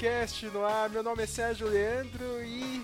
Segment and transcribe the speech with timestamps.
[0.00, 0.88] Meloncast no ar.
[0.88, 2.82] Meu nome é Sérgio Leandro e.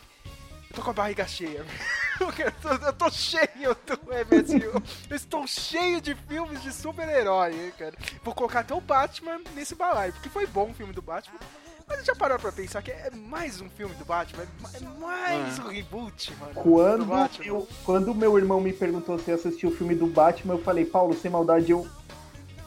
[0.69, 1.65] Eu tô com a barriga cheia.
[2.19, 4.83] Eu tô, eu tô cheio do MSU.
[5.11, 7.93] Eu estou cheio de filmes de super-herói, cara.
[8.25, 11.39] Vou colocar até o Batman nesse balaio, porque foi bom o filme do Batman.
[11.87, 14.47] Mas já parou pra pensar que é mais um filme do Batman?
[14.73, 16.55] É mais um reboot, mano.
[16.55, 20.55] do Quando eu, quando meu irmão me perguntou se eu assistiu o filme do Batman,
[20.55, 21.87] eu falei, Paulo, sem maldade, eu,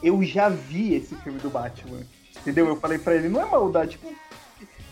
[0.00, 2.06] eu já vi esse filme do Batman.
[2.36, 2.68] Entendeu?
[2.68, 4.14] Eu falei pra ele, não é maldade, tipo,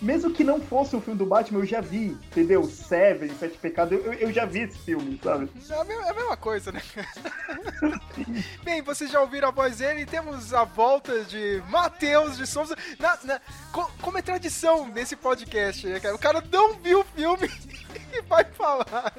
[0.01, 2.65] mesmo que não fosse um filme do Batman, eu já vi, entendeu?
[2.65, 5.49] Seven, Sete Pecados, eu, eu já vi esse filme, sabe?
[5.69, 6.81] É a mesma, é a mesma coisa, né?
[8.65, 12.77] Bem, vocês já ouviram a voz dele temos a volta de Matheus de Souza.
[12.99, 13.41] Na, na-
[13.73, 16.15] co- como é tradição nesse podcast, né, cara?
[16.15, 17.49] O cara não viu o filme
[18.13, 19.13] e vai falar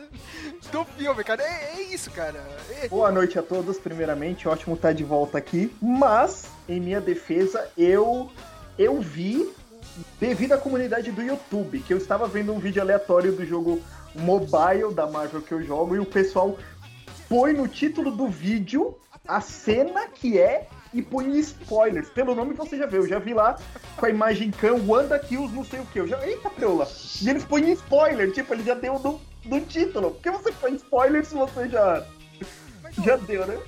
[0.72, 1.44] do filme, cara.
[1.44, 2.44] É, é isso, cara.
[2.82, 7.70] É- Boa noite a todos, primeiramente, ótimo estar de volta aqui, mas, em minha defesa,
[7.78, 8.30] eu,
[8.78, 9.52] eu vi
[10.20, 13.82] devido à comunidade do YouTube, que eu estava vendo um vídeo aleatório do jogo
[14.16, 16.58] mobile da Marvel que eu jogo e o pessoal
[17.28, 22.10] põe no título do vídeo a cena que é e põe spoilers.
[22.10, 23.58] Pelo nome você já viu, eu já vi lá
[23.96, 26.08] com a imagem can, Wanda Kills, não sei o que.
[26.08, 26.88] Já, eita preula!
[27.22, 30.12] E eles põem spoiler, tipo, ele já deu no, no título.
[30.12, 32.04] Por que você põe spoiler se você já,
[33.04, 33.60] já deu, né?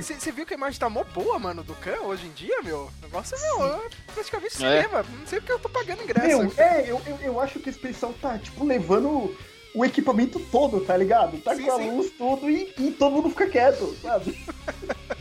[0.00, 2.90] Você viu que a imagem tá mó boa, mano, do Khan hoje em dia, meu?
[3.00, 4.82] O negócio é, meu, é praticamente É.
[4.82, 5.04] cinema.
[5.18, 6.26] Não sei porque eu tô pagando ingresso.
[6.26, 9.36] Meu, é, eu, eu, eu acho que esse pessoal tá, tipo, levando
[9.74, 11.36] o equipamento todo, tá ligado?
[11.42, 11.90] Tá Sim, com a sim.
[11.96, 14.38] luz, tudo, e, e todo mundo fica quieto, sabe?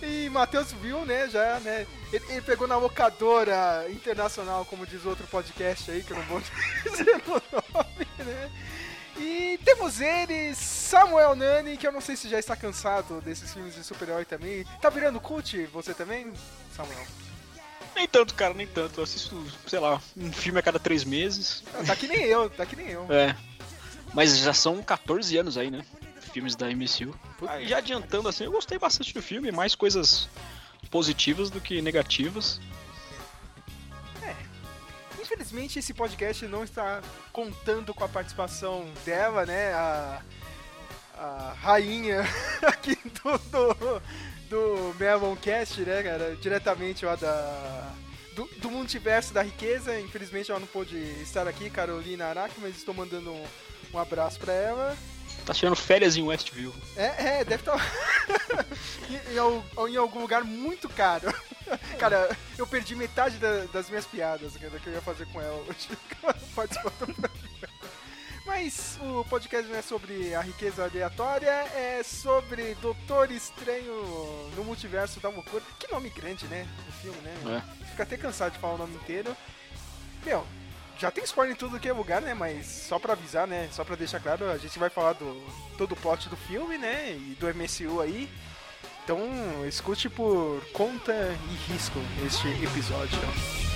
[0.00, 1.86] E Matheus viu, né, já, né?
[2.12, 6.40] Ele, ele pegou na locadora internacional, como diz outro podcast aí, que eu não vou
[6.84, 8.50] dizer o nome, né?
[9.18, 13.74] E temos ele, Samuel Nani, que eu não sei se já está cansado desses filmes
[13.74, 14.64] de super-herói também.
[14.80, 16.32] Tá virando cult você também,
[16.76, 17.04] Samuel?
[17.96, 19.00] Nem tanto, cara, nem tanto.
[19.00, 21.64] Eu assisto, sei lá, um filme a cada três meses.
[21.74, 23.06] Ah, Tá que nem eu, tá que nem eu.
[23.12, 23.34] É.
[24.14, 25.84] Mas já são 14 anos aí, né?
[26.32, 27.12] Filmes da MCU.
[27.46, 30.28] Aí, já adiantando assim, eu gostei bastante do filme, mais coisas
[30.90, 32.60] positivas do que negativas.
[35.28, 37.02] Infelizmente esse podcast não está
[37.34, 39.74] contando com a participação dela, né?
[39.74, 40.22] A,
[41.14, 42.22] a rainha
[42.64, 44.02] aqui do, do,
[44.48, 46.34] do Meloncast, né, cara?
[46.36, 47.92] Diretamente lá da.
[48.34, 50.00] Do, do multiverso da riqueza.
[50.00, 53.44] Infelizmente ela não pôde estar aqui, Carolina Araki, mas estou mandando um,
[53.92, 54.96] um abraço pra ela.
[55.44, 56.74] Tá tirando férias em Westview.
[56.96, 57.76] É, é, deve estar
[59.10, 61.30] em, em em algum lugar muito caro.
[61.98, 65.54] Cara, eu perdi metade da- das minhas piadas cara, que eu ia fazer com ela
[65.68, 65.88] hoje.
[66.54, 67.30] participando.
[68.46, 73.92] Mas o podcast não é sobre a riqueza aleatória, é sobre Doutor Estranho
[74.56, 75.62] no Multiverso da Loucura.
[75.78, 76.66] Que nome grande, né?
[76.86, 77.62] No filme, né?
[77.90, 79.36] Fica até cansado de falar o nome inteiro.
[80.24, 80.46] Meu,
[80.98, 82.32] já tem spoiler em tudo que é lugar, né?
[82.32, 83.68] Mas só pra avisar, né?
[83.70, 85.46] Só pra deixar claro, a gente vai falar do
[85.76, 87.12] todo o plot do filme, né?
[87.12, 88.30] E do MCU aí.
[89.08, 93.67] Então, escute por conta e risco este episódio.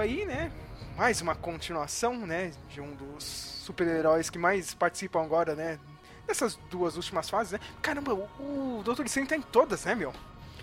[0.00, 0.50] Aí, né?
[0.96, 2.50] Mais uma continuação, né?
[2.68, 5.78] De um dos super-heróis que mais participam agora, né?
[6.26, 7.60] Nessas duas últimas fases, né?
[7.80, 10.12] Caramba, o, Doutor Estranho tá em todas, né, meu?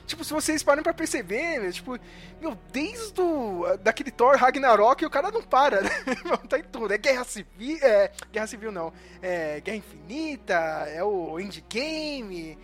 [0.06, 1.71] Tipo, se vocês param pra perceber, né?
[1.71, 1.97] tipo,
[2.41, 5.89] meu, desde o, daquele Thor Ragnarok, o cara não para, né?
[6.50, 6.94] tá em tudo.
[6.94, 12.59] É Guerra Civil, é, Guerra Civil não, é Guerra Infinita, é o Endgame,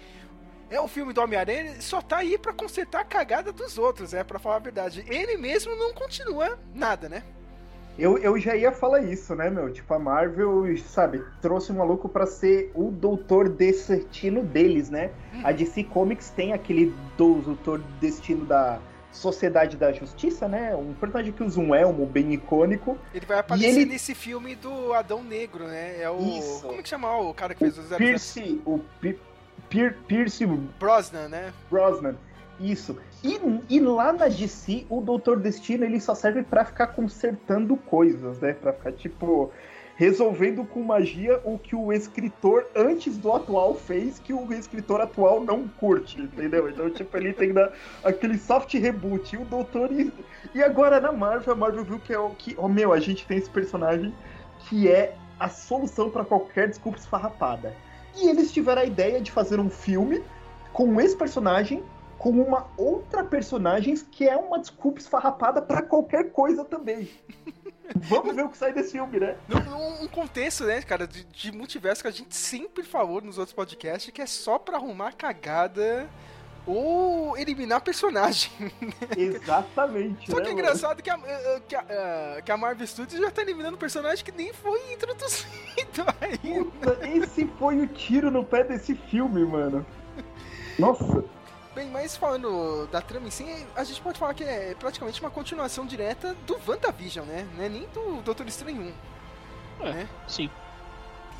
[0.71, 4.23] é o filme do Homem-Aranha, só tá aí pra consertar a cagada dos outros, é,
[4.23, 5.03] pra falar a verdade.
[5.07, 7.23] Ele mesmo não continua nada, né?
[7.99, 9.71] Eu, eu já ia falar isso, né, meu?
[9.71, 15.11] Tipo, a Marvel, sabe, trouxe um maluco pra ser o doutor destino deles, né?
[15.33, 15.41] Hum.
[15.43, 18.79] A DC Comics tem aquele doutor destino da
[19.11, 20.73] Sociedade da Justiça, né?
[20.73, 22.97] Um personagem que usa um elmo bem icônico.
[23.13, 26.01] Ele vai aparecer ele- nesse filme do Adão Negro, né?
[26.01, 26.17] É o.
[26.21, 26.61] Isso.
[26.65, 27.97] Como é que chama o cara que fez o 007?
[27.97, 29.19] Pierce, o Pi-
[29.71, 31.51] Pier- Pierce Brosnan, né?
[31.69, 32.15] Brosnan.
[32.59, 32.95] Isso.
[33.23, 33.39] E,
[33.69, 38.53] e lá na DC, o Doutor Destino ele só serve pra ficar consertando coisas, né?
[38.53, 39.51] Pra ficar, tipo,
[39.95, 45.43] resolvendo com magia o que o escritor antes do atual fez, que o escritor atual
[45.43, 46.69] não curte, entendeu?
[46.69, 47.71] Então, tipo, ele tem que dar
[48.03, 49.35] aquele soft reboot.
[49.35, 49.91] E o Doutor.
[49.91, 50.11] E,
[50.53, 52.55] e agora na Marvel, a Marvel viu que é o que.
[52.57, 54.13] Oh, meu, a gente tem esse personagem
[54.67, 57.73] que é a solução pra qualquer desculpa esfarrapada.
[58.15, 60.23] E eles tiveram a ideia de fazer um filme
[60.73, 61.83] com esse personagem
[62.21, 67.09] com uma outra personagem que é uma desculpa esfarrapada pra qualquer coisa também.
[67.97, 69.35] Vamos ver o que sai desse filme, né?
[70.01, 74.13] Um contexto, né, cara, de, de multiverso que a gente sempre falou nos outros podcasts,
[74.13, 76.07] que é só pra arrumar cagada
[76.65, 78.51] ou eliminar personagem.
[79.17, 80.29] Exatamente.
[80.29, 80.59] Só né, que é mano?
[80.59, 84.23] engraçado que a, eh, que, a, eh, que a Marvel Studios já tá eliminando personagem
[84.23, 86.65] que nem foi introduzido ainda.
[86.65, 89.85] Puta, esse foi o tiro no pé desse filme, mano.
[90.77, 91.23] Nossa.
[91.73, 95.31] Bem, mas falando da trama em si, a gente pode falar que é praticamente uma
[95.31, 97.47] continuação direta do WandaVision, né?
[97.55, 98.93] Não é nem do Doutor Estranho
[99.79, 99.85] 1.
[99.85, 100.09] É, né?
[100.27, 100.49] sim.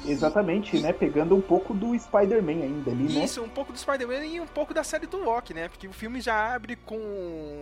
[0.06, 0.92] Exatamente, né?
[0.94, 3.26] Pegando um pouco do Spider-Man ainda ali, né?
[3.26, 5.68] Isso, um pouco do Spider-Man e um pouco da série do Loki, né?
[5.70, 6.96] Porque o filme já abre com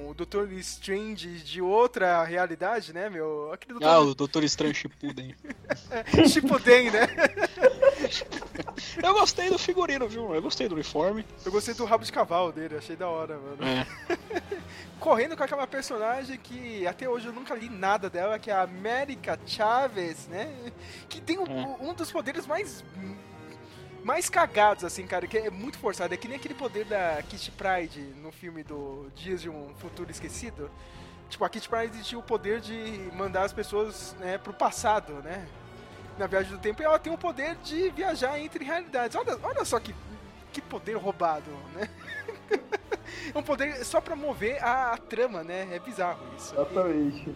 [0.09, 3.51] o Doutor Strange de outra realidade, né, meu?
[3.51, 5.35] Aquele Ah, o Doutor Estranho Shippuden.
[6.27, 7.07] Shippuden, né?
[9.01, 10.33] Eu gostei do figurino, viu?
[10.33, 11.25] Eu gostei do uniforme.
[11.45, 13.57] Eu gostei do rabo de cavalo dele, achei da hora, mano.
[13.63, 13.85] É.
[14.99, 18.61] Correndo com aquela personagem que até hoje eu nunca li nada dela, que é a
[18.63, 20.53] América Chaves, né?
[21.07, 21.77] Que tem um, É.
[21.81, 22.83] um dos poderes mais.
[24.03, 26.13] Mais cagados, assim, cara, que é muito forçado.
[26.13, 30.09] É que nem aquele poder da Kitty Pride no filme do Dias de um Futuro
[30.09, 30.71] Esquecido.
[31.29, 35.45] Tipo, a Kitty Pride tinha o poder de mandar as pessoas né, pro passado, né?
[36.19, 39.15] Na viagem do tempo, e ela tem o poder de viajar entre realidades.
[39.15, 39.95] Olha, olha só que,
[40.51, 41.89] que poder roubado, né?
[43.33, 45.67] É um poder só pra mover a, a trama, né?
[45.71, 46.53] É bizarro isso.
[46.53, 47.35] Exatamente.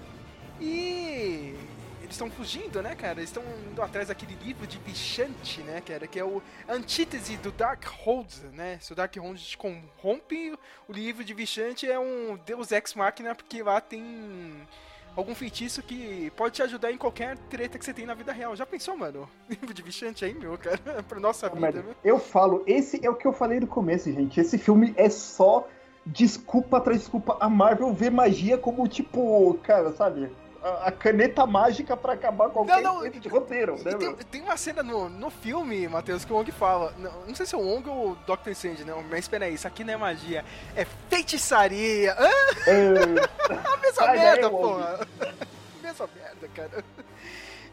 [0.60, 1.56] E
[2.02, 3.20] eles estão fugindo, né, cara?
[3.20, 6.06] Eles estão indo atrás daquele livro de Bichante, né, cara?
[6.06, 8.78] Que é o antítese do Darkhold, né?
[8.82, 10.54] Se o Darkhold te corrompe,
[10.88, 14.68] o livro de Bichante é um deus ex-máquina, porque lá tem
[15.15, 18.56] algum feitiço que pode te ajudar em qualquer treta que você tem na vida real.
[18.56, 19.30] Já pensou, mano?
[19.50, 20.80] Livro de Bichante aí, meu, cara?
[21.07, 21.95] pra nossa vida, Mas viu?
[22.04, 24.39] eu falo, esse é o que eu falei no começo, gente.
[24.39, 25.68] Esse filme é só
[26.06, 27.38] desculpa atrás desculpa.
[27.39, 30.30] A Marvel vê magia como, tipo, cara, sabe?
[30.63, 34.56] A, a caneta mágica pra acabar qualquer Não, não, de roteiro, né, tem, tem uma
[34.56, 36.94] cena no, no filme, Matheus, que o Wong fala.
[36.98, 38.51] Não, não sei se é o Wong ou o Dr.
[38.51, 40.45] Strange, não, mas espera aí, isso aqui não é magia,
[40.75, 42.15] é feitiçaria.
[42.18, 42.30] Hã?
[42.65, 44.62] É, A mesma merda, Wong.
[44.63, 45.07] porra.
[45.83, 46.83] mesma merda, cara.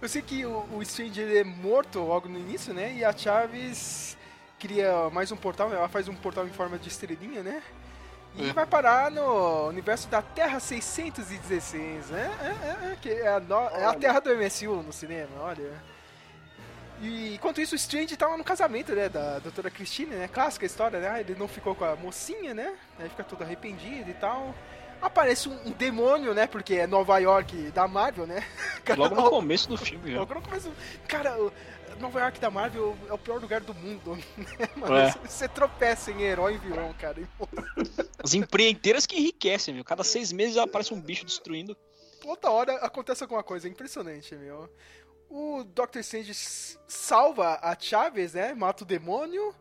[0.02, 2.92] Eu sei que o, o Strange é morto logo no início, né?
[2.94, 4.16] E a Chaves
[4.58, 7.62] cria mais um portal, ela faz um portal em forma de estrelinha, né?
[8.36, 8.52] E É.
[8.52, 12.30] vai parar no universo da Terra 616, né?
[12.40, 12.46] É,
[12.88, 13.94] é, é, que é a, no- é a.
[13.94, 15.72] Terra do MSU no cinema, olha.
[17.02, 20.28] E enquanto isso, o Strange tava no casamento, né, da doutora Christine, né?
[20.28, 21.08] Clássica história, né?
[21.08, 22.74] Ah, Ele não ficou com a mocinha, né?
[22.98, 24.54] Aí fica todo arrependido e tal.
[25.00, 26.46] Aparece um, um demônio, né?
[26.46, 28.44] Porque é Nova York da Marvel, né?
[28.84, 30.18] Cara, Logo no começo do filme, já.
[30.18, 30.70] Logo no começo.
[31.08, 31.34] Cara,
[32.00, 34.96] Nova York da Marvel é o pior lugar do mundo, né, mano?
[34.96, 35.10] É.
[35.24, 37.16] Você tropeça em herói e vilão, cara.
[38.22, 39.84] As empreiteiras que enriquecem, viu?
[39.84, 41.76] Cada seis meses aparece um bicho destruindo.
[42.20, 44.68] toda hora acontece alguma coisa, é impressionante, meu.
[45.28, 46.00] O Dr.
[46.00, 46.34] Strange
[46.88, 48.52] salva a Chaves, né?
[48.52, 49.54] Mata o demônio.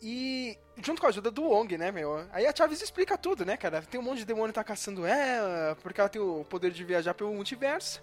[0.00, 2.26] E junto com a ajuda do Wong, né, meu?
[2.32, 3.82] Aí a Chaves explica tudo, né, cara?
[3.82, 6.84] Tem um monte de demônio que tá caçando ela, porque ela tem o poder de
[6.84, 8.02] viajar pelo multiverso.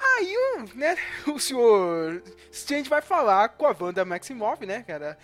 [0.00, 0.96] Aí, o, né,
[1.26, 5.16] o senhor Strange vai falar com a Wanda Maximoff, né, cara?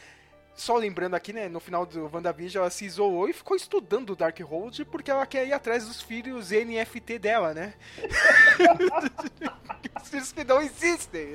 [0.55, 4.17] Só lembrando aqui, né, no final do WandaVision, ela se isolou e ficou estudando o
[4.17, 7.73] Darkhold porque ela quer ir atrás dos filhos NFT dela, né?
[10.03, 11.29] Os filhos que não existem.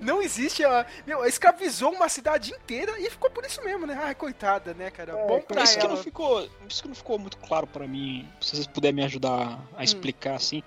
[0.00, 3.98] Não existe, ela, meu, escravizou uma cidade inteira e ficou por isso mesmo, né?
[4.00, 5.12] Ai, coitada, né, cara?
[5.12, 5.94] É, Bom pra Isso que, ela.
[5.94, 8.28] não ficou, isso que não ficou muito claro pra mim.
[8.40, 9.62] Se vocês puderem me ajudar Hum.
[9.76, 10.62] a explicar assim.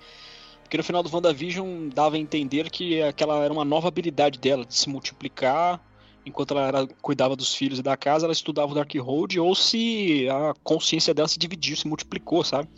[0.64, 4.64] Porque no final do WandaVision dava a entender que aquela era uma nova habilidade dela,
[4.64, 5.80] de se multiplicar.
[6.26, 10.26] Enquanto ela era- cuidava dos filhos e da casa, ela estudava o Darkhold, ou se
[10.28, 12.68] a consciência dela se dividiu, se multiplicou, sabe?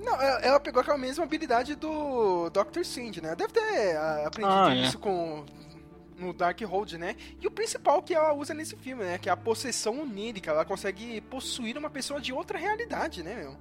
[0.00, 2.80] Não, ela ela pegou aquela mesma habilidade do Dr.
[2.80, 3.34] Strange, né?
[3.36, 4.82] Deve ter ah, aprendido Ah, é.
[4.82, 5.44] isso com
[6.18, 7.14] no Darkhold, né?
[7.40, 9.18] E o principal que ela usa nesse filme, né?
[9.18, 10.50] Que é a possessão onírica.
[10.50, 13.56] Ela consegue possuir uma pessoa de outra realidade, né, meu?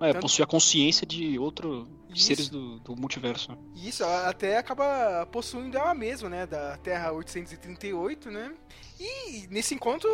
[0.00, 2.28] É, Tanto- possui a consciência de outro de Isso.
[2.28, 3.58] seres do, do multiverso.
[3.74, 6.46] Isso, ela até acaba possuindo ela mesma, né?
[6.46, 8.54] Da Terra 838, né?
[8.98, 10.08] E nesse encontro,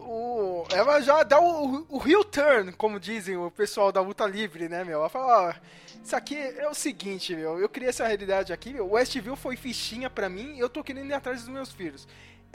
[0.00, 4.68] o, ela já dá o, o real turn, como dizem o pessoal da luta livre,
[4.68, 4.98] né, meu?
[4.98, 5.54] Ela fala, ó,
[6.02, 10.10] isso aqui é o seguinte, meu, eu criei essa realidade aqui, meu, Westview foi fichinha
[10.10, 12.06] pra mim e eu tô querendo ir atrás dos meus filhos.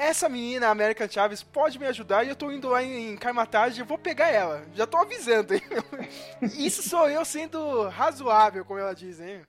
[0.01, 3.81] Essa menina, a American Chaves, pode me ajudar e eu tô indo lá em Carmatage,
[3.81, 4.65] eu vou pegar ela.
[4.73, 5.61] Já tô avisando, hein?
[6.57, 9.41] Isso sou eu sendo razoável, como ela diz, hein?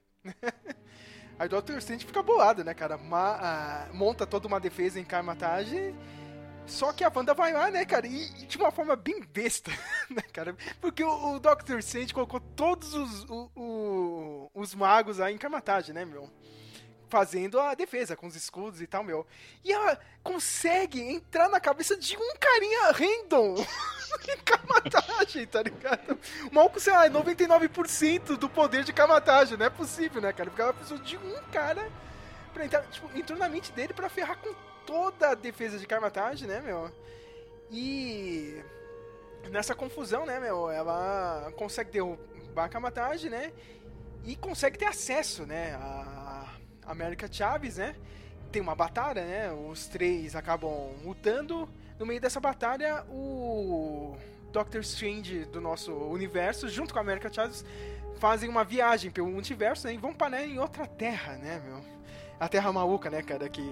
[1.38, 1.78] Aí o Dr.
[1.78, 2.98] Strange fica bolado, né, cara?
[2.98, 5.94] Ma- monta toda uma defesa em Karmatage.
[6.66, 8.06] Só que a Wanda vai lá, né, cara?
[8.06, 9.70] E, e de uma forma bem besta,
[10.10, 10.56] né, cara?
[10.80, 11.78] Porque o, o Dr.
[11.80, 16.30] Strange colocou todos os, o- o- os magos lá em Karmatage, né, meu?
[17.10, 19.26] Fazendo a defesa com os escudos e tal, meu.
[19.64, 23.56] E ela consegue entrar na cabeça de um carinha random
[24.28, 26.16] em Kamatagem, tá ligado?
[26.50, 29.58] O maluco, sei lá, é 99% do poder de Kamatagem.
[29.58, 30.50] Não é possível, né, cara?
[30.50, 31.90] Porque ela precisou de um cara
[32.54, 32.82] pra entrar.
[32.84, 34.54] Tipo, entrou na mente dele pra ferrar com
[34.86, 36.92] toda a defesa de Kamatagem, né, meu?
[37.72, 38.62] E.
[39.50, 40.70] Nessa confusão, né, meu?
[40.70, 43.52] Ela consegue derrubar a Kamatagem, né?
[44.24, 45.74] E consegue ter acesso, né?
[45.74, 46.19] A
[46.90, 47.94] América Chaves, né?
[48.50, 49.52] Tem uma batalha, né?
[49.52, 51.68] Os três acabam lutando.
[51.98, 54.16] No meio dessa batalha, o
[54.52, 57.64] Doctor Strange do nosso universo, junto com a América Chaves,
[58.18, 61.99] fazem uma viagem pelo multiverso né, e vão parar em outra terra, né, meu?
[62.40, 63.50] A terra maluca, né, cara?
[63.50, 63.62] Que,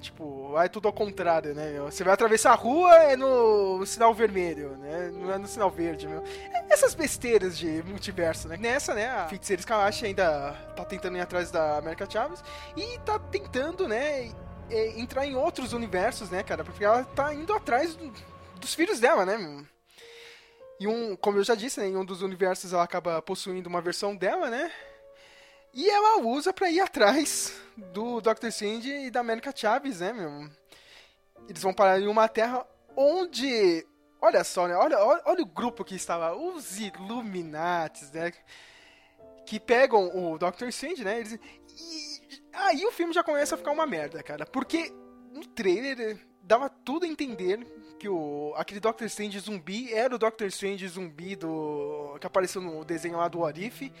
[0.00, 1.84] tipo, é tudo ao contrário, né, meu?
[1.90, 5.10] Você vai atravessar a rua, é no sinal vermelho, né?
[5.12, 6.24] Não é no sinal verde, meu.
[6.24, 8.56] É Essas besteiras de multiverso, né?
[8.56, 12.42] Nessa, né, a Feiticeira Escalache ainda tá tentando ir atrás da América Chaves
[12.74, 14.32] e tá tentando, né,
[14.96, 16.64] entrar em outros universos, né, cara?
[16.64, 18.10] Porque ela tá indo atrás do-
[18.58, 19.66] dos filhos dela, né, meu?
[20.80, 23.82] E um, como eu já disse, né, em um dos universos ela acaba possuindo uma
[23.82, 24.72] versão dela, né?
[25.74, 28.46] E ela usa pra ir atrás do Dr.
[28.46, 30.48] Strange e da América Chaves, né, meu?
[31.48, 32.64] Eles vão parar em uma terra
[32.96, 33.84] onde.
[34.20, 34.76] Olha só, né?
[34.76, 36.34] Olha, olha, olha o grupo que está lá.
[36.34, 38.32] Os Illuminates, né?
[39.44, 40.68] Que pegam o Dr.
[40.68, 41.18] Strange, né?
[41.18, 42.20] Eles, e
[42.52, 44.46] aí o filme já começa a ficar uma merda, cara.
[44.46, 44.92] Porque
[45.32, 47.58] no trailer dava tudo a entender
[47.98, 49.04] que o, aquele Dr.
[49.04, 50.46] Strange zumbi era o Dr.
[50.46, 53.92] Strange zumbi do que apareceu no desenho lá do Orif.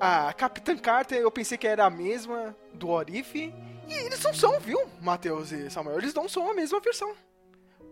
[0.00, 3.52] A Capitã Carter eu pensei que era a mesma do Orif.
[3.86, 5.98] E eles não são, viu, Matheus e Samuel?
[5.98, 7.14] Eles não são a mesma versão.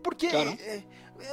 [0.01, 0.27] Porque.
[0.27, 0.61] Caramba.
[0.61, 0.83] é,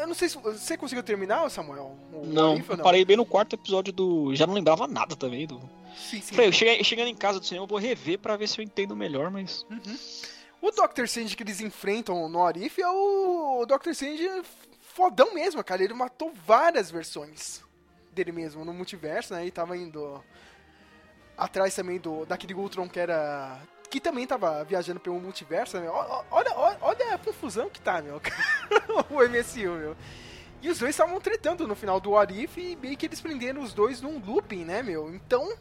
[0.01, 1.97] eu não sei se você conseguiu terminar, Samuel?
[2.13, 4.35] O Não, What If ou eu parei bem no quarto episódio do.
[4.35, 5.59] Já não lembrava nada também do.
[5.97, 6.35] Sim, sim.
[6.35, 8.65] Falei, eu cheguei, chegando em casa do cinema, eu vou rever pra ver se eu
[8.65, 9.67] entendo melhor, mas.
[10.63, 11.05] O Dr.
[11.05, 13.91] Strange que eles enfrentam no Arif é o Dr.
[13.91, 14.29] Strange
[14.81, 15.83] fodão mesmo, cara.
[15.83, 17.63] Ele matou várias versões
[18.13, 19.47] dele mesmo no multiverso, né?
[19.47, 20.23] E tava indo
[21.41, 23.59] atrás também do daquele Ultron que era.
[23.91, 25.89] Que também tava viajando pelo multiverso, né?
[25.89, 28.21] Olha, olha, olha a confusão que tá, meu.
[29.11, 29.97] o MSU, meu.
[30.63, 33.73] E os dois estavam tretando no final do Arif e meio que eles prenderam os
[33.73, 35.13] dois num looping, né, meu?
[35.13, 35.53] Então,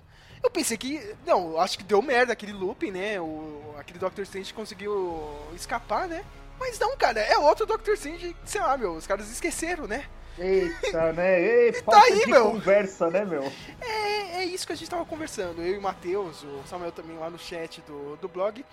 [0.44, 1.16] eu pensei que.
[1.26, 3.20] Não, acho que deu merda aquele looping, né?
[3.20, 4.22] O, aquele Dr.
[4.22, 6.24] Strange conseguiu escapar, né?
[6.60, 7.94] Mas não, cara, é outro Dr.
[7.94, 10.06] Strange, sei lá, meu, os caras esqueceram, né?
[10.40, 11.42] Eita, né?
[11.42, 12.52] Ei, falta Tá aí, de meu.
[12.52, 13.44] conversa, né, meu?
[13.82, 17.18] É, é isso que a gente tava conversando, eu e o Matheus, o Samuel também
[17.18, 18.66] lá no chat do, do blog.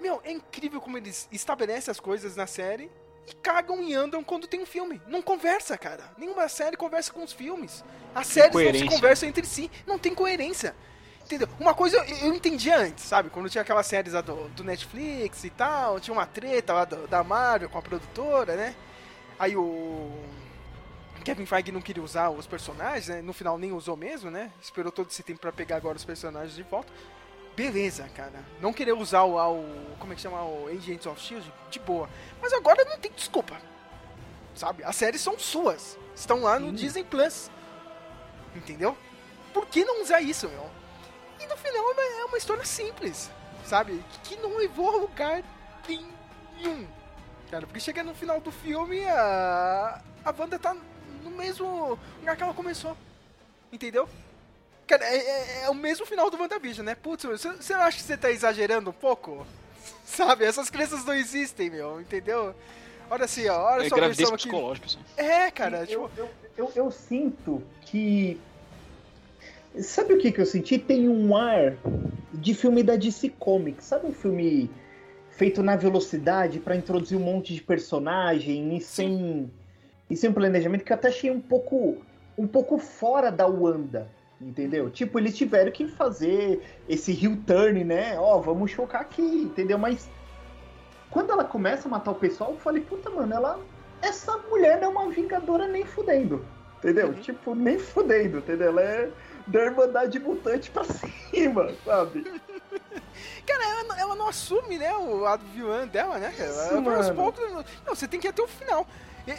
[0.00, 2.90] Meu, é incrível como eles estabelecem as coisas na série
[3.26, 5.00] e cagam e andam quando tem um filme.
[5.06, 6.04] Não conversa, cara.
[6.18, 7.82] Nenhuma série conversa com os filmes.
[8.14, 9.70] As séries não se conversam entre si.
[9.86, 10.74] Não tem coerência.
[11.24, 11.48] Entendeu?
[11.58, 13.30] Uma coisa eu, eu entendia antes, sabe?
[13.30, 17.08] Quando tinha aquelas séries lá do, do Netflix e tal, tinha uma treta lá do-
[17.08, 18.76] da Marvel com a produtora, né?
[19.38, 20.12] Aí o
[21.26, 23.20] Kevin Feige não queria usar os personagens, né?
[23.20, 24.48] No final nem usou mesmo, né?
[24.62, 26.92] Esperou todo esse tempo pra pegar agora os personagens de volta.
[27.56, 28.44] Beleza, cara.
[28.60, 32.08] Não querer usar o, o como é que chama o Agents of Shield de boa.
[32.40, 33.60] Mas agora não tem desculpa.
[34.54, 34.84] Sabe?
[34.84, 35.98] As séries são suas.
[36.14, 37.50] Estão lá no Disney Plus.
[38.54, 38.96] Entendeu?
[39.52, 40.70] Por que não usar isso, meu?
[41.40, 43.32] E no final é uma, é uma história simples,
[43.64, 44.00] sabe?
[44.22, 45.42] Que não levou a lugar
[45.88, 46.86] nenhum.
[47.50, 50.76] Cara, porque chega no final do filme, a, a Wanda tá
[51.28, 52.96] no mesmo lugar que ela começou.
[53.72, 54.08] Entendeu?
[54.86, 56.94] Cara, é, é- é o mesmo final do WandaVision, né?
[56.94, 59.46] Putz, você, não acha que você tá exagerando um pouco?
[60.06, 60.44] Sabe?
[60.44, 62.54] Essas crianças não existem, meu, entendeu?
[63.10, 64.48] Olha assim, ó, olha É só a gravidez versão aqui.
[64.48, 64.98] psicológica, assim.
[65.16, 66.30] É, cara, tipo, eu, eu,
[66.66, 68.40] eu, eu sinto que.
[69.80, 70.78] Sabe o que, que eu senti?
[70.78, 71.76] Tem um ar
[72.32, 73.84] de filme da DC Comics.
[73.84, 74.70] Sabe um filme
[75.32, 79.50] feito na velocidade para introduzir um monte de personagem e sem,
[80.08, 81.98] e sem planejamento que eu até achei um pouco,
[82.36, 84.08] um pouco fora da Wanda.
[84.40, 84.90] Entendeu?
[84.90, 88.18] Tipo, eles tiveram que fazer esse heel turn, né?
[88.18, 89.78] Ó, vamos chocar aqui, entendeu?
[89.78, 90.10] Mas
[91.10, 93.58] quando ela começa a matar o pessoal, eu falei, puta, mano, ela.
[94.02, 96.44] Essa mulher não é uma vingadora nem fudendo.
[96.78, 97.08] Entendeu?
[97.08, 97.14] Uhum.
[97.14, 98.68] Tipo, nem fudendo, entendeu?
[98.68, 99.10] Ela é
[99.46, 100.84] da Irmandade Mutante pra
[101.30, 102.22] cima, sabe?
[103.46, 106.50] Cara, ela, ela, não assume, né, o lado vilã dela, né, cara?
[106.50, 107.64] Ela, aos poucos.
[107.86, 108.86] Não, você tem que ir até o final.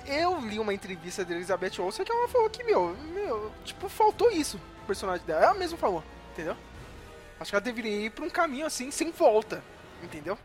[0.06, 4.30] Eu li uma entrevista da Elizabeth Olsen que ela falou que, meu, meu, tipo, faltou
[4.30, 5.46] isso o personagem dela.
[5.46, 6.58] Ela mesma falou, entendeu?
[7.40, 9.64] Acho que ela deveria ir pra um caminho assim, sem volta,
[10.04, 10.38] entendeu?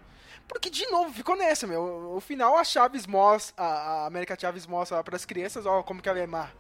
[0.46, 2.14] Porque, de novo, ficou nessa, meu.
[2.14, 6.08] O final, a Chaves mostra, a, América Chaves mostra para as crianças, ó, como que
[6.08, 6.50] ela é má.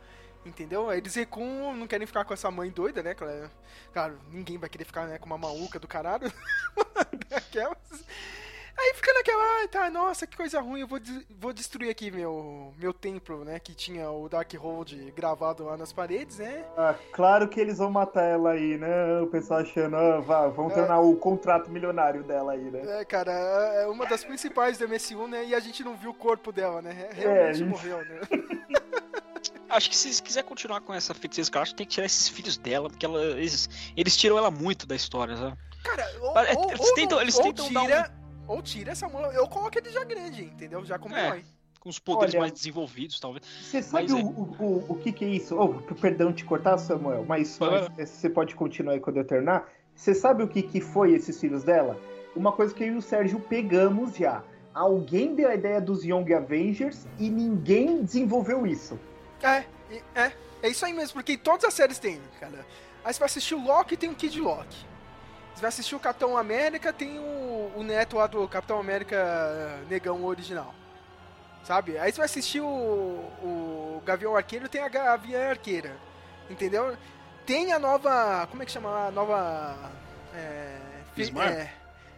[0.44, 0.92] Entendeu?
[0.92, 3.14] Eles recuam, não querem ficar com essa mãe doida, né?
[3.92, 6.32] Claro, ninguém vai querer ficar né, com uma maluca do caralho.
[7.30, 8.04] Aquelas.
[8.78, 12.10] Aí fica naquela, ah, tá, nossa, que coisa ruim, eu vou, de vou destruir aqui
[12.10, 13.58] meu, meu templo, né?
[13.58, 16.64] Que tinha o Darkhold gravado lá nas paredes, né?
[16.76, 19.20] Ah, claro que eles vão matar ela aí, né?
[19.20, 20.74] O pessoal achando, ah, vá, vão é.
[20.74, 23.00] tornar o contrato milionário dela aí, né?
[23.00, 25.44] É, cara, é uma das principais do MSU, né?
[25.44, 27.10] E a gente não viu o corpo dela, né?
[27.12, 28.20] Realmente é, morreu, né?
[29.68, 32.58] Acho que se quiser continuar com essa feiticeira acho que tem que tirar esses filhos
[32.58, 35.56] dela, porque ela, eles, eles tiram ela muito da história, sabe?
[35.82, 38.21] Cara, ou, é, ou, eles tentam, eles ou tentam tira, dar um
[38.52, 39.28] ou tira essa mula.
[39.28, 40.84] Eu coloco ele já grande, entendeu?
[40.84, 41.44] Já como é, herói.
[41.80, 43.44] Com os poderes Olha, mais desenvolvidos, talvez.
[43.44, 44.22] Você sabe o, é...
[44.22, 45.58] o, o, o, que, que é isso?
[45.58, 49.68] Oh, perdão te cortar, Samuel, mas, mas você pode continuar aí quando eu terminar.
[49.94, 51.98] Você sabe o que, que foi esses filhos dela?
[52.36, 54.44] Uma coisa que eu e o Sérgio pegamos já.
[54.72, 58.98] Alguém deu a ideia dos Young Avengers e ninguém desenvolveu isso.
[59.42, 59.64] É,
[60.14, 60.32] é.
[60.62, 62.64] É isso aí mesmo, porque todas as séries tem, cara.
[63.04, 64.91] Aí você vai assistir o Loki tem o Kid Loki.
[65.54, 70.24] Você vai assistir o Capitão América, tem o, o neto lá do Capitão América Negão
[70.24, 70.74] original.
[71.64, 71.98] Sabe?
[71.98, 75.96] Aí você vai assistir o, o Gavião Arqueiro, tem a Gavião Arqueira.
[76.50, 76.96] Entendeu?
[77.46, 78.46] Tem a nova.
[78.50, 79.06] Como é que chama?
[79.06, 79.90] A nova.
[80.34, 80.78] É,
[81.16, 81.70] Miss é,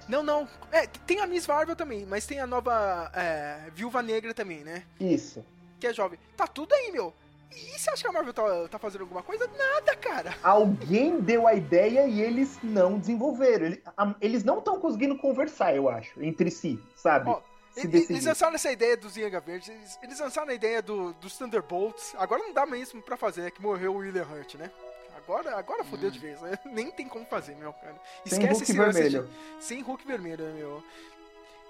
[0.09, 0.49] não, não.
[0.70, 4.85] É, tem a Miss Marvel também, mas tem a nova é, Viúva Negra também, né?
[5.01, 5.44] Isso.
[5.81, 6.18] Que é jovem.
[6.37, 7.12] Tá tudo aí, meu.
[7.55, 9.49] E você acha que a Marvel tá, tá, fazendo alguma coisa?
[9.57, 10.35] Nada, cara.
[10.43, 13.77] Alguém deu a ideia e eles não desenvolveram.
[14.21, 17.31] Eles não estão conseguindo conversar, eu acho, entre si, sabe?
[17.31, 17.40] Ó,
[17.77, 22.14] eles lançaram essa ideia dos Young Avengers, eles, eles lançaram a ideia do, dos Thunderbolts.
[22.19, 23.51] Agora não dá mesmo pra fazer, né?
[23.51, 24.71] Que morreu o William Hurt, né?
[25.17, 26.12] Agora, agora fodeu hum.
[26.12, 26.59] de vez, né?
[26.67, 28.01] Nem tem como fazer, meu cara.
[28.25, 29.23] Esquece Sem Hulk esse vermelho.
[29.25, 29.64] De...
[29.64, 30.85] Sem Hulk vermelho, né, meu?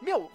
[0.03, 0.31] Meu,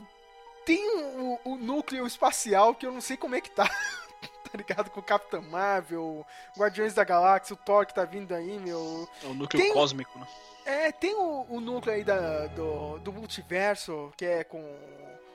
[0.66, 3.70] tem o, o núcleo espacial que eu não sei como é que tá.
[4.52, 4.90] tá ligado?
[4.90, 6.26] Com o Capitão Marvel,
[6.58, 9.08] Guardiões da Galáxia, o Thor que tá vindo aí, meu.
[9.24, 10.28] É o núcleo tem, cósmico, né?
[10.66, 14.64] É, tem o, o núcleo aí da, do, do multiverso, que é com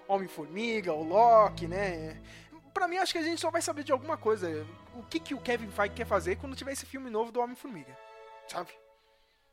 [0.08, 2.20] Homem-Formiga, o Loki, né?
[2.72, 4.66] Pra mim, acho que a gente só vai saber de alguma coisa.
[4.96, 7.96] O que, que o Kevin Feige quer fazer quando tiver esse filme novo do Homem-Formiga,
[8.48, 8.70] sabe?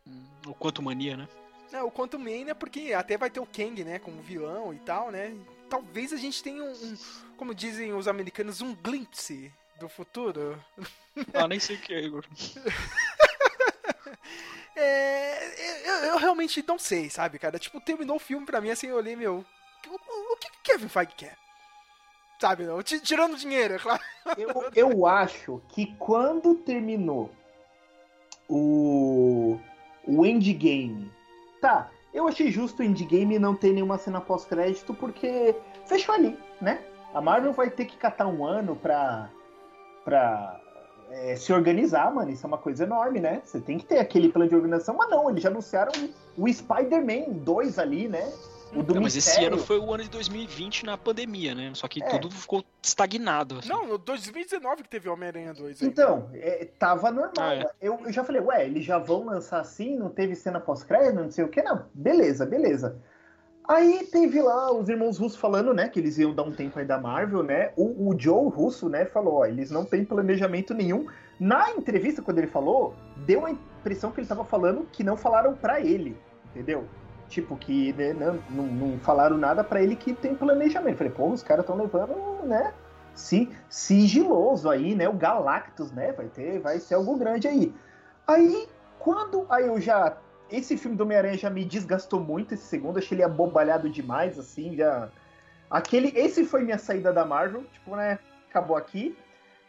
[0.08, 1.28] Hum, o Quanto Mania, né?
[1.71, 5.10] É, o Quantum Mania, porque até vai ter o Kang, né, como vilão e tal,
[5.10, 5.34] né?
[5.71, 6.97] Talvez a gente tenha um, um
[7.38, 10.62] como dizem os americanos, um glimpse do futuro.
[11.34, 12.23] Ah, nem sei o que é, Igor.
[14.77, 17.60] é, eu, eu, realmente não sei, sabe, cara?
[17.60, 19.43] Tipo, terminou o filme pra mim, assim, eu olhei, meu,
[19.89, 21.38] o, o que Kevin Feige quer?
[22.39, 22.81] Sabe, não?
[22.81, 24.01] Tirando dinheiro, é claro.
[24.38, 27.29] Eu, eu acho que quando terminou
[28.47, 29.60] o,
[30.07, 31.12] o Endgame
[31.60, 36.84] Tá, eu achei justo o Endgame não ter nenhuma cena pós-crédito, porque fechou ali, né?
[37.13, 39.30] A Marvel vai ter que catar um ano pra,
[40.04, 40.60] pra
[41.10, 42.32] é, se organizar, mano.
[42.32, 43.41] Isso é uma coisa enorme, né?
[43.43, 44.95] Você tem que ter aquele plano de organização.
[44.95, 45.91] Mas não, eles já anunciaram
[46.38, 48.32] o Spider-Man 2 ali, né?
[48.73, 51.71] O do não, mas esse ano foi o ano de 2020 na pandemia, né?
[51.73, 52.07] Só que é.
[52.07, 53.60] tudo ficou estagnado.
[53.60, 53.69] Assim.
[53.69, 55.81] Não, 2019 que teve Homem-Aranha 2.
[55.81, 57.34] Então, é, tava normal.
[57.38, 57.71] Ah, é.
[57.81, 61.31] eu, eu, já falei, ué, eles já vão lançar assim, não teve cena pós-crédito, não
[61.31, 61.86] sei o que, não.
[61.93, 62.97] Beleza, beleza.
[63.67, 66.86] Aí teve lá os irmãos russos falando, né, que eles iam dar um tempo aí
[66.86, 67.71] da Marvel, né?
[67.75, 71.07] O, o Joe Russo, né, falou, ó, eles não têm planejamento nenhum.
[71.39, 75.53] Na entrevista, quando ele falou, deu a impressão que ele tava falando que não falaram
[75.53, 76.17] para ele,
[76.51, 76.86] entendeu?
[77.32, 78.13] Tipo, que né,
[78.50, 80.98] não, não, falaram nada para ele que tem planejamento.
[80.98, 82.74] Falei, pô, os caras estão levando, né?
[83.15, 85.08] Si, sigiloso aí, né?
[85.08, 86.12] O Galactus, né?
[86.12, 87.74] Vai ter, vai ser algo grande aí.
[88.28, 88.67] Aí,
[89.00, 89.46] quando.
[89.50, 90.17] Aí eu já.
[90.50, 94.76] Esse filme do Homem-Aranha já me desgastou muito esse segundo, achei ele abobalhado demais, assim,
[94.76, 95.08] já.
[95.70, 96.12] Aquele.
[96.13, 98.20] Esse foi minha saída da Marvel, tipo, né?
[98.50, 99.17] Acabou aqui.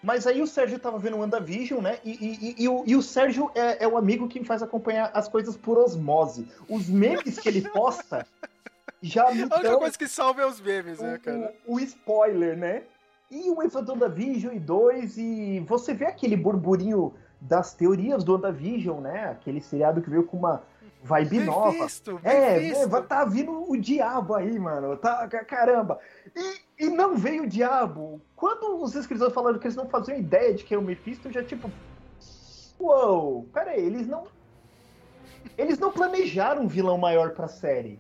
[0.03, 1.99] Mas aí o Sérgio tava vendo o WandaVision, né?
[2.05, 4.63] E, e, e, e o, e o Sérgio é, é o amigo que me faz
[4.63, 6.49] acompanhar as coisas por osmose.
[6.69, 8.27] Os memes que ele posta
[9.01, 11.55] já me A única dão coisa que salva é os memes, né, cara?
[11.67, 12.83] o, o spoiler, né?
[13.31, 19.01] E o do WandaVision e 2, e você vê aquele burburinho das teorias do WandaVision,
[19.01, 19.31] né?
[19.31, 20.63] Aquele seriado que veio com uma
[21.03, 21.73] vibe nova.
[21.73, 22.89] Mephisto, É, Mephisto.
[22.89, 24.97] vai tá vindo o diabo aí, mano.
[24.97, 25.99] Tá, ca- caramba.
[26.37, 28.21] E, e não veio o diabo.
[28.35, 31.33] Quando os escritores falaram que eles não faziam ideia de quem é o Mephisto, eu
[31.33, 31.71] já tipo.
[32.79, 34.25] Uou, pera aí, eles não.
[35.57, 37.99] Eles não planejaram um vilão maior pra série.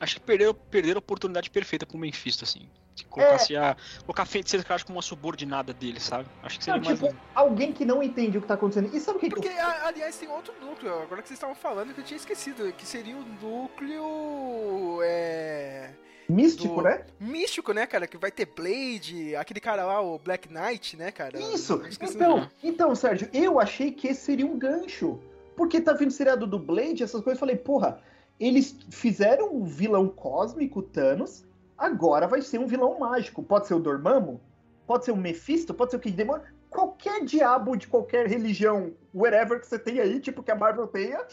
[0.00, 2.68] Acho que perderam, perderam a oportunidade perfeita pro Mephisto, assim.
[2.96, 3.76] Se colocasse a.
[4.04, 6.26] Colocar a feiticeira que eu acho como uma subordinada dele, sabe?
[6.42, 6.98] Acho que seria Não, mais.
[6.98, 8.94] tipo, alguém que não entende o que tá acontecendo.
[8.94, 11.54] E sabe o que, que Porque, a- aliás, tem outro núcleo, agora que vocês estavam
[11.54, 15.00] falando, que eu tinha esquecido, que seria o núcleo.
[15.02, 15.90] É.
[16.28, 17.04] Místico, do- né?
[17.20, 18.06] Místico, né, cara?
[18.06, 21.38] Que vai ter Blade, aquele cara lá, o Black Knight, né, cara?
[21.38, 21.74] Isso!
[21.74, 25.20] Eu Então, então, Sérgio, eu achei que esse seria um gancho.
[25.56, 28.00] Porque tá vindo seriado do Blade, essas coisas, eu falei, porra,
[28.38, 31.44] eles fizeram um vilão cósmico, Thanos,
[31.78, 33.42] agora vai ser um vilão mágico.
[33.42, 34.40] Pode ser o Dormammu,
[34.86, 39.58] pode ser o Mephisto, pode ser o Kid Demônio, qualquer diabo de qualquer religião, whatever
[39.60, 41.24] que você tenha aí, tipo que a Marvel tenha,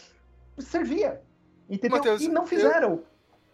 [0.58, 1.20] servia.
[1.68, 1.98] Entendeu?
[1.98, 3.02] Matheus, e não eu- fizeram.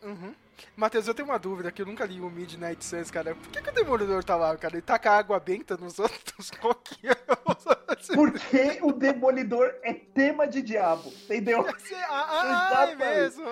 [0.02, 0.32] Uhum.
[0.76, 3.34] Matheus, eu tenho uma dúvida que eu nunca li o Midnight Suns, cara.
[3.34, 4.74] Por que, que o Demolidor tá lá, cara?
[4.74, 6.50] Ele taca água benta nos outros?
[6.84, 7.14] Que é?
[8.14, 11.64] Porque o Demolidor é tema de diabo, entendeu?
[12.12, 13.16] Ah, ah, é Exatamente.
[13.16, 13.46] mesmo.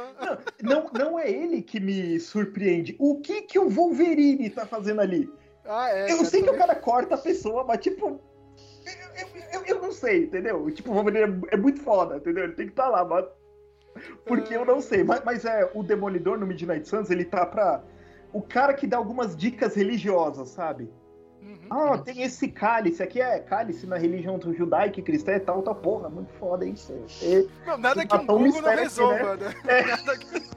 [0.63, 2.97] Não, não é ele que me surpreende.
[2.99, 5.31] O que que o Wolverine tá fazendo ali?
[5.65, 6.11] Ah, é.
[6.11, 8.21] eu sei que o cara corta a pessoa, mas tipo.
[8.87, 10.69] Eu, eu- eu- eu não sei, entendeu?
[10.71, 12.45] Tipo, o Wolverine é, é muito foda, entendeu?
[12.45, 13.25] Ele tem que estar lá, mas.
[14.27, 15.03] Porque eu não sei.
[15.05, 17.83] Mas, mas é, o Demolidor no Midnight Suns, ele tá pra.
[18.33, 20.91] O cara que dá algumas dicas religiosas, sabe?
[21.41, 21.59] Uhum.
[21.71, 25.75] Ah, tem esse cálice, aqui é cálice na religião judaica e cristã e tal, tal,
[25.75, 26.93] porra, muito foda isso.
[27.23, 29.55] É, Não, nada que um matou um Google não mistério aqui, resolva, né?
[29.67, 29.85] É.
[29.97, 30.49] Nada que-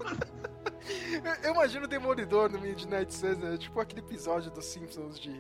[1.44, 3.56] Eu- imagino o Demolidor no Midnight Suns, né?
[3.58, 5.34] Tipo aquele episódio dos Simpsons de,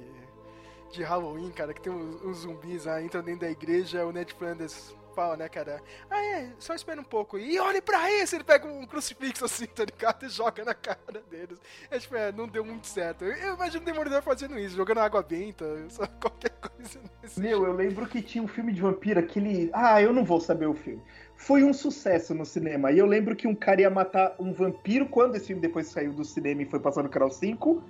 [0.91, 4.33] de Halloween, cara, que tem os, os zumbis lá, entram dentro da igreja, o Ned
[4.33, 5.81] Flanders fala, né, cara?
[6.09, 7.37] Ah, é, só espera um pouco.
[7.37, 8.35] E olhe pra esse!
[8.35, 10.25] Ele pega um crucifixo assim, tá ligado?
[10.25, 11.59] E joga na cara deles.
[11.89, 13.25] É tipo, é, não deu muito certo.
[13.25, 17.65] Eu, eu imagino o Demolidor fazendo isso, jogando água benta, só qualquer coisa nesse Meu,
[17.65, 19.69] eu lembro que tinha um filme de vampiro, aquele.
[19.73, 21.01] Ah, eu não vou saber o filme.
[21.35, 22.91] Foi um sucesso no cinema.
[22.91, 26.13] E eu lembro que um cara ia matar um vampiro quando esse filme depois saiu
[26.13, 27.83] do cinema e foi passar no canal 5.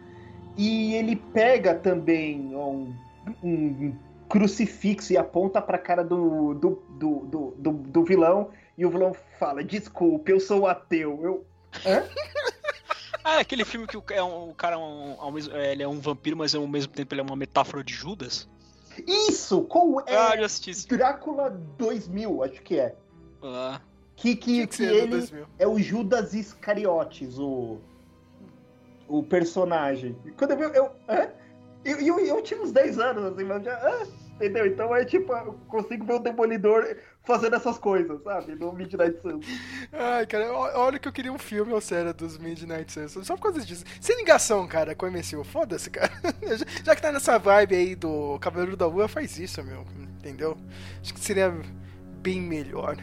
[0.57, 2.93] E ele pega também um,
[3.43, 3.93] um
[4.31, 8.49] crucifixo e aponta pra cara do, do, do, do, do, do vilão.
[8.77, 11.19] E o vilão fala: Desculpe, eu sou ateu.
[11.23, 11.45] Eu.
[11.85, 12.03] Hã?
[13.23, 15.83] Ah, é aquele filme que o, é um- o cara é um, mesmo- é, ele
[15.83, 18.49] é um vampiro, mas ao mesmo tempo ele é uma metáfora de Judas?
[19.07, 19.61] Isso!
[19.65, 20.15] Qual é?
[20.17, 20.87] Ah, já assisti isso.
[20.87, 22.95] Drácula 2000, acho que é.
[23.43, 23.79] Ah,
[24.15, 25.45] Que, que, que, que ele 2000.
[25.59, 27.77] é o Judas Iscariotes, o,
[29.07, 30.17] o personagem.
[30.35, 30.91] Quando eu vi, eu,
[31.85, 34.07] eu, eu, eu tinha uns 10 anos, assim, mas já, hã?
[34.41, 34.65] Entendeu?
[34.65, 38.55] Então é tipo, eu consigo ver o Demolidor fazendo essas coisas, sabe?
[38.55, 39.45] No Midnight Suns.
[39.93, 43.43] Ai, cara, olha que eu queria um filme ou série dos Midnight Suns, só por
[43.43, 43.85] causa disso.
[43.99, 46.11] Sem ligação, cara, com o MCU, foda-se, cara.
[46.83, 49.85] Já- que tá nessa vibe aí do Cavaleiro da Lua, faz isso, meu,
[50.19, 50.57] entendeu?
[51.01, 51.53] Acho que seria
[52.21, 52.97] bem melhor.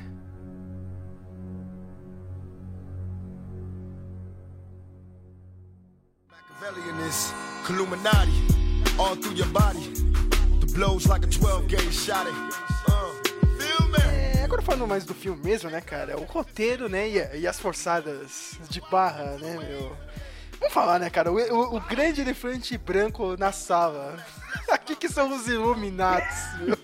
[6.31, 7.35] Machiavellianism,
[7.69, 8.43] Illuminati,
[8.99, 9.93] all through your body.
[10.73, 12.27] Blows like a 12 gauge shot.
[12.89, 13.09] Uh?
[14.01, 17.59] É, agora falando mais do filme mesmo, né, cara, o roteiro, né, e, e as
[17.59, 19.97] forçadas de barra, né, meu...
[20.61, 24.17] Vamos falar, né, cara, o, o- o grande elefante branco na sala.
[24.71, 26.79] Aqui que são os Illuminatis, meu.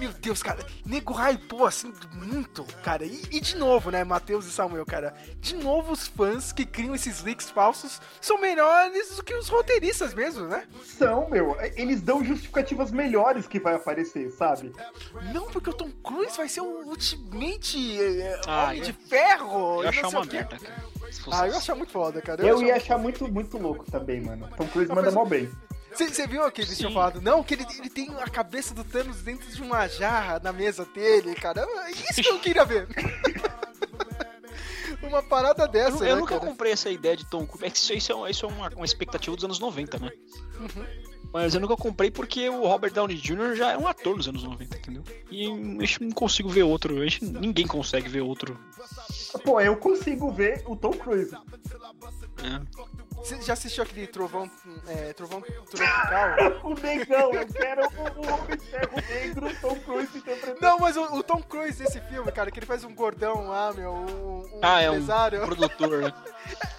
[0.00, 3.04] Meu Deus, cara, nego hypou assim muito, cara.
[3.04, 5.14] E, e de novo, né, Matheus e Samuel, cara.
[5.38, 10.14] De novo, os fãs que criam esses leaks falsos são melhores do que os roteiristas
[10.14, 10.66] mesmo, né?
[10.86, 14.72] São, meu, eles dão justificativas melhores que vai aparecer, sabe?
[15.34, 19.76] Não, porque o Tom Cruise vai ser o Ultimate é, Ah, Homem eu- de Ferro.
[19.78, 20.84] eu ia achar não uma merda, cara.
[21.30, 21.58] Ah, eu ia isso.
[21.58, 22.42] achar muito foda, cara.
[22.46, 24.48] Eu ia achar muito, muito louco também, mano.
[24.56, 25.50] Tom Cruise manda mal bem.
[25.94, 26.92] Você viu tinham Sim.
[26.92, 27.20] falado?
[27.20, 30.84] Não, que ele, ele tem a cabeça do Thanos dentro de uma jarra na mesa
[30.84, 31.66] dele, cara.
[31.90, 32.86] Isso que eu queria ver.
[35.02, 36.46] uma parada Eu, dessa, eu né, nunca cara?
[36.50, 37.64] comprei essa ideia de Tom Cruise.
[37.64, 40.10] É que isso, isso é, isso é uma, uma expectativa dos anos 90, né?
[41.32, 43.54] Mas eu nunca comprei porque o Robert Downey Jr.
[43.54, 45.04] já é um ator dos anos 90, entendeu?
[45.30, 45.56] E eu
[46.00, 46.98] não consigo ver outro.
[46.98, 48.58] eu acho que ninguém consegue ver outro.
[49.44, 51.30] Pô, eu consigo ver o Tom Cruise.
[52.42, 52.62] né?
[53.22, 54.50] Você já assistiu aquele Trovão,
[54.88, 56.60] é, Trovão Tropical?
[56.64, 60.60] o negão, eu quero o, o Homem de Ferro Negro, Tom Cruise interpretando.
[60.60, 63.72] Não, mas o, o Tom Cruise desse filme, cara, que ele faz um gordão lá,
[63.72, 65.40] meu, um, um Ah, é um empresário.
[65.46, 66.14] produtor, né?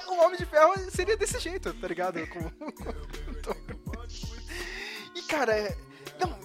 [0.08, 2.26] O Homem de Ferro seria desse jeito, tá ligado?
[2.28, 2.90] Com, com
[3.32, 3.56] o Tom
[3.92, 4.28] Cruise.
[5.16, 5.78] E, cara, é...
[6.20, 6.38] Não,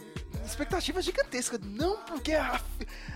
[0.47, 1.59] expectativa gigantesca.
[1.63, 2.61] Não, porque a,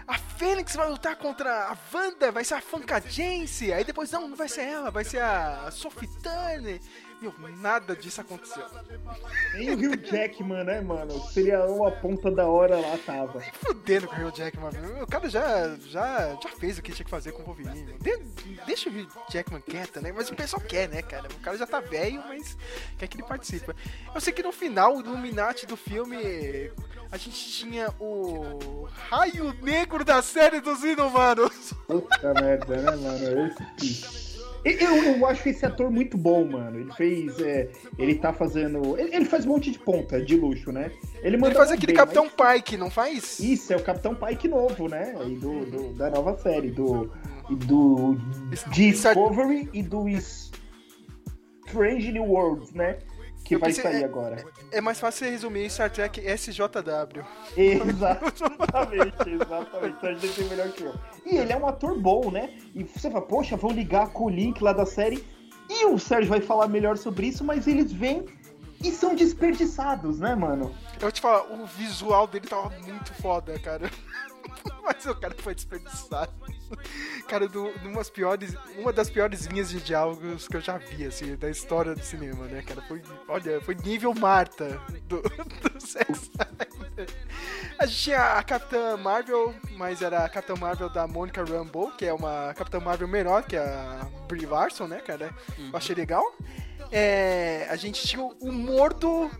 [0.07, 3.73] a Fênix vai lutar contra a Wanda, vai ser a Fancajense.
[3.73, 6.81] Aí depois, não, não vai ser ela, vai ser a Sophie Turner.
[7.21, 8.65] Meu, nada disso aconteceu.
[9.55, 11.21] Nem o Hugh Jackman, né, mano?
[11.29, 13.41] Seria uma ponta da hora lá, tava.
[13.63, 15.03] Fudendo com o Hugh Jackman, meu.
[15.05, 17.93] O cara já, já, já fez o que tinha que fazer com o Wolverine.
[18.01, 18.17] De-
[18.65, 20.13] deixa o Hugh Jackman quieto, né?
[20.13, 21.29] Mas o pessoal quer, né, cara?
[21.29, 22.57] O cara já tá velho, mas
[22.99, 23.71] quer que ele participe.
[24.15, 26.71] Eu sei que no final, o Illuminati do filme,
[27.13, 31.75] a gente tinha o Raio Negro da série dos Inumanos.
[31.87, 33.53] Puta merda, né, mano?
[33.79, 34.30] Esse...
[34.65, 36.79] Eu, eu acho esse ator muito bom, mano.
[36.79, 37.39] Ele fez.
[37.41, 38.99] é, ele tá fazendo.
[38.99, 40.91] Ele, ele faz um monte de ponta de luxo, né?
[41.23, 43.41] Ele, manda Ele faz aquele bem, Capitão mas- Pike, não faz?
[43.41, 45.15] Isso, é o Capitão Pike novo, né?
[45.41, 47.11] Do, do- da nova série, do.
[47.51, 48.17] do
[48.73, 50.07] Discovery e do
[51.67, 52.99] Strange New Worlds, né?
[53.51, 54.45] Que Eu vai pensei- sair é- agora.
[54.71, 57.25] É mais fácil você resumir Star Trek SJW.
[57.59, 59.97] Exatamente, exatamente.
[59.99, 60.95] Então a gente tem melhor que eu.
[61.27, 62.57] E ele é um ator bom, né?
[62.77, 65.27] E você fala, poxa, vão ligar com o link lá da série.
[65.69, 68.25] E o Sérgio vai falar melhor sobre isso, mas eles vêm
[68.85, 70.73] e são desperdiçados, né, mano?
[70.95, 73.91] Eu vou te falar, o visual dele tava muito foda, cara.
[74.85, 76.33] Mas o cara foi desperdiçado.
[77.29, 81.07] Cara, do, de umas piores, uma das piores linhas de diálogos que eu já vi,
[81.07, 82.81] assim, da história do cinema, né, cara?
[82.83, 85.21] Foi, olha, foi nível Marta do,
[85.63, 87.09] do Snyder.
[87.79, 92.05] A gente tinha a Capitã Marvel, mas era a Capitã Marvel da Monica Rambeau, que
[92.05, 95.35] é uma Capitã Marvel menor que a Brie Larson, né, cara?
[95.59, 96.25] Eu achei legal.
[96.93, 99.31] É, a gente tinha o, o Mordo...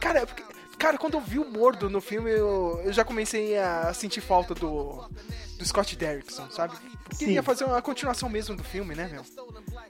[0.00, 3.92] Cara, porque- cara, quando eu vi o Mordo no filme, eu, eu já comecei a
[3.94, 5.04] sentir falta do,
[5.58, 6.76] do Scott Derrickson, sabe?
[7.04, 7.32] Porque Sim.
[7.32, 9.22] ia fazer uma continuação mesmo do filme, né, meu?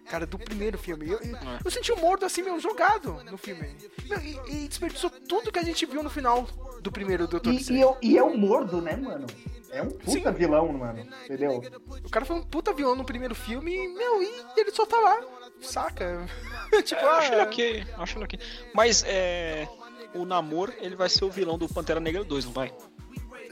[0.07, 1.09] Cara, do primeiro filme.
[1.09, 3.75] Eu, eu, eu senti o Mordo assim, meu, jogado no filme.
[4.09, 6.42] Meu, e, e desperdiçou tudo que a gente viu no final
[6.81, 9.27] do primeiro Doutor E, e, é- e é um mordo, né, mano?
[9.70, 10.38] É um puta Sim.
[10.38, 11.05] vilão, mano.
[11.25, 11.61] Entendeu?
[12.05, 14.97] O cara foi um puta vilão no primeiro filme e, meu, e ele só tá
[14.99, 15.20] lá.
[15.61, 16.27] Saca?
[16.85, 18.40] tipo, Eu acho ele ah, ok, eu acho ele ok.
[18.73, 19.66] Mas é.
[20.14, 22.72] O Namor, ele vai ser o vilão do Pantera Negra 2, não vai?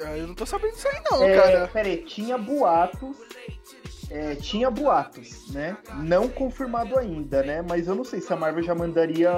[0.05, 1.68] ah, eu não tô sabendo disso aí não, É, cara.
[1.68, 3.16] peraí, tinha boatos.
[4.11, 5.77] é, tinha boatos, né?
[5.96, 7.62] Não confirmado ainda, né?
[7.62, 9.31] Mas eu não sei se a Marvel já mandaria.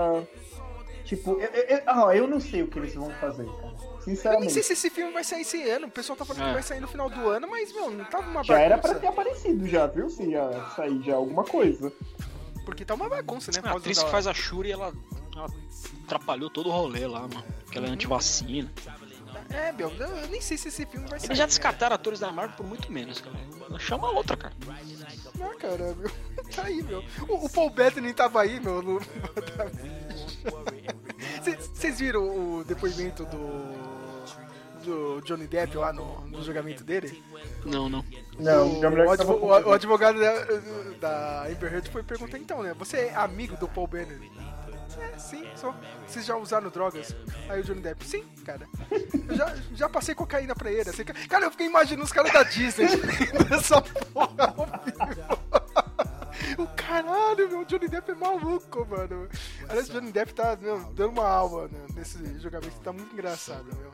[1.04, 3.58] Tipo, eu, eu, eu- ah, eu não sei o que eles vão fazer, cara.
[3.66, 4.52] Eu nem Sinceramente.
[4.52, 5.86] sei se esse filme vai sair esse ano.
[5.86, 6.46] O pessoal tá falando É.
[6.48, 8.94] que vai sair no final do ano, mas, meu, não tava uma Já era pra
[8.94, 9.00] bagunça.
[9.00, 10.08] ter aparecido já, viu?
[10.10, 11.92] Se ia sair já alguma coisa.
[12.64, 13.60] Porque tá uma bagunça, né?
[13.68, 14.92] A atriz da- que faz a Shuri, ela,
[15.36, 15.46] ela
[16.04, 17.44] atrapalhou todo o rolê lá, mano.
[17.70, 18.70] Que ela é antivacina.
[19.50, 21.28] É, meu, eu nem sei se esse filme vai sair.
[21.28, 23.36] Eles já descartaram atores da Marvel por muito menos, cara.
[23.78, 24.54] Chama outra, cara.
[25.40, 26.10] Ah, cara, meu.
[26.54, 27.02] Tá aí, meu.
[27.28, 29.00] O, o Paul Bettany tava aí, meu, no.
[31.74, 32.22] Vocês viram
[32.58, 33.84] o depoimento do.
[34.84, 37.22] Do Johnny Depp lá no, no julgamento dele?
[37.64, 38.04] Não, não.
[38.38, 40.44] Não, o, advo- o- o advogado da,
[41.00, 42.74] da Amber Heard foi perguntar então, né?
[42.78, 44.30] Você é amigo do Paul Bettany?
[45.12, 45.74] É, sim, sou.
[46.06, 47.14] Vocês já usaram drogas?
[47.48, 48.66] Aí o Johnny Depp, sim, cara.
[49.28, 50.90] Eu já, já passei cocaína pra ele.
[50.90, 52.86] Assim, cara, eu fiquei imaginando os caras da Disney
[53.50, 55.54] nessa porra ao vivo.
[56.58, 59.28] O caralho, meu, o Johnny Depp é maluco, mano.
[59.68, 63.64] Aliás, o Johnny Depp tá meu, dando uma aula né, nesse julgamento, tá muito engraçado,
[63.76, 63.92] meu.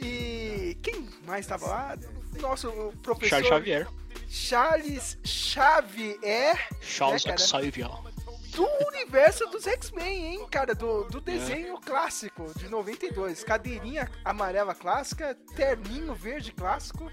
[0.00, 1.98] E quem mais tava lá?
[2.40, 3.88] Nosso o professor Charles Xavier.
[4.28, 7.36] Charles Xavier, Charles né?
[7.36, 7.90] Xavier.
[8.54, 10.74] Do universo dos X-Men, hein, cara?
[10.74, 13.42] Do, do desenho clássico de 92.
[13.44, 17.10] Cadeirinha amarela clássica, terninho verde clássico.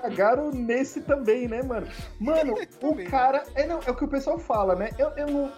[0.00, 1.86] Cagaram nesse também, né, mano?
[2.20, 3.06] Mano, o Também.
[3.06, 3.44] cara.
[3.54, 4.90] É, não, é o que o pessoal fala, né?
[4.98, 5.52] Eu, eu não.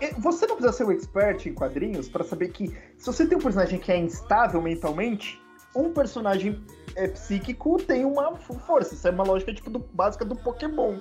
[0.00, 3.36] eu- Você não precisa ser um expert em quadrinhos pra saber que se você tem
[3.36, 5.40] um personagem que é instável mentalmente,
[5.76, 6.64] um personagem
[6.96, 8.94] é, psíquico tem uma força.
[8.94, 10.98] Isso é uma lógica tipo do, básica do Pokémon.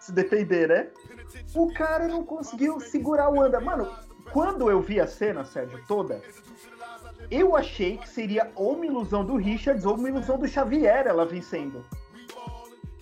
[0.00, 0.88] Se depender, né?
[1.54, 3.60] O cara não conseguiu segurar o anda.
[3.60, 3.94] Mano,
[4.32, 6.20] quando eu vi a cena, Sérgio, toda,
[7.30, 11.24] eu achei que seria ou uma ilusão do Richards ou uma ilusão do Xavier ela
[11.24, 11.84] vencendo.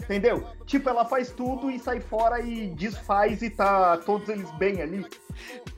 [0.00, 0.46] Entendeu?
[0.64, 5.06] Tipo, ela faz tudo e sai fora e desfaz e tá todos eles bem ali.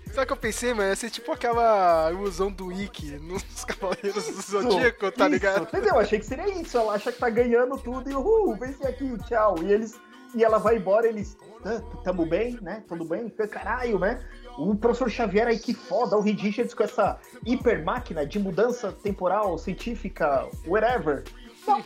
[0.06, 0.88] Sabe o que eu pensei, mano?
[0.88, 5.62] Ia ser tipo aquela ilusão do Ikki nos Cavaleiros do Zodíaco, tá Isso, ligado?
[5.64, 5.94] Entendeu?
[5.94, 6.76] Eu achei que seria isso.
[6.76, 9.56] Ela acha que tá ganhando tudo e uhul, vence aqui, tchau.
[9.62, 9.98] E eles.
[10.35, 11.37] E ela vai embora, eles.
[11.64, 12.83] "Ah, tamo bem, né?
[12.88, 13.29] Tudo bem?
[13.31, 14.25] Caralho, né?
[14.59, 18.93] o professor Xavier aí que foda, o Reed Richards com essa hiper máquina de mudança
[18.93, 21.25] temporal, científica, whatever.
[21.66, 21.85] Não,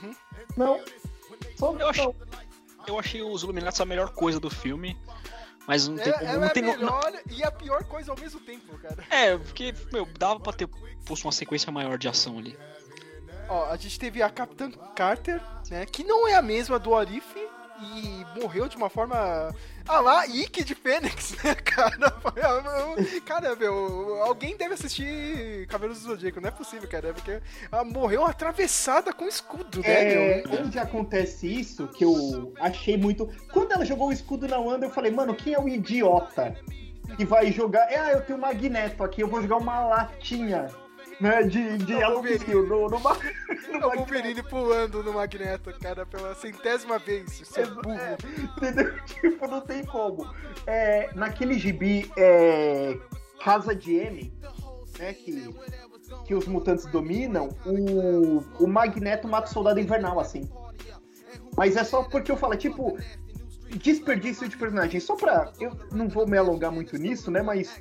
[0.57, 0.81] não.
[1.57, 2.15] Só Eu acho- não.
[2.89, 4.99] Eu achei os Illuminatis a melhor coisa do filme,
[5.69, 6.25] mas não É, tem como.
[6.25, 9.05] ela Não é tem, não- melhor e a pior coisa ao mesmo tempo, cara.
[9.11, 10.69] É, porque, meu, dava pra ter
[11.07, 12.59] posto uma sequência maior de ação ali.
[13.49, 15.87] Ó, a gente teve a Capitã Carter, né?
[15.87, 17.37] Que não é a mesma do Arif
[17.81, 19.55] e morreu de uma forma.
[19.87, 22.13] Ah lá, Ike de Fênix, né, cara?
[23.27, 28.25] Cara, meu, alguém deve assistir Cabelos do Zodíaco, não é possível, cara, porque ela morreu
[28.25, 30.61] atravessada com escudo, né, É, meu?
[30.63, 33.29] onde acontece isso, que eu achei muito.
[33.53, 36.55] Quando ela jogou o escudo na Wanda, eu falei, mano, quem é o idiota
[37.17, 37.91] que vai jogar?
[37.93, 40.69] É, ah, eu tenho um magneto aqui, eu vou jogar uma latinha,
[41.21, 43.17] né, de, de É o alumínio no, no, ma-
[43.73, 43.97] no É o.
[43.97, 47.43] Wolverine pulando no Magneto, cara, pela centésima vez.
[47.57, 47.93] É burro.
[47.93, 48.17] É,
[48.57, 48.95] entendeu?
[49.07, 50.33] Tipo, não tem como.
[50.67, 52.97] É, naquele gibi, é,
[53.43, 54.33] Casa de M,
[54.99, 55.55] né, que,
[56.27, 60.49] que os mutantes dominam, o, o Magneto mata o soldado invernal, assim.
[61.57, 62.99] Mas é só porque eu falo, tipo,
[63.77, 65.01] desperdício de personagem.
[65.01, 65.53] Só pra.
[65.61, 67.43] Eu não vou me alongar muito nisso, né?
[67.43, 67.81] Mas.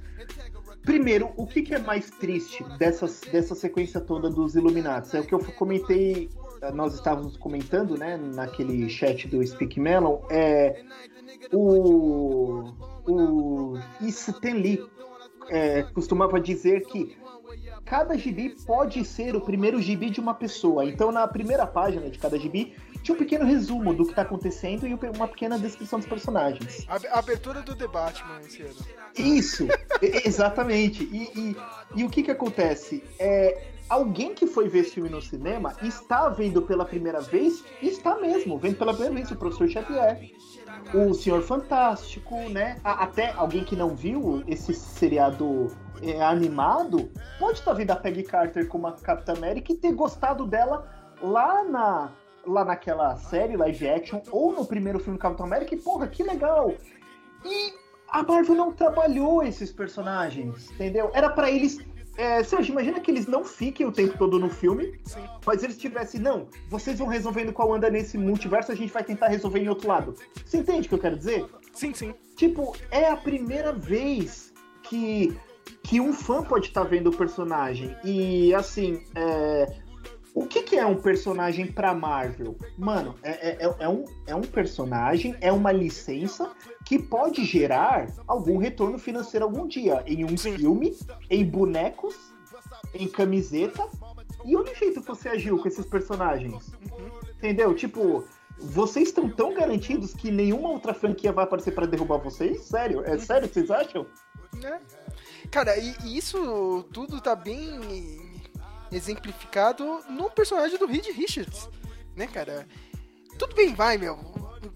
[0.83, 5.15] Primeiro, o que, que é mais triste dessas, dessa sequência toda dos Illuminati?
[5.15, 6.29] É o que eu comentei,
[6.73, 10.83] nós estávamos comentando, né, naquele chat do Speak Melon, é
[11.51, 12.71] o,
[13.07, 14.83] o Stan Lee
[15.49, 17.17] é, costumava dizer que
[17.85, 20.85] cada gibi pode ser o primeiro gibi de uma pessoa.
[20.85, 24.87] Então, na primeira página de cada gibi, tinha um pequeno resumo do que está acontecendo
[24.87, 26.87] e uma pequena descrição dos personagens.
[26.89, 28.75] A abertura do debate, mano, esse ano.
[29.17, 29.67] Isso,
[30.25, 31.03] exatamente.
[31.03, 31.57] E, e-
[31.95, 33.03] e o que que acontece?
[33.19, 38.15] É, alguém que foi ver esse filme no cinema está vendo pela primeira vez, está
[38.19, 40.31] mesmo, vendo pela primeira vez o Professor Xavier,
[40.93, 42.77] o Senhor Fantástico, né?
[42.83, 45.67] Até alguém que não viu esse seriado
[46.01, 50.45] é, animado, pode estar vendo a Peggy Carter como a Capitã América e ter gostado
[50.45, 50.89] dela
[51.21, 52.11] lá na
[52.45, 56.73] lá naquela série live action ou no primeiro filme Capitão América e porra, que legal.
[57.45, 57.73] E
[58.09, 61.09] a Marvel não trabalhou esses personagens, entendeu?
[61.13, 61.79] Era pra eles.
[62.15, 65.23] É, Sérgio, imagina que eles não fiquem o tempo todo no filme, Sim.
[65.43, 69.03] mas eles tivessem, não, vocês vão resolvendo com a Wanda nesse multiverso, a gente vai
[69.03, 70.13] tentar resolver em outro lado.
[70.45, 71.43] Você entende o que eu quero dizer?
[71.71, 72.13] Sim, sim.
[72.35, 74.53] Tipo, é a primeira vez
[74.83, 75.35] que,
[75.81, 77.97] que um fã pode estar vendo o personagem.
[78.03, 79.73] E assim, é,
[80.35, 82.55] o que, que é um personagem pra Marvel?
[82.77, 86.51] Mano, é, é, é- é um, é um personagem, é uma licença
[86.85, 90.03] que pode gerar algum retorno financeiro algum dia.
[90.07, 90.57] Em um Sim.
[90.57, 90.97] filme,
[91.29, 92.15] em bonecos,
[92.93, 93.87] em camiseta.
[94.45, 96.71] E olha o jeito que você agiu com esses personagens.
[97.37, 97.73] Entendeu?
[97.75, 98.25] Tipo,
[98.59, 102.61] vocês estão tão garantidos que nenhuma outra franquia vai aparecer pra derrubar vocês?
[102.63, 103.03] Sério?
[103.05, 104.05] É sério que vocês acham?
[104.61, 104.79] né?
[105.51, 108.22] Cara, e, e isso tudo tá bem
[108.93, 111.69] exemplificado no personagem do Reed Richards,
[112.15, 112.67] né, cara?
[113.37, 114.17] Tudo bem, vai, meu.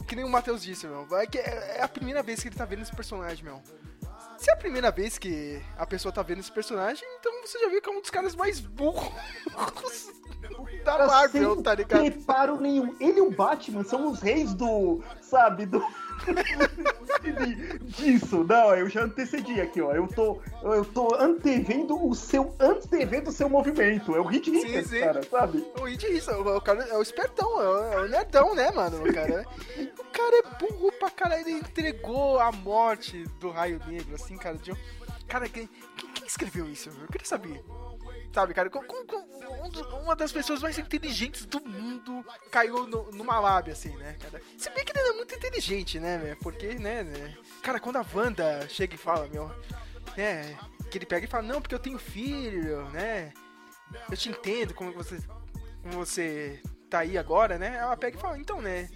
[0.07, 1.05] Que nem o Matheus disse, meu.
[1.05, 3.61] Vai que é é a primeira vez que ele tá vendo esse personagem, meu.
[4.37, 7.69] Se é a primeira vez que a pessoa tá vendo esse personagem, então você já
[7.69, 9.11] viu que é um dos caras mais burros
[10.83, 12.01] da Marvel, Sem tá ligado?
[12.01, 12.95] preparo nenhum.
[12.99, 15.01] Ele e o Batman são os reis do.
[15.21, 15.65] Sabe?
[15.65, 15.83] Do.
[17.83, 19.91] Disso, não, eu já antecedi aqui, ó.
[19.91, 22.55] Eu tô, eu tô antevendo o seu.
[22.59, 24.15] Antevendo o seu movimento.
[24.15, 24.99] É o Hit sim.
[24.99, 25.65] cara, sabe?
[25.77, 29.03] O Reed Richards, o, o cara é o espertão, é o, é nerdão, né, mano?
[29.03, 29.45] O cara,
[29.77, 34.57] o cara é burro pra caralho, ele entregou a morte do Raio Negro, assim, cara.
[34.57, 34.77] De um...
[35.27, 36.89] Cara, quem, quem escreveu isso?
[36.89, 37.63] Eu queria saber.
[38.33, 43.11] Sabe, cara, com, com- com um uma das pessoas mais inteligentes do mundo caiu no-
[43.11, 44.41] numa lábia, assim, né, cara?
[44.57, 46.37] Se bem que ele é muito inteligente, né, velho?
[46.37, 47.35] Porque, né, né?
[47.63, 49.49] Cara, quando a Wanda chega e fala, meu,
[50.15, 50.57] né,
[50.91, 53.33] que ele pega e fala, não, porque eu tenho filho, né?
[54.09, 55.17] Eu te entendo como você,
[55.81, 57.75] como você tá aí agora, né?
[57.77, 58.89] Ela pega e fala, então, né?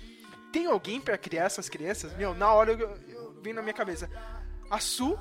[0.52, 2.14] Tem alguém pra criar essas crianças?
[2.16, 4.10] Meu, na hora eu, eu vim na minha cabeça,
[4.70, 5.18] a Su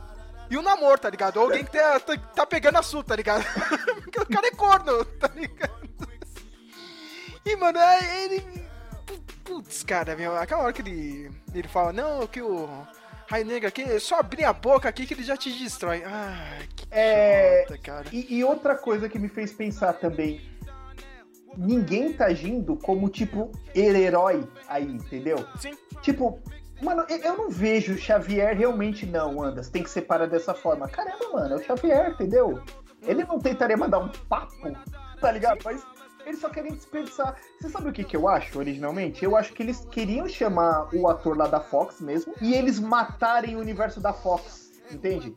[0.51, 1.38] e o namoro, tá ligado?
[1.40, 3.44] Alguém que tá, tá, tá pegando a Su, tá ligado?
[4.33, 5.81] Cara é corno, tá ligado?
[7.45, 8.40] E, mano, aí ele.
[9.07, 12.68] pu- Putz, cara, meu, aquela hora que ele, ele fala, não, que o
[13.28, 16.03] Raio Negro aqui, é só abrir a boca aqui que ele já te destrói.
[16.05, 18.07] Ah, que É, idiota, cara.
[18.12, 20.41] E, e outra coisa que me fez pensar também.
[21.57, 25.45] Ninguém tá agindo como, tipo, herói aí, entendeu?
[25.59, 25.76] Sim.
[26.01, 26.41] Tipo,
[26.81, 29.68] mano, eu, eu não vejo o Xavier realmente não, Andas.
[29.68, 30.89] Tem que separar dessa forma.
[30.89, 32.62] Caramba, mano, é o Xavier, entendeu?
[33.03, 34.55] Ele não tentaria mandar um papo,
[35.20, 35.59] tá ligado?
[35.64, 35.84] Mas
[36.26, 37.36] eles só querem desperdiçar.
[37.59, 39.24] Você sabe o que, que eu acho originalmente?
[39.24, 43.57] Eu acho que eles queriam chamar o ator lá da Fox mesmo e eles matarem
[43.57, 44.70] o universo da Fox.
[44.90, 45.34] Entende?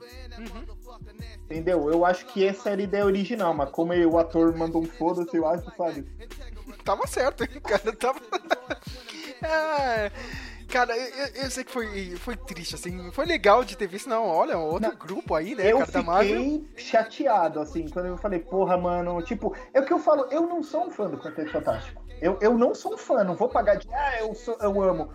[1.45, 1.89] Entendeu?
[1.89, 5.37] Eu acho que essa era a ideia original, mas como o ator mandou um foda-se,
[5.37, 6.07] eu acho, sabe?
[6.83, 7.95] Tava certo, hein, cara.
[7.95, 8.19] Tava.
[9.43, 10.09] Ah,
[10.73, 13.11] cara, eu, eu sei que foi, foi triste, assim.
[13.11, 14.25] Foi legal de ter visto, não.
[14.25, 18.75] Olha, outro Não, grupo aí, né, eu cara, fiquei chateado, assim, quando eu falei, porra,
[18.75, 22.03] mano, tipo, é o que eu falo, eu não sou um fã do Quarteto Fantástico.
[22.19, 25.13] Eu, eu não sou um fã, não vou pagar de, ah, eu, sou, eu amo.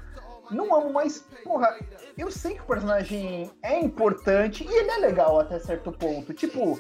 [0.49, 1.77] Não amo, mas, porra,
[2.17, 6.33] eu sei que o personagem é importante e ele é legal até certo ponto.
[6.33, 6.79] Tipo,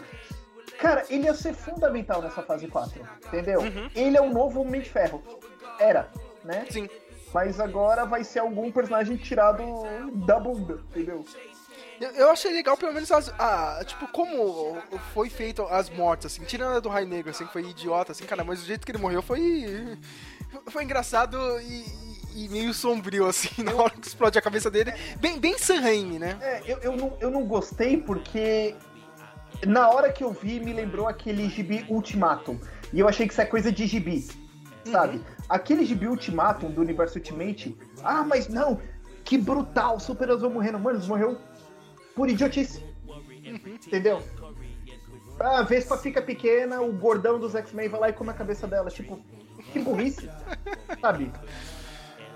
[0.79, 3.61] cara, ele ia ser fundamental nessa fase 4, entendeu?
[3.95, 5.22] Ele é o novo Homem de Ferro.
[5.81, 6.09] Era,
[6.45, 6.64] né?
[6.70, 6.89] Sim.
[7.33, 9.62] Mas agora vai ser algum personagem tirado
[10.26, 11.24] da bunda, entendeu?
[12.01, 14.79] Eu, eu achei legal, pelo menos, as, ah, tipo, como
[15.12, 18.24] foi feito as mortes, assim, tirando a do Raio Negro, assim, que foi idiota, assim,
[18.24, 19.99] cara, mas o jeito que ele morreu foi.
[20.68, 21.85] Foi engraçado e,
[22.45, 24.93] e meio sombrio, assim, na hora que explode a cabeça dele.
[25.20, 26.39] Bem, bem San Raimi, né?
[26.41, 28.76] É, eu, eu, não, eu não gostei porque
[29.66, 32.59] na hora que eu vi me lembrou aquele gibi Ultimatum.
[32.93, 34.26] E eu achei que isso é coisa de gibi,
[34.85, 35.20] sabe?
[35.49, 38.80] Aquele gibi Ultimatum do universo Ultimate, ah, mas não,
[39.24, 40.78] que brutal, super-heróis vão morrendo.
[40.78, 41.38] Mano, eles morreram
[42.14, 42.84] por idiotice.
[43.86, 44.22] Entendeu?
[45.40, 48.90] A Vespa fica pequena, o gordão dos X-Men vai lá e come a cabeça dela.
[48.90, 49.18] Tipo,
[49.72, 50.28] que burrice.
[51.01, 51.30] sabe?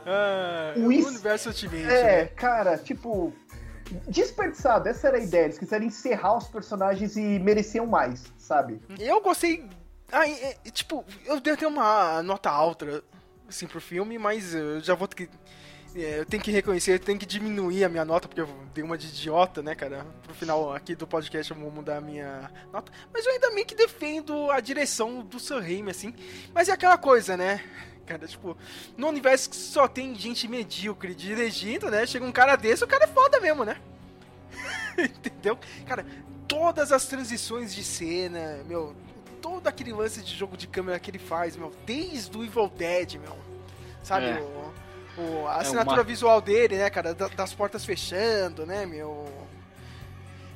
[0.06, 2.24] Ah, O o is- universo Ultimate, É, né?
[2.26, 3.32] cara, tipo.
[4.08, 5.44] Desperdiçado, essa era a ideia.
[5.44, 8.80] Eles quiseram encerrar os personagens e mereciam mais, sabe?
[8.98, 9.68] Eu gostei.
[10.12, 13.02] Ah, é, é, tipo, eu dei até uma nota alta,
[13.48, 15.30] assim, pro filme, mas eu já vou ter que.
[15.98, 18.84] é, eu tenho que reconhecer, eu tenho que diminuir a minha nota, porque eu dei
[18.84, 20.06] uma de idiota, né, cara?
[20.22, 22.92] Pro final aqui do podcast eu vou mudar a minha nota.
[23.10, 26.14] Mas eu ainda meio que defendo a direção do Sam Raimi, assim.
[26.52, 27.64] Mas é aquela coisa, né?
[28.04, 28.54] Cara, tipo,
[28.98, 32.06] no universo que só tem gente medíocre dirigindo, né?
[32.06, 33.80] Chega um cara desse, o cara é foda mesmo, né?
[34.98, 35.58] Entendeu?
[35.86, 36.04] Cara,
[36.46, 38.94] todas as transições de cena, meu,
[39.42, 43.14] todo aquele lance de jogo de câmera que ele faz, meu, desde o Evil Dead,
[43.20, 43.36] meu.
[44.02, 44.26] Sabe?
[44.26, 44.40] É.
[44.40, 47.12] O, o- a É assinatura uma- visual dele, né, cara?
[47.14, 49.26] da- das portas fechando, né, meu.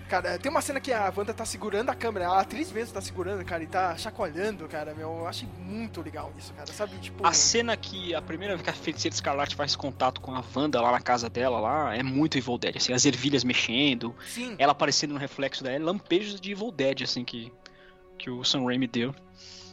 [0.09, 3.01] Cara, tem uma cena que a Wanda tá segurando a câmera, a atriz mesmo tá
[3.01, 5.09] segurando, cara, e tá chacoalhando, cara, meu.
[5.19, 6.97] Eu achei muito legal isso, cara, sabe?
[6.99, 7.27] Tipo.
[7.27, 10.81] A cena que a primeira vez que a Feiticeira Escarlate faz contato com a Wanda
[10.81, 14.55] lá na casa dela, lá, é muito Evil Dead, assim, as ervilhas mexendo, Sim.
[14.61, 17.53] ela aparecendo no reflexo dela, lampejos de Evil Dead, assim, que,
[18.19, 19.15] que o Sam Raimi deu.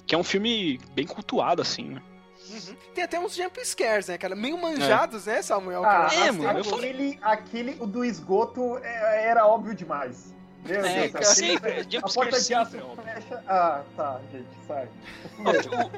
[0.05, 2.01] Que é um filme bem cultuado, assim, né?
[2.49, 2.75] Uhum.
[2.93, 4.35] Tem até uns jump scares, né, cara?
[4.35, 5.83] Meio manjados, né, Samuel?
[5.85, 6.15] Ah, cara?
[6.27, 10.33] é, mano, aquele, aquele o do esgoto é- era óbvio demais.
[10.65, 13.03] Meu É, Deus, cara, aquele- sempre, a jumpscare porta de aço sempre, óbvio.
[13.13, 13.43] fecha.
[13.47, 14.89] Ah, tá, gente, sai.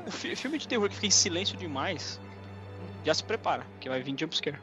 [0.06, 2.20] O, o fi- filme de terror que fica em silêncio demais,
[3.04, 4.58] já se prepara, que vai vir jumpscare.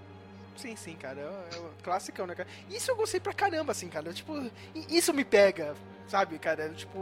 [0.56, 1.20] Sim, sim, cara.
[1.20, 2.48] É, é um classicão, né, cara?
[2.70, 4.12] Isso eu gostei pra caramba, assim, cara.
[4.12, 4.40] Tipo,
[4.88, 5.74] isso me pega,
[6.12, 6.68] sabe, cara?
[6.70, 6.98] Tipo.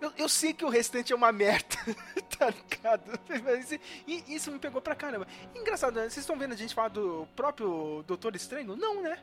[0.00, 1.76] Eu, eu sei que o restante é uma merda,
[2.38, 3.18] tá ligado?
[3.42, 3.72] Mas
[4.28, 5.26] isso me pegou pra caramba.
[5.54, 6.02] Engraçado, né?
[6.02, 8.76] Vocês estão vendo a gente falar do próprio Doutor Estranho?
[8.76, 9.18] Não, né?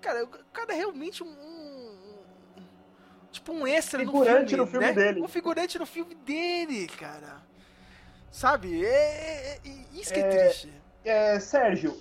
[0.00, 1.28] Cara, o cara é realmente um.
[1.28, 1.92] um-
[3.30, 4.92] Tipo, um extra Figurante no no filme, filme né?
[5.12, 5.22] dele.
[5.22, 7.40] Um figurante no filme dele, cara.
[8.30, 8.84] Sabe?
[8.84, 10.72] É, é- é- isso que é, É, triste.
[11.04, 11.98] É, Sérgio,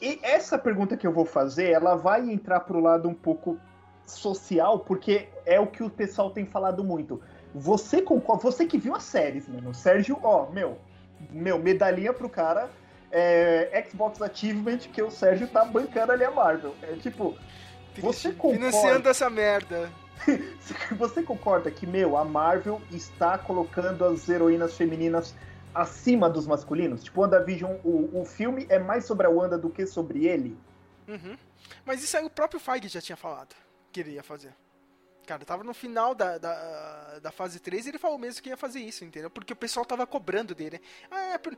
[0.00, 3.58] e essa pergunta que eu vou fazer, ela vai entrar pro lado um pouco
[4.06, 7.20] social, porque é o que o pessoal tem falado muito.
[7.54, 9.74] Você concorda, você que viu as séries, mano.
[9.74, 10.78] Sérgio, ó, meu,
[11.30, 12.70] meu, medalhinha pro cara.
[13.10, 16.74] é, Xbox Achievement que o Sérgio tá bancando ali a Marvel.
[16.82, 17.36] É tipo,
[17.98, 18.70] você concorda?
[18.70, 19.92] Financiando essa merda.
[20.96, 25.34] você concorda que, meu, a Marvel está colocando as heroínas femininas
[25.74, 27.04] acima dos masculinos?
[27.04, 30.56] Tipo, WandaVision, o, o filme é mais sobre a Wanda do que sobre ele?
[31.06, 31.36] Uhum.
[31.84, 33.54] Mas isso aí o próprio Feige já tinha falado
[33.92, 34.54] que ele ia fazer.
[35.26, 38.56] Cara, tava no final da, da, da fase 3 e ele falou mesmo que ia
[38.56, 39.30] fazer isso, entendeu?
[39.30, 40.80] Porque o pessoal tava cobrando dele.
[41.10, 41.56] Ah, é, por-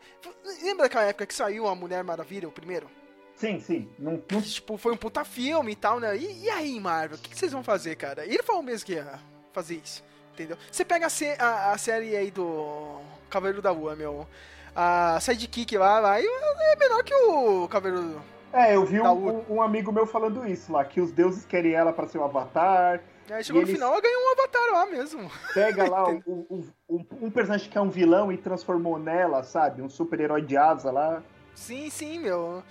[0.62, 2.90] lembra daquela época que saiu a Mulher Maravilha, o primeiro?
[3.36, 3.88] Sim, sim.
[3.98, 6.14] Não, não- Que, tipo, foi um puta filme e tal, né?
[6.16, 8.26] E, e aí, Marvel, o que, que vocês vão fazer, cara?
[8.26, 9.18] E ele falou mesmo que ia
[9.52, 10.04] fazer isso,
[10.34, 10.58] entendeu?
[10.70, 14.28] Você pega a, a- a série aí do Cavaleiro da Lua, meu.
[14.76, 18.20] A Sidekick lá, lá e é menor que o Cavaleiro
[18.54, 21.44] É, eu vi Da um, um- um amigo meu falando isso lá, que os deuses
[21.44, 23.02] querem ela pra ser o avatar.
[23.30, 25.30] Aí chegou E no final, ela ganhou um avatar lá mesmo.
[25.52, 26.46] Pega lá o- o-
[26.88, 29.82] o- um, um personagem que é um vilão e transformou nela, sabe?
[29.82, 31.22] Um super-herói de asa lá.
[31.54, 32.62] Sim, sim, meu.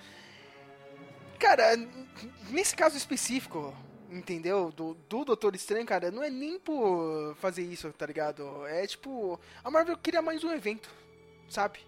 [1.38, 1.76] Cara,
[2.50, 3.74] nesse caso específico,
[4.10, 4.70] entendeu?
[4.70, 8.66] Do, do Doutor Estranho, cara, não é nem por fazer isso, tá ligado?
[8.66, 10.88] É tipo, a Marvel queria mais um evento,
[11.48, 11.80] sabe?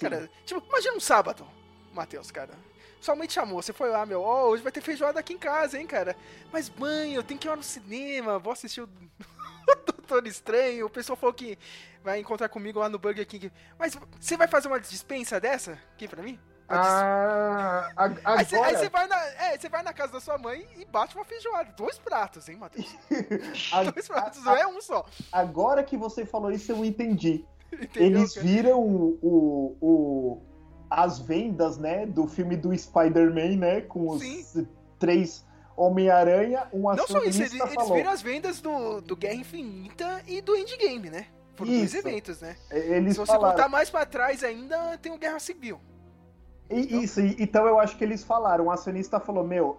[0.00, 1.46] Cara, tipo, imagina um sábado,
[1.92, 2.54] Matheus, cara.
[3.00, 4.22] Sua mãe te chamou, você foi lá, meu.
[4.22, 6.16] Ó, hoje vai ter feijoada aqui em casa, hein, cara.
[6.52, 8.88] Mas, mãe, eu tenho que ir lá no cinema, vou assistir o
[9.86, 10.86] Doutor Estranho.
[10.86, 11.58] O pessoal falou que
[12.02, 13.52] vai encontrar comigo lá no Burger King.
[13.78, 16.38] Mas você vai fazer uma dispensa dessa aqui pra mim?
[16.68, 18.44] Ah, agora, aí
[18.76, 21.72] você vai na, é, vai na casa da sua mãe e bate uma feijoada.
[21.76, 22.92] Dois pratos, hein, Matheus?
[23.94, 25.06] Dois pratos, não é um só.
[25.30, 27.44] agora que você falou isso, eu entendi.
[27.72, 28.20] Entendeu?
[28.20, 30.42] Eles viram o, o, o-
[30.90, 34.66] as vendas, né, do filme do Spider-Man, né, com os Sim.
[34.98, 35.44] três
[35.76, 37.94] Homem-Aranha, um Não só isso, eles, eles falou.
[37.94, 41.26] viram as vendas do, do Guerra Infinita e do Endgame, né?
[41.54, 42.56] Foram dois eventos, né?
[42.70, 43.54] Eles Se você falaram.
[43.54, 45.78] contar mais pra trás ainda, tem o Guerra Civil.
[46.70, 49.78] E- Isso, então eu acho que eles falaram, o acionista falou, meu,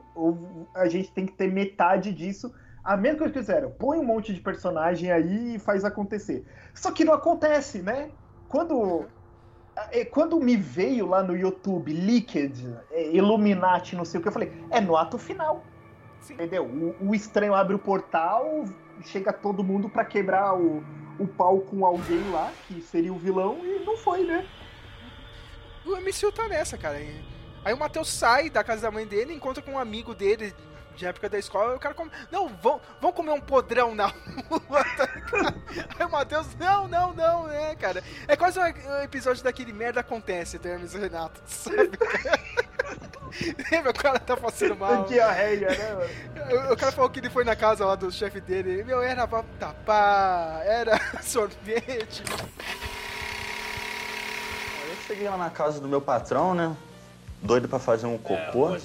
[0.75, 2.53] a gente tem que ter metade disso.
[2.83, 6.45] A mesma coisa que fizeram, põe um monte de personagem aí e faz acontecer.
[6.73, 8.09] Só que não acontece, né?
[8.47, 9.07] Quando, é,
[10.11, 12.57] quando me veio lá no YouTube, Liquid,
[12.91, 15.63] é, Illuminati, não sei o que, eu falei, é no ato final.
[16.19, 16.33] Sim.
[16.33, 16.65] Entendeu?
[16.65, 18.65] O, o estranho abre o portal,
[19.03, 20.83] chega todo mundo pra quebrar o,
[21.19, 24.45] o pau com alguém lá, que seria o vilão, e não foi, né?
[25.85, 26.99] O MCU tá nessa, cara.
[27.63, 30.53] Aí o Matheus sai da casa da mãe dele, encontra com um amigo dele
[30.97, 32.11] de época da escola, o cara come.
[32.31, 34.07] Não, vão, vão comer um podrão na
[34.49, 34.83] rua.
[34.97, 35.07] tá?
[35.97, 38.03] Aí o Matheus, não, não, não, né, cara?
[38.27, 38.65] É quase um
[39.03, 41.91] episódio daquele merda acontece, do Hermes Renato, sabe?
[43.71, 43.91] Lembra?
[43.91, 45.05] O cara tá passando mal.
[45.07, 46.09] Diarreia, né?
[46.71, 48.83] O, cara falou que ele foi na casa lá do chefe dele.
[48.83, 49.27] Meu, era
[49.59, 52.23] tapar, era sorvete.
[54.89, 56.75] Eu cheguei lá na casa do meu patrão, né?
[57.41, 58.75] Doido pra fazer um cocô.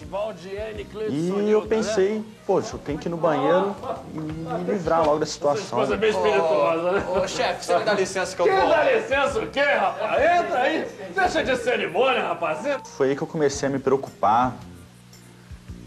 [1.08, 3.74] E eu pensei, poxa, eu tenho que ir no banheiro
[4.14, 5.78] e me livrar logo da situação.
[5.78, 7.04] Coisa bem espirituosa, né?
[7.08, 8.68] Ô, chefe, você me dá licença que eu vou.
[8.68, 10.22] dá licença o quê, rapaz?
[10.22, 10.88] Entra aí.
[11.14, 12.58] Deixa de cerimônia, rapaz.
[12.96, 14.54] Foi aí que eu comecei a me preocupar.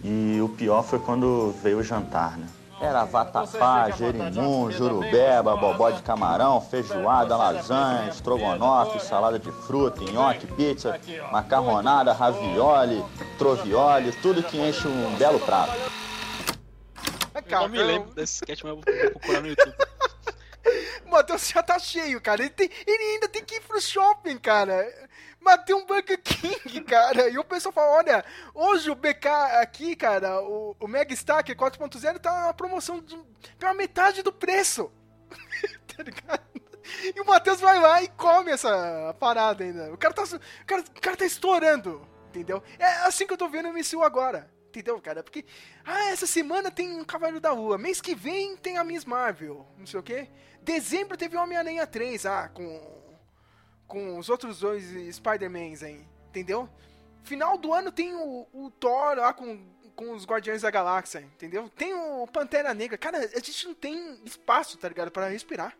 [0.03, 2.47] E o pior foi quando veio o jantar, né?
[2.81, 10.99] Era vatapá, jerimum, jurubeba, bobó de camarão, feijoada, lasanha, estrogonofe, salada de fruta, nhoque, pizza,
[11.31, 13.03] macarronada, ravioli,
[13.37, 15.71] trovioli, tudo que enche um belo prato.
[17.33, 19.75] Eu não me lembro desse sketch, mas eu vou procurar no YouTube.
[21.05, 22.41] O Matheus já tá cheio, cara.
[22.41, 24.83] Ele, tem- ele ainda tem que ir pro shopping, cara.
[25.45, 27.29] Matei um Burger King, cara.
[27.29, 29.27] E o pessoal fala: olha, hoje o BK
[29.61, 33.15] aqui, cara, o, o Mega Stacker 4.0 tá na promoção de,
[33.59, 34.91] pela metade do preço.
[35.95, 36.43] tá ligado?
[37.15, 39.93] E o Matheus vai lá e come essa parada ainda.
[39.93, 42.61] O cara tá, o cara, o cara tá estourando, entendeu?
[42.79, 44.51] É assim que eu tô vendo o MCU agora.
[44.69, 45.23] Entendeu, cara?
[45.23, 45.45] Porque,
[45.85, 47.77] ah, essa semana tem um Cavaleiro da Lua.
[47.77, 49.65] Mês que vem tem a Miss Marvel.
[49.77, 50.27] Não sei o quê.
[50.61, 53.04] Dezembro teve Homem-Aranha 3, ah, com.
[53.87, 54.83] Com os outros dois
[55.15, 56.05] Spider-Mans aí.
[56.29, 56.69] Entendeu?
[57.23, 59.59] Final do ano tem o, o Thor lá com,
[59.95, 61.69] com os Guardiões da Galáxia, entendeu?
[61.69, 62.97] Tem o Pantera Negra.
[62.97, 65.11] Cara, a gente não tem espaço, tá ligado?
[65.11, 65.75] Pra respirar.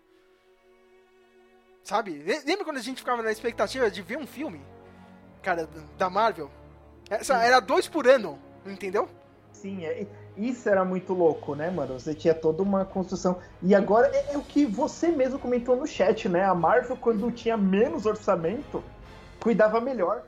[1.83, 2.11] Sabe?
[2.13, 4.61] Le- Lembra quando a gente ficava na expectativa de ver um filme?
[5.43, 6.49] Cara, da Marvel?
[7.09, 9.07] Essa, era dois por ano, entendeu?
[9.51, 10.07] Sim, é-
[10.37, 11.99] isso era muito louco, né, mano?
[11.99, 13.39] Você tinha toda uma construção.
[13.61, 16.43] E agora é, é o que você mesmo comentou no chat, né?
[16.45, 18.83] A Marvel, quando tinha menos orçamento,
[19.39, 20.23] cuidava melhor.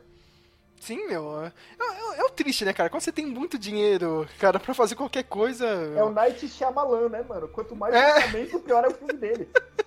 [0.80, 1.41] Sim, meu.
[1.43, 1.47] É,
[1.80, 2.89] é- é o triste, né, cara?
[2.89, 5.66] Quando você tem muito dinheiro, cara, pra fazer qualquer coisa.
[5.66, 7.47] É o Night Shyamalan, né, mano?
[7.47, 8.16] Quanto mais É.
[8.16, 9.49] orçamento, pior é o filme dele.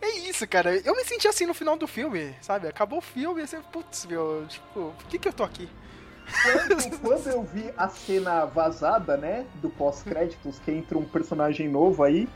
[0.00, 0.76] É isso, cara.
[0.84, 2.66] Eu me senti assim no final do filme, sabe?
[2.68, 5.68] Acabou o filme e assim, putz, meu, tipo, por que que eu tô aqui?
[6.42, 12.02] Quando, quando eu vi a cena vazada, né, do pós-créditos, que entra um personagem novo
[12.02, 12.28] aí,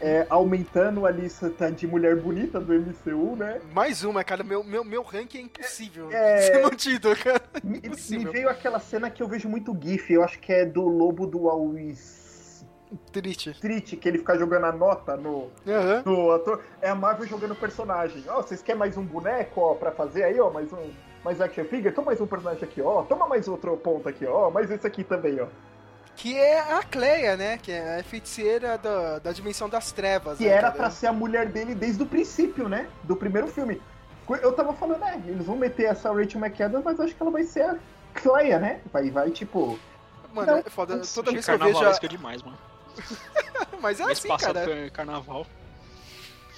[0.00, 3.60] é, aumentando a lista de mulher bonita do MCU, né?
[3.72, 4.42] Mais uma, cara.
[4.42, 6.38] Meu, meu, meu ranking é impossível É.
[6.38, 7.40] ser mantido, cara.
[7.62, 8.32] Me, me Impossível.
[8.32, 11.42] veio aquela cena que eu vejo muito GIF, eu acho que é do Lobo do
[11.42, 11.72] Wall
[13.12, 13.50] Triste.
[13.50, 16.02] Street, que ele fica jogando a nota no, Aham.
[16.06, 16.62] no ator.
[16.80, 18.24] É a Marvel jogando personagem.
[18.28, 20.90] Ó, vocês querem mais um boneco, ó, pra fazer aí, ó, mais um.
[21.24, 21.92] Mais action figure?
[21.92, 23.02] Toma mais um personagem aqui, ó.
[23.02, 24.50] Toma mais outro ponto aqui, ó.
[24.50, 25.46] Mais esse aqui também, ó.
[26.16, 27.58] Que é a Cleia, né?
[27.58, 30.38] Que é a feiticeira da, da dimensão das trevas.
[30.38, 32.88] Que né, era pra ser a mulher dele desde o princípio, né?
[33.04, 33.80] Do primeiro filme.
[34.42, 37.30] Eu tava falando, é, eles vão meter essa Rachel McAdams, mas eu acho que ela
[37.30, 37.78] vai ser a
[38.14, 38.80] Cleia, né?
[38.92, 39.78] Vai, vai, tipo.
[40.34, 41.00] Mano, Não, é foda.
[41.14, 41.84] Toda vez que eu vejo.
[41.86, 41.90] A...
[41.90, 42.58] é demais, mano.
[43.80, 44.90] Mas é Mês assim, passado cara.
[44.90, 45.46] carnaval.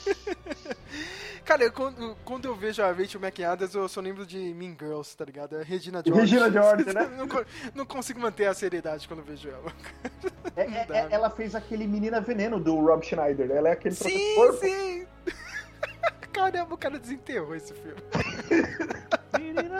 [1.44, 5.16] Cara, eu- quando, quando eu vejo a Rachel McAdams, eu só lembro de Mean Girls,
[5.16, 5.56] tá ligado?
[5.56, 6.20] É Regina George.
[6.20, 7.06] Regina George, né?
[7.16, 7.26] não,
[7.74, 9.72] não consigo manter a seriedade quando eu vejo ela.
[10.56, 13.50] É- é- dá, é- ela fez aquele Menina Veneno do Rob Schneider.
[13.50, 14.58] Ela é aquele Sim, professor.
[14.68, 15.06] sim!
[16.32, 18.00] Caramba, o cara desenterrou esse filme.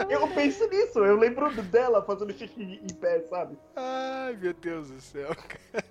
[0.09, 3.57] Eu penso nisso, eu lembro dela fazendo xixi em pé, sabe?
[3.77, 5.29] Ai, meu Deus do céu.
[5.73, 5.85] Cara,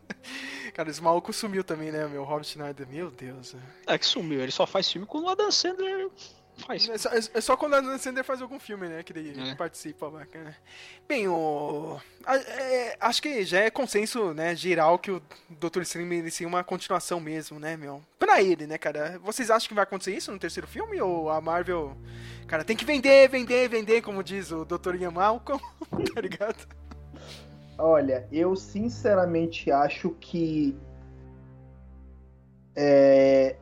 [0.90, 2.24] esse maluco sumiu também, né, meu?
[2.24, 3.56] Rob Schneider, meu Deus.
[3.88, 6.10] É que sumiu, ele só faz filme quando o Adam Sandler
[6.58, 6.90] faz.
[6.90, 9.56] É só, é só quando a Dan Sandler faz algum filme, né, que ele É.
[9.56, 10.56] participa lá, cara.
[11.08, 11.98] Bem, o...
[12.26, 15.82] a- é, acho que já é consenso, né, geral que o Dr.
[15.84, 18.04] Strange merecia uma continuação mesmo, né, meu?
[18.20, 19.18] Pra ele, né, cara?
[19.24, 21.00] Vocês acham que vai acontecer isso no terceiro filme?
[21.02, 21.96] Ou a Marvel...
[22.46, 24.98] Cara, tem que vender, vender, vender, como diz o Dr.
[25.14, 25.62] Malcolm,
[26.14, 26.68] tá ligado?
[27.80, 30.78] Olha, eu sinceramente acho que.
[32.76, 33.56] É,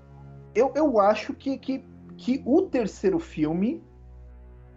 [0.55, 1.85] eu, eu acho que, que,
[2.17, 3.83] que o terceiro filme.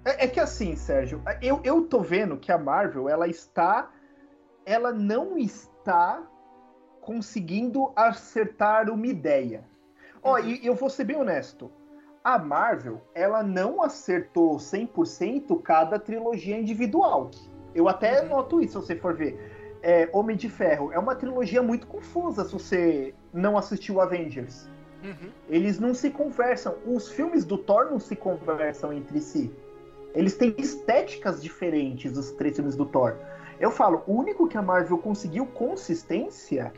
[0.05, 3.91] É, é que assim, Sérgio, eu, eu tô vendo que a Marvel ela está.
[4.66, 6.22] Ela não está
[7.01, 9.64] conseguindo acertar uma ideia.
[10.22, 11.72] Ó, e eu vou ser bem honesto.
[12.22, 17.30] A Marvel, ela não acertou 100% cada trilogia individual.
[17.74, 19.38] Eu até noto isso, se você for ver.
[19.82, 24.68] É, Homem de Ferro é uma trilogia muito confusa se você não assistiu Avengers.
[25.02, 25.30] Uhum.
[25.48, 26.74] Eles não se conversam.
[26.84, 29.50] Os filmes do Thor não se conversam entre si.
[30.14, 33.16] Eles têm estéticas diferentes, os três filmes do Thor.
[33.58, 36.72] Eu falo, o único que a Marvel conseguiu consistência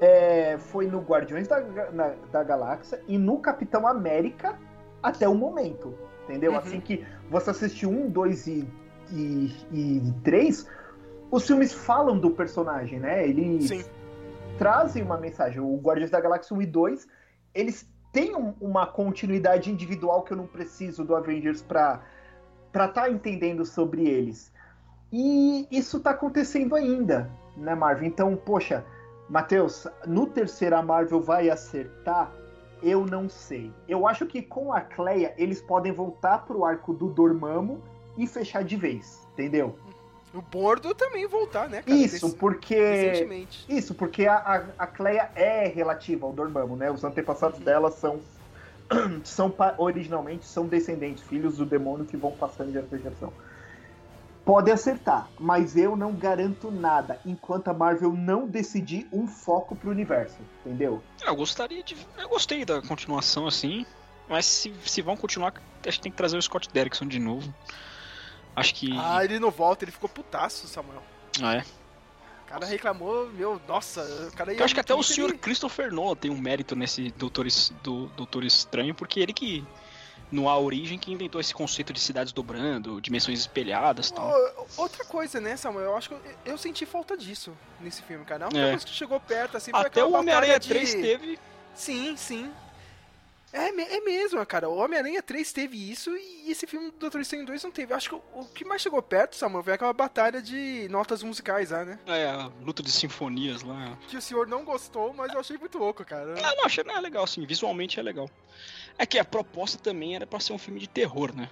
[0.00, 1.60] é, foi no Guardiões da,
[1.92, 4.58] na- da Galáxia e no Capitão América
[5.02, 5.94] até o momento.
[6.24, 6.52] Entendeu?
[6.52, 6.58] Uhum.
[6.58, 8.66] Assim que você assistiu um, dois e,
[9.12, 10.66] e, e três,
[11.30, 13.26] os filmes falam do personagem, né?
[13.26, 13.84] Eles Sim.
[14.58, 15.60] trazem uma mensagem.
[15.60, 17.08] O Guardiões da Galáxia 1 e 2,
[17.54, 22.02] eles têm um- uma continuidade individual que eu não preciso do Avengers pra
[22.66, 24.52] estar tá entendendo sobre eles.
[25.10, 28.06] E isso tá acontecendo ainda, né, Marvel?
[28.06, 28.84] Então, poxa,
[29.28, 32.32] Matheus, no terceiro a Marvel vai acertar?
[32.82, 33.72] Eu não sei.
[33.86, 37.80] Eu acho que com a Cleia eles podem voltar pro arco do Dormammu
[38.16, 39.78] e fechar de vez, entendeu?
[40.34, 41.94] O Bordo também voltar, né, cara?
[41.98, 43.26] Isso, Rec- porque
[43.68, 46.90] isso, porque a, a, a Cleia é relativa ao Dormammu, né?
[46.90, 48.20] Os antepassados dela são,
[49.24, 53.32] são originalmente são descendentes, filhos do demônio que vão passando de geração em geração.
[54.44, 59.90] Pode acertar, mas eu não garanto nada enquanto a Marvel não decidir um foco pro
[59.90, 60.36] universo,
[60.66, 61.00] entendeu?
[61.24, 61.94] Eu gostaria de.
[62.18, 63.86] Eu gostei da continuação assim.
[64.28, 65.52] Mas se, se vão continuar,
[65.86, 67.52] acho que tem que trazer o Scott Derrickson de novo.
[68.54, 68.90] Acho que.
[68.98, 71.02] Ah, ele não volta, ele ficou putaço, Samuel.
[71.42, 71.64] Ah, é.
[72.44, 75.90] O cara reclamou, meu, nossa, o cara Eu acho que até o senhor ele- Christopher
[75.90, 77.46] Nolan tem um mérito nesse Doutor,
[77.82, 79.64] do Doutor Estranho, porque ele que,
[80.30, 84.30] no A Origem, que inventou esse conceito de cidades dobrando, dimensões espelhadas e tal.
[84.76, 85.86] Outra coisa, né, Samuel?
[85.86, 88.44] Eu acho que eu, eu senti falta disso nesse filme, cara.
[88.48, 88.70] Única É.
[88.72, 91.00] coisa que chegou perto, assim, Até o Homem-Aranha batalha 3 de...
[91.00, 91.38] teve.
[91.74, 92.50] Sim, sim.
[93.52, 94.68] É, é mesmo, cara.
[94.68, 97.92] O Homem-Aranha 3 teve isso e esse filme do Doutor Estranho 2 não teve.
[97.92, 101.70] Acho que o, o que mais chegou perto, Samuel, foi aquela batalha de notas musicais
[101.70, 101.98] lá, né?
[102.06, 103.98] É, a luta de sinfonias lá.
[104.08, 106.34] Que o senhor não gostou, mas eu achei muito louco, cara.
[106.42, 108.28] Ah, não, achei não, é legal, assim, visualmente é legal.
[108.96, 111.50] É que a proposta também era pra ser um filme de terror, né?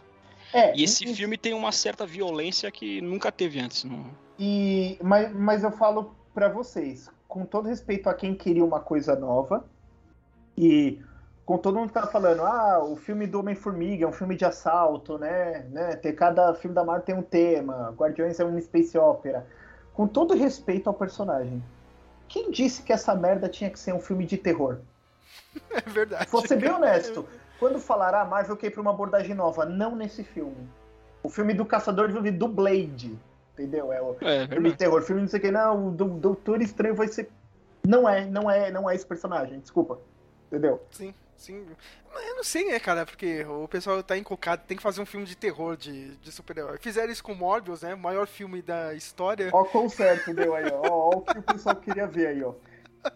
[0.52, 3.84] É, E esse filme tem uma certa violência que nunca teve antes.
[3.84, 4.10] Não...
[4.38, 9.14] E, mas, mas eu falo pra vocês, com todo respeito a quem queria uma coisa
[9.14, 9.68] nova,
[10.56, 10.98] e
[11.50, 14.44] com todo mundo que tá falando, ah, o filme do Homem-Formiga é um filme de
[14.44, 15.66] assalto, né?
[15.72, 15.96] né?
[15.96, 19.44] Tem, cada filme da Marvel tem um tema, Guardiões é uma space opera.
[19.92, 21.60] Com todo respeito ao personagem,
[22.28, 24.78] quem disse que essa merda tinha que ser um filme de terror?
[25.74, 26.28] É verdade.
[26.30, 27.26] Vou ser bem honesto.
[27.58, 30.68] Quando falar, ah, Marvel quer ir pra uma abordagem nova, não nesse filme.
[31.20, 33.18] O filme do Caçador de do Blade,
[33.54, 33.92] entendeu?
[33.92, 36.62] É o, É, filme de terror, filme não sei o que, não, o do- Doutor
[36.62, 37.28] Estranho vai ser.
[37.84, 39.98] Não é, não é, não é esse personagem, desculpa.
[40.46, 40.80] Entendeu?
[40.92, 41.66] Sim, sim.
[42.12, 43.04] Mas eu não sei, né, cara?
[43.06, 46.78] Porque o pessoal tá encocado, tem que fazer um filme de terror de, de super-herói.
[46.78, 47.94] Fizeram isso com Morbius, né?
[47.94, 49.50] O maior filme da história.
[49.52, 50.80] Ó, qual certo deu aí, ó.
[50.88, 52.54] Ó, ó o que o pessoal queria ver aí, ó.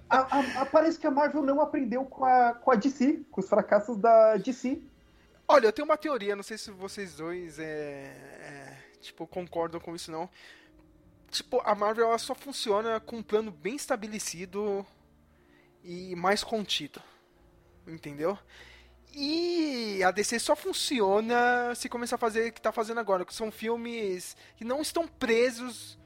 [0.08, 3.40] A- a- a- parece que a Marvel não aprendeu com a, com a DC, com
[3.40, 4.80] os fracassos da DC.
[5.46, 7.64] Olha, eu tenho uma teoria, não sei se vocês dois é,
[8.40, 10.28] é, tipo, concordam com isso não.
[11.30, 14.86] Tipo, a Marvel ela só funciona com um plano bem estabelecido
[15.82, 17.02] e mais contido.
[17.86, 18.38] Entendeu?
[19.12, 23.32] E a DC só funciona se começar a fazer o que tá fazendo agora, que
[23.34, 25.96] são filmes que não estão presos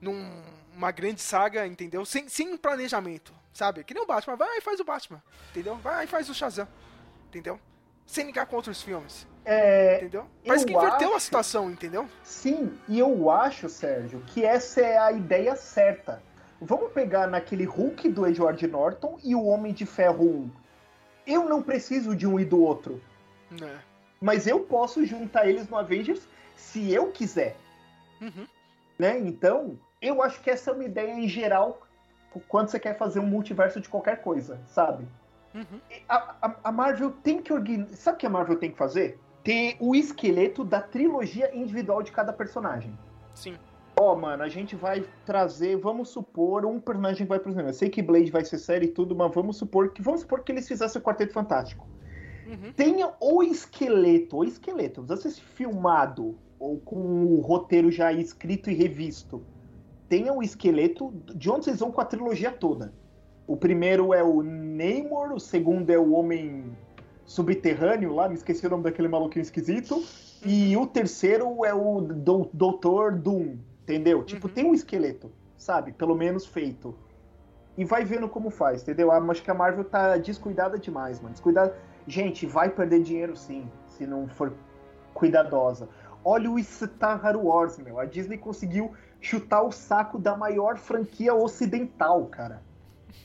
[0.00, 2.04] numa grande saga, entendeu?
[2.04, 3.84] Sem, sem planejamento, sabe?
[3.84, 5.76] Que nem o Batman, vai e faz o Batman, entendeu?
[5.76, 6.66] Vai e faz o Shazam,
[7.28, 7.60] entendeu?
[8.04, 10.26] Sem ligar com outros filmes, É, entendeu?
[10.44, 12.08] Parece que inverteu a acho- situação, entendeu?
[12.24, 16.20] Sim, e eu acho, Sérgio, que essa é a ideia certa.
[16.60, 20.50] Vamos pegar naquele Hulk do Edward Norton e o Homem de Ferro 1.
[21.26, 23.00] Eu não preciso de um e do outro,
[23.50, 23.80] Né?
[24.20, 27.56] mas eu posso juntar eles no Avengers se eu quiser.
[28.20, 28.46] Uhum.
[28.98, 29.18] Né?
[29.18, 31.80] Então, eu acho que essa é uma ideia em geral
[32.48, 35.06] quando você quer fazer um multiverso de qualquer coisa, sabe?
[35.54, 35.80] Uhum.
[36.08, 37.94] A, a, a Marvel tem que organizar.
[37.96, 39.18] Sabe o que a Marvel tem que fazer?
[39.44, 42.96] Ter o esqueleto da trilogia individual de cada personagem.
[43.34, 43.58] Sim.
[43.96, 47.70] Ó, mano, a gente vai trazer, vamos supor, um personagem vai pro cinema.
[47.70, 50.42] Eu sei que Blade vai ser série e tudo, mas vamos supor que vamos supor
[50.42, 51.86] que eles fizessem o Quarteto Fantástico.
[52.46, 52.72] Uhum.
[52.72, 58.74] Tenha o esqueleto, o esqueleto, precisa ser filmado ou com o roteiro já escrito e
[58.74, 59.42] revisto.
[60.08, 62.92] Tenha o esqueleto de onde vocês vão com a trilogia toda.
[63.46, 66.76] O primeiro é o Namor, o segundo é o Homem
[67.24, 70.02] Subterrâneo lá, me esqueci o nome daquele maluquinho esquisito.
[70.44, 74.24] E o terceiro é o do, Doutor Doom, entendeu?
[74.24, 74.54] Tipo, Uhum.
[74.54, 75.92] tem um esqueleto, sabe?
[75.92, 76.96] Pelo menos feito.
[77.76, 79.10] E vai vendo como faz, entendeu?
[79.10, 81.32] Ah, Acho que a Marvel tá descuidada demais, mano.
[81.32, 81.76] Descuidada.
[82.06, 84.52] Gente, vai perder dinheiro sim, se não for
[85.14, 85.88] cuidadosa.
[86.24, 87.98] Olha o Star Wars, meu.
[87.98, 92.62] A Disney conseguiu chutar o saco da maior franquia ocidental, cara.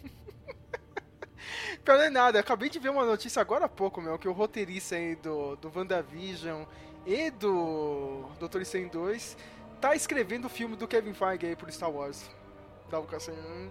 [1.83, 4.31] Pior é nada, eu acabei de ver uma notícia agora há pouco, meu, que o
[4.33, 6.63] roteirista aí do, do WandaVision
[7.05, 9.37] e do Doutor Estranho 2
[9.79, 12.29] tá escrevendo o filme do Kevin Feige aí pro Star Wars.
[12.89, 13.69] Dá um assim, hum.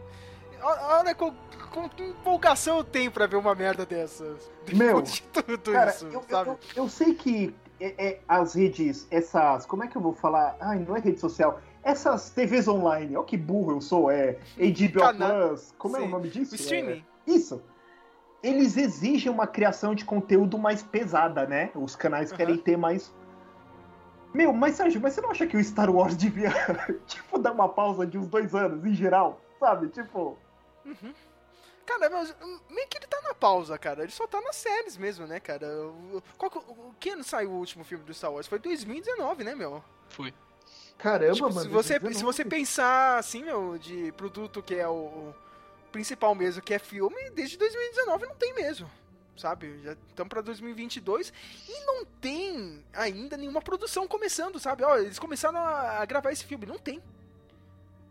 [0.62, 1.32] Olha com,
[1.70, 4.50] com que empolgação eu tenho pra ver uma merda dessas.
[4.72, 6.50] Meu, de tudo Cara, isso, eu, sabe?
[6.50, 9.66] eu, eu sei que é- é, as redes, essas.
[9.66, 10.56] Como é que eu vou falar?
[10.60, 11.60] Ai, não é rede social.
[11.82, 16.06] Essas TVs online, olha que burro eu sou, é HBO Canal- Plus, como é Sim.
[16.06, 16.54] o nome disso?
[16.56, 17.04] Streaming.
[17.26, 17.62] É, isso.
[18.42, 21.70] Eles exigem uma criação de conteúdo mais pesada, né?
[21.74, 23.12] Os canais querem ter mais.
[24.36, 26.50] Meu, mas Sérgio, mas você não acha que o Star Wars devia,
[27.08, 29.40] tipo, dar uma pausa de uns dois anos, em geral?
[29.58, 29.88] Sabe?
[29.88, 30.36] Tipo.
[31.86, 34.02] Cara, mas hum, meio que ele tá na pausa, cara.
[34.02, 35.66] Ele só tá nas séries mesmo, né, cara?
[35.86, 38.46] O- Qual, que- o que ano saiu o último filme do Star Wars?
[38.46, 39.82] Foi 2019, né, meu?
[40.10, 40.34] Foi.
[40.98, 41.60] Caramba, Tipo, mano.
[41.62, 42.14] se você, 19.
[42.18, 45.34] se você pensar assim, meu, de produto que é o, o
[45.92, 48.90] principal mesmo, que é filme, desde 2019 não tem mesmo.
[49.36, 49.82] Sabe?
[49.82, 51.32] Já estamos pra 2022
[51.68, 54.82] e não tem ainda nenhuma produção começando, sabe?
[54.82, 57.02] Ó, eles começaram a, gravar esse filme, não tem.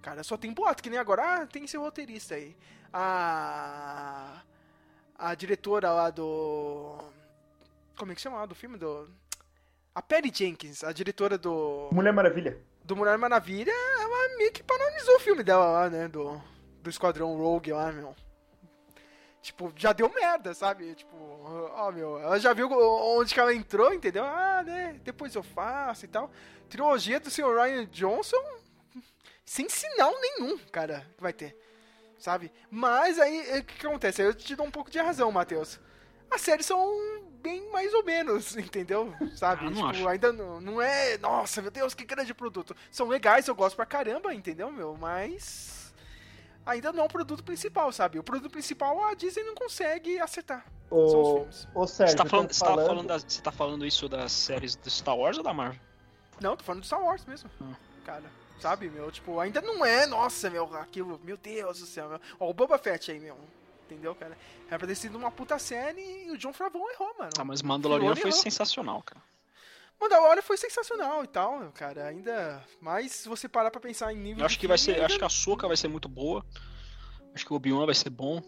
[0.02, 2.56] Cara, só tem boato, que nem agora, ah, tem esse roteirista aí.
[2.94, 4.42] A.
[5.18, 6.98] A diretora lá do.
[7.98, 8.78] Como é que chama lá do filme?
[8.78, 9.10] Do.
[9.96, 12.58] A Patty Jenkins, a diretora do Mulher Maravilha.
[12.84, 16.08] do Mulher Maravilha, ela meio que paralisou o filme dela lá, né?
[16.10, 16.42] Do,
[16.84, 18.14] do Esquadrão Rogue lá, meu.
[19.46, 20.96] Tipo, já deu merda, sabe?
[20.96, 21.16] Tipo,
[21.76, 24.24] ó, meu, ela já viu onde que ela entrou, entendeu?
[24.26, 25.00] Ah, né?
[25.04, 26.32] Depois eu faço e tal.
[26.68, 27.56] Trilogia do Sr.
[27.56, 28.44] Ryan Johnson,
[29.46, 31.56] sem sinal nenhum, cara, que vai ter.
[32.18, 32.52] Sabe?
[32.72, 34.24] Mas aí, o que, que acontece?
[34.24, 35.80] Aí eu te dou um pouco de razão, Matheus.
[36.32, 39.14] As séries são bem mais ou menos, entendeu?
[39.36, 39.68] Sabe?
[39.68, 40.08] Ah, tipo, acho.
[40.08, 41.20] ainda não, não é.
[41.20, 42.76] Nossa, meu Deus, que grande produto.
[42.90, 44.98] São legais, eu gosto pra caramba, entendeu, meu?
[44.98, 45.85] Mas.
[46.66, 48.18] Ainda não é o produto principal, sabe?
[48.20, 50.66] O produto principal a Disney não consegue acertar.
[50.90, 51.68] São os Ô, filmes.
[51.76, 54.76] ô Sérgio, Você tá falando, você, tá falando das- você tá falando isso das séries
[54.76, 55.80] do Star Wars ou da Marvel?
[56.42, 57.50] Não, tô falando de Star Wars mesmo.
[57.62, 57.74] Hum.
[58.06, 58.24] Cara,
[58.60, 59.12] sabe, meu?
[59.12, 62.20] Tipo, ainda não é, nossa, meu, aquilo, meu Deus do céu, meu.
[62.40, 63.38] Ó, o Boba Fett aí, meu.
[63.86, 64.36] Entendeu, cara?
[64.68, 67.30] Era pra ter sido uma puta série e o John Favreau errou, mano.
[67.38, 68.42] Ah, mas Mandalorian foi errou.
[68.42, 69.22] sensacional, cara.
[70.00, 72.08] Mandalorian foi sensacional e tal, cara.
[72.08, 72.64] Ainda.
[72.82, 74.42] Mas se você parar pra pensar em nível.
[74.42, 76.46] Eu acho de que vai ser, acho ainda- que a Soca vai ser muito boa.
[77.34, 78.42] Acho que o Obi-Wan vai ser bom.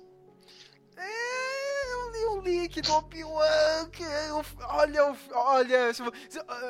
[0.95, 3.89] É, eu li um leak do Obi-Wan,
[4.69, 6.01] olha, olha, se,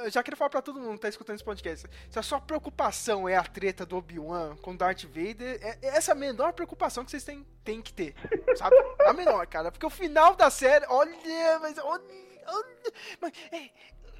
[0.09, 3.27] já quero falar pra todo mundo que tá escutando esse podcast, se a sua preocupação
[3.29, 7.11] é a treta do Obi-Wan com Darth Vader, é, é essa a menor preocupação que
[7.11, 8.15] vocês têm, têm que ter,
[8.57, 8.75] sabe?
[9.05, 12.03] A menor, cara, porque o final da série, olha, mas olha,
[12.47, 12.77] olha,
[13.21, 13.69] mas, é,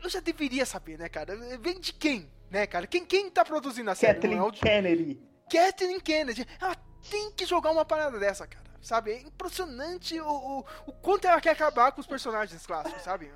[0.03, 1.35] eu já deveria saber, né, cara?
[1.59, 2.87] Vem de quem, né, cara?
[2.87, 4.13] Quem, quem tá produzindo a série?
[4.15, 5.21] Kathleen Não é Kennedy.
[5.49, 6.75] Kathleen Kennedy, ela
[7.09, 8.65] tem que jogar uma parada dessa, cara.
[8.81, 9.11] Sabe?
[9.11, 13.29] É impressionante o, o, o quanto ela quer acabar com os personagens clássicos, sabe?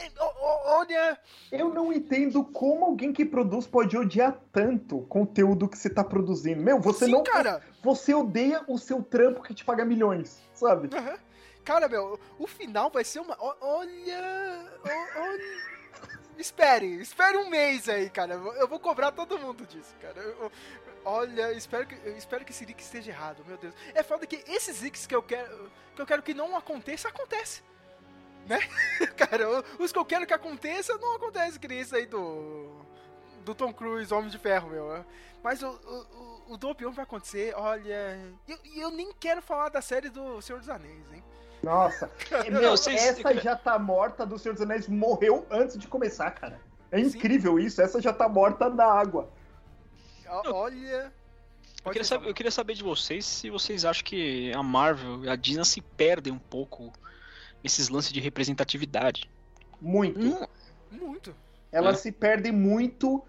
[0.00, 1.18] É, o- olha.
[1.52, 6.02] Eu não entendo como alguém que produz pode odiar tanto o conteúdo que você tá
[6.02, 6.62] produzindo.
[6.62, 7.22] Meu, você Sim, não.
[7.22, 7.62] cara.
[7.82, 10.88] Você odeia o seu trampo que te paga milhões, sabe?
[10.96, 11.18] Aham.
[11.64, 13.34] Cara, meu, o final vai ser uma.
[13.42, 14.70] o- Olha.
[14.84, 15.74] o- olha.
[16.36, 18.34] Espere, espere um mês aí, cara.
[18.34, 20.20] Eu vou cobrar todo mundo disso, cara.
[20.20, 20.50] Eu-
[21.04, 23.72] olha, espero que, espero que esse leak esteja errado, meu Deus.
[23.94, 27.62] É foda que esses leaks que eu quero que eu quero que não aconteça, acontece.
[28.46, 28.58] Né?
[29.16, 32.82] cara, o- os que eu quero que aconteça, não acontece, que nem esse aí do.
[33.44, 35.04] Do Tom Cruise, Homem de Ferro, meu.
[35.42, 38.18] Mas o, o, o Obi-Wan vai acontecer, olha.
[38.48, 41.22] E eu, eu nem quero falar da série do Senhor dos Anéis, hein?
[41.64, 42.10] Nossa.
[42.50, 46.60] Não, meu, essa já tá morta do Senhor dos Anéis morreu antes de começar, cara.
[46.92, 49.28] É incrível isso, essa já tá morta na água.
[50.46, 51.12] Olha.
[51.84, 55.28] Eu queria, saber, eu queria saber de vocês se vocês acham que a Marvel e
[55.28, 56.90] a Disney se perdem um pouco
[57.62, 59.30] nesses lances de representatividade.
[59.80, 60.18] Muito.
[60.18, 60.48] Não,
[60.90, 61.34] Muito.
[61.70, 62.02] Elas É.
[62.02, 63.22] se perdem muito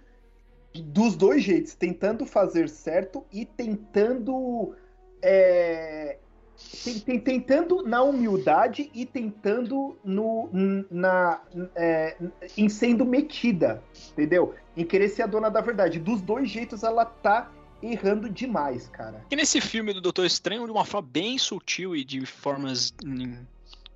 [0.74, 4.76] dos dois jeitos, tentando fazer certo e tentando.
[5.22, 6.20] é,
[6.84, 10.50] tem- tem- tentando na humildade e tentando no,
[10.90, 11.42] na,
[11.76, 12.16] é,
[12.58, 14.56] em sendo metida, entendeu?
[14.76, 16.00] Em querer ser a dona da verdade.
[16.00, 17.52] Dos dois jeitos ela tá
[17.82, 19.24] errando demais, cara.
[19.30, 22.94] E nesse filme do Doutor Estranho, de uma forma bem sutil e de formas.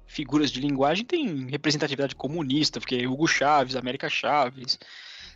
[0.06, 4.80] figuras de linguagem, tem representatividade comunista, porque Hugo Chaves, América Chaves,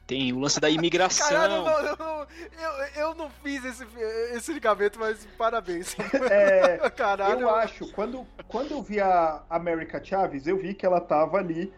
[0.06, 1.28] tem o lance da imigração.
[1.30, 2.28] Caralho, eu não, eu, não-
[2.62, 3.86] eu, eu não fiz esse,
[4.34, 5.95] esse ligamento, mas parabéns.
[6.30, 7.41] É, Caralho.
[7.41, 11.74] eu acho, quando, quando eu vi a América Chaves, eu vi que ela tava ali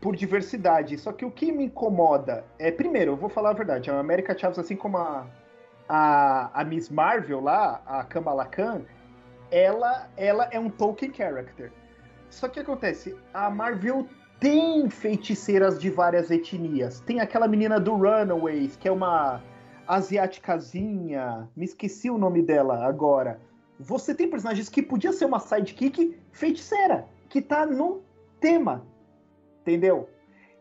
[0.00, 0.98] por diversidade.
[0.98, 4.36] Só que o que me incomoda é, primeiro, eu vou falar a verdade, a América
[4.36, 5.26] Chaves, assim como a,
[5.88, 8.82] a, a Miss Marvel lá, a Kamala Khan,
[9.50, 11.70] ela, ela é um Tolkien character.
[12.28, 14.08] Só que acontece, a Marvel
[14.44, 17.00] tem feiticeiras de várias etnias.
[17.00, 19.42] Tem aquela menina do Runaways, que é uma
[19.88, 21.48] asiáticazinha.
[21.56, 23.40] Me esqueci o nome dela agora.
[23.80, 28.02] Você tem personagens que podia ser uma sidekick feiticeira, que tá no
[28.38, 28.86] tema.
[29.62, 30.10] Entendeu?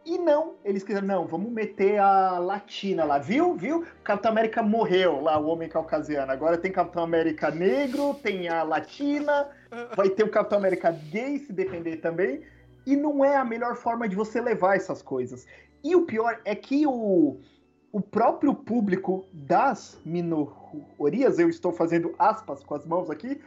[0.06, 3.54] E não, eles quiseram, não, vamos meter a latina lá, viu?
[3.54, 3.86] Viu?
[4.02, 6.32] Capitão América morreu lá, o homem caucasiano.
[6.32, 9.50] Agora tem Capitão América negro, tem a latina,
[9.94, 12.44] vai ter o Capitão América gay se defender também.
[12.86, 15.46] E não é a melhor forma de você levar essas coisas.
[15.84, 17.40] E o pior é que o,
[17.92, 23.40] o próprio público das minorias, eu estou fazendo aspas com as mãos aqui,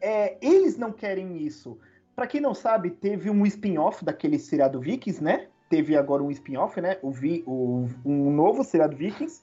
[0.00, 1.78] é, eles não querem isso.
[2.14, 5.48] Pra quem não sabe, teve um spin-off daquele seriado Vikings, né?
[5.68, 6.98] Teve agora um spin-off, né?
[7.02, 9.42] O, Vi, o, um novo seriado Vikings.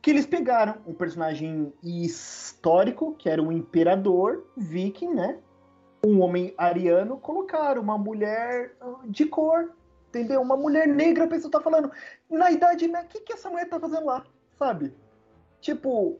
[0.00, 5.38] Que eles pegaram um personagem histórico, que era um imperador viking, né?
[6.04, 9.72] Um homem ariano, colocaram uma mulher ah, de cor,
[10.08, 10.40] entendeu?
[10.40, 11.90] Uma mulher negra, a pessoa tá falando,
[12.28, 12.86] na idade?
[12.86, 14.24] O que, que essa mulher tá fazendo lá?
[14.58, 14.92] Sabe?
[15.60, 16.18] Tipo,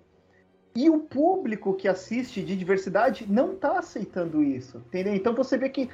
[0.75, 5.15] e o público que assiste de diversidade não tá aceitando isso, entendeu?
[5.15, 5.91] Então você vê que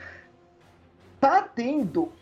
[1.21, 2.13] tá tendo.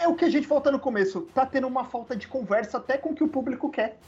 [0.00, 2.96] É o que a gente falta no começo, tá tendo uma falta de conversa até
[2.96, 3.98] com o que o público quer.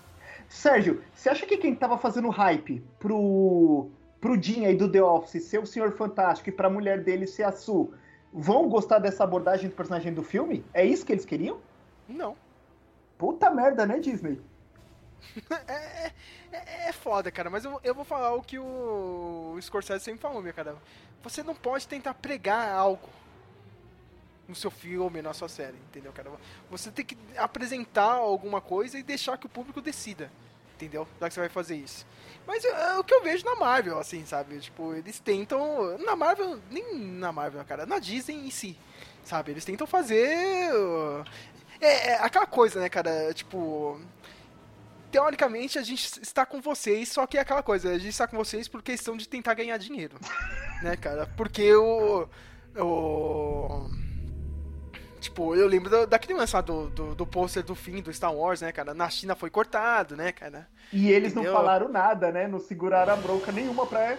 [0.49, 3.89] Sérgio, você acha que quem tava fazendo hype pro,
[4.27, 7.45] pro Jim aí do The Office ser o Senhor Fantástico e pra mulher dele ser
[7.45, 7.89] a Sue
[8.33, 10.64] vão gostar dessa abordagem do personagem do filme?
[10.74, 11.61] É isso que eles queriam?
[12.09, 12.37] Não.
[13.16, 14.41] Puta merda, né, Disney?
[15.68, 16.12] É,
[16.53, 20.41] é, é foda, cara, mas eu, eu vou falar o que o Scorsese sempre falou,
[20.41, 20.77] meu cara.
[21.22, 23.09] Você não pode tentar pregar algo
[24.47, 26.31] no seu filme, na sua série, entendeu, cara?
[26.70, 30.31] Você tem que apresentar alguma coisa e deixar que o público decida,
[30.77, 31.09] entendeu?
[31.20, 32.07] Já que você vai fazer isso.
[32.47, 34.59] Mas é, é o que eu vejo na Marvel, assim, sabe?
[34.61, 35.99] Tipo, eles tentam.
[35.99, 38.79] Na Marvel, nem na Marvel, cara, na Disney em si,
[39.24, 39.51] sabe?
[39.51, 40.72] Eles tentam fazer.
[40.72, 41.24] uh,
[41.81, 43.33] É, é aquela coisa, né, cara?
[43.35, 44.01] Tipo
[45.11, 48.37] teoricamente a gente está com vocês, só que é aquela coisa, a gente está com
[48.37, 50.18] vocês por questão de tentar ganhar dinheiro,
[50.83, 51.27] né, cara?
[51.37, 52.29] Porque o.
[52.77, 53.89] o
[55.29, 58.35] tipo, eu lembro da- daquele lance lá do, do, do pôster do fim do Star
[58.35, 58.93] Wars, né, cara?
[58.95, 60.68] Na China foi cortado, né, cara?
[60.93, 61.53] E eles Entendeu?
[61.53, 62.47] não falaram nada, né?
[62.49, 64.16] Não seguraram a bronca nenhuma pra.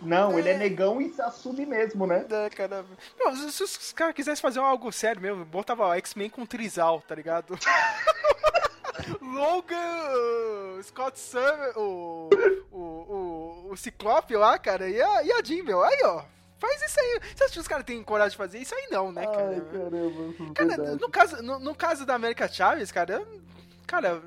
[0.00, 2.24] Não, ele é negão e se assume mesmo, né?
[2.30, 2.84] É, cara.
[3.18, 7.14] Meu, se, se os caras quisessem fazer algo sério mesmo, botava X-Men com Trizal, tá
[7.16, 7.58] ligado?
[9.20, 12.28] Logan, Scott Summer, o,
[12.72, 15.82] o, o, o Ciclope lá, cara, e a, e a Jean, meu.
[15.82, 16.22] Aí, ó.
[16.58, 17.20] Faz isso aí.
[17.36, 18.88] Você acha que os caras têm coragem de fazer isso aí?
[18.90, 19.50] Não, né, cara?
[19.50, 20.54] Ai, caramba.
[20.54, 21.00] Cara, verdade.
[21.00, 23.40] no caso, no, no caso da América Chaves, cara, eu-
[23.86, 24.20] cara,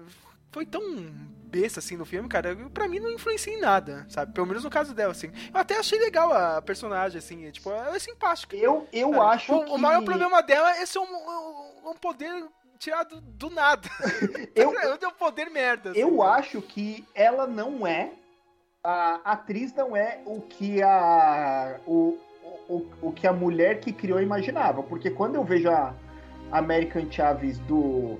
[0.52, 0.82] foi tão
[1.52, 4.34] besta assim no filme, cara, pra mim não influencia em nada, sabe?
[4.34, 5.30] Pelo menos no caso dela, assim.
[5.54, 8.56] Eu até achei legal a personagem, assim, tipo, ela é simpática.
[8.56, 9.24] Eu, eu cara.
[9.32, 9.72] acho o, que.
[9.72, 12.46] o maior problema dela é ser um, um, um poder
[12.80, 13.90] tirado do nada.
[14.56, 15.92] Eu- eu tenho um poder merda.
[15.92, 16.32] assim, Eu cara.
[16.40, 18.14] acho que ela não é.
[18.84, 21.80] A atriz não é o que a.
[21.86, 22.18] O,
[22.68, 24.82] o, o que a mulher que criou imaginava.
[24.82, 25.94] Porque quando eu vejo a
[26.52, 28.18] American Chaves do.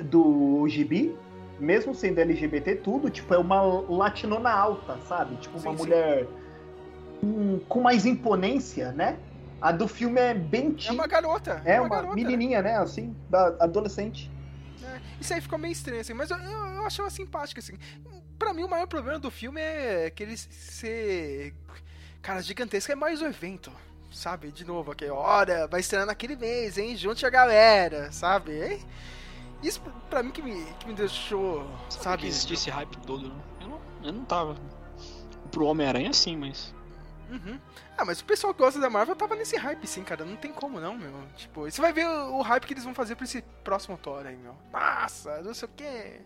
[0.00, 1.16] Do Gibi,
[1.58, 5.34] mesmo sendo LGBT, tudo, tipo, é uma latinona alta, sabe?
[5.38, 5.82] Tipo, uma Sim, sim.
[5.82, 6.26] mulher
[7.20, 9.18] com, com mais imponência, né?
[9.60, 11.60] A do filme é bem É teen, uma garota.
[11.64, 12.14] é uma, garota.
[12.14, 12.76] menininha, né?
[12.76, 14.30] Assim, da adolescente.
[14.84, 17.74] É, isso aí ficou meio estranho, assim, mas eu, eu, eu achei ela simpática, assim.
[18.38, 21.54] Pra mim, o maior problema do filme é que ele ser.
[22.22, 23.72] Cara, gigantesco é mais o evento,
[24.12, 24.52] sabe?
[24.52, 26.96] De novo, aqui, hora, vai estrear naquele mês, hein?
[26.96, 28.80] Junte a galera, sabe?
[29.62, 32.22] Isso pra mim que me, que me deixou, Sabe, sabe?
[32.22, 33.42] que existia esse hype todo, né?
[33.60, 34.56] Eu não, eu não tava.
[35.50, 36.72] Pro Homem-Aranha sim, mas.
[37.30, 37.58] Uhum.
[37.96, 40.24] Ah, mas o pessoal que gosta da Marvel tava nesse hype sim, cara.
[40.24, 41.12] Não tem como não, meu.
[41.36, 44.24] Tipo, você vai ver o, o hype que eles vão fazer pra esse próximo Thor
[44.26, 44.54] aí, meu.
[44.72, 46.20] Nossa, não sei o que.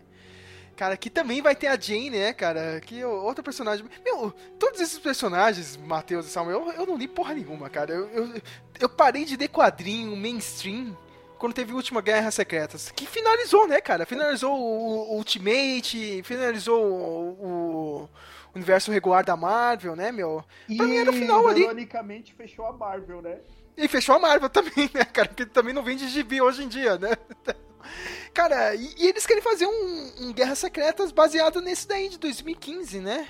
[0.75, 2.81] Cara, aqui também vai ter a Jane, né, cara?
[2.81, 3.85] Que é outra personagem.
[4.03, 7.93] Meu, todos esses personagens, Matheus e Samuel, eu, eu não li porra nenhuma, cara.
[7.93, 8.41] Eu, eu,
[8.79, 10.97] eu parei de ler quadrinho mainstream
[11.37, 12.91] quando teve a última Guerra Secretas.
[12.95, 14.05] Que finalizou, né, cara?
[14.05, 18.09] Finalizou o, o Ultimate, finalizou o, o
[18.55, 20.43] universo regular da Marvel, né, meu?
[20.77, 21.63] Pra mim era o final ali.
[21.63, 23.39] ironicamente, fechou a Marvel, né?
[23.75, 25.27] E fechou a Marvel também, né, cara?
[25.27, 27.09] Porque também não vende gibi hoje em dia, né?
[28.33, 32.99] Cara, e, e eles querem fazer um, um Guerras Secretas baseado nesse daí de 2015,
[32.99, 33.27] né?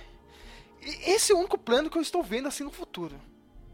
[0.81, 3.19] E esse é o único plano que eu estou vendo assim no futuro.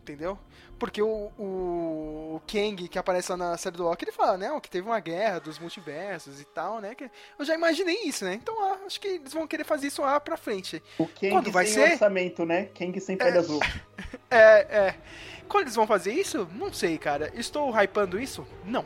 [0.01, 0.39] Entendeu?
[0.79, 4.59] Porque o, o Kang, que aparece lá na série do Loki, ele fala, né?
[4.61, 6.95] Que teve uma guerra dos multiversos e tal, né?
[6.95, 8.33] Que eu já imaginei isso, né?
[8.33, 10.81] Então ah, acho que eles vão querer fazer isso lá pra frente.
[10.97, 11.91] O Kang Quando vai sem ser?
[11.93, 12.69] orçamento, né?
[12.73, 13.59] Kang sem pele azul.
[14.31, 14.95] É, é.
[15.47, 16.47] Quando eles vão fazer isso?
[16.53, 17.31] Não sei, cara.
[17.35, 18.47] Estou hypando isso?
[18.65, 18.85] Não.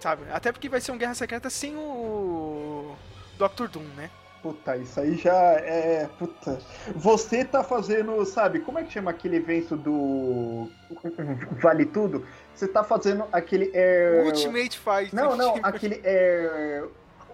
[0.00, 0.22] Sabe?
[0.32, 2.94] Até porque vai ser um Guerra Secreta sem o.
[3.38, 4.10] Doctor Doom, né?
[4.42, 6.08] Puta, isso aí já é.
[6.18, 6.60] Puta.
[6.94, 10.70] Você tá fazendo, sabe, como é que chama aquele evento do.
[11.60, 12.24] Vale Tudo?
[12.54, 13.70] Você tá fazendo aquele.
[13.74, 14.22] É...
[14.24, 15.14] Ultimate Fight.
[15.14, 16.00] Não, não, aquele.
[16.04, 16.84] É...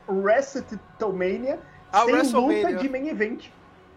[0.09, 1.59] WrestleMania
[1.93, 2.69] Ah, sem WrestleMania.
[2.69, 3.47] luta de main event.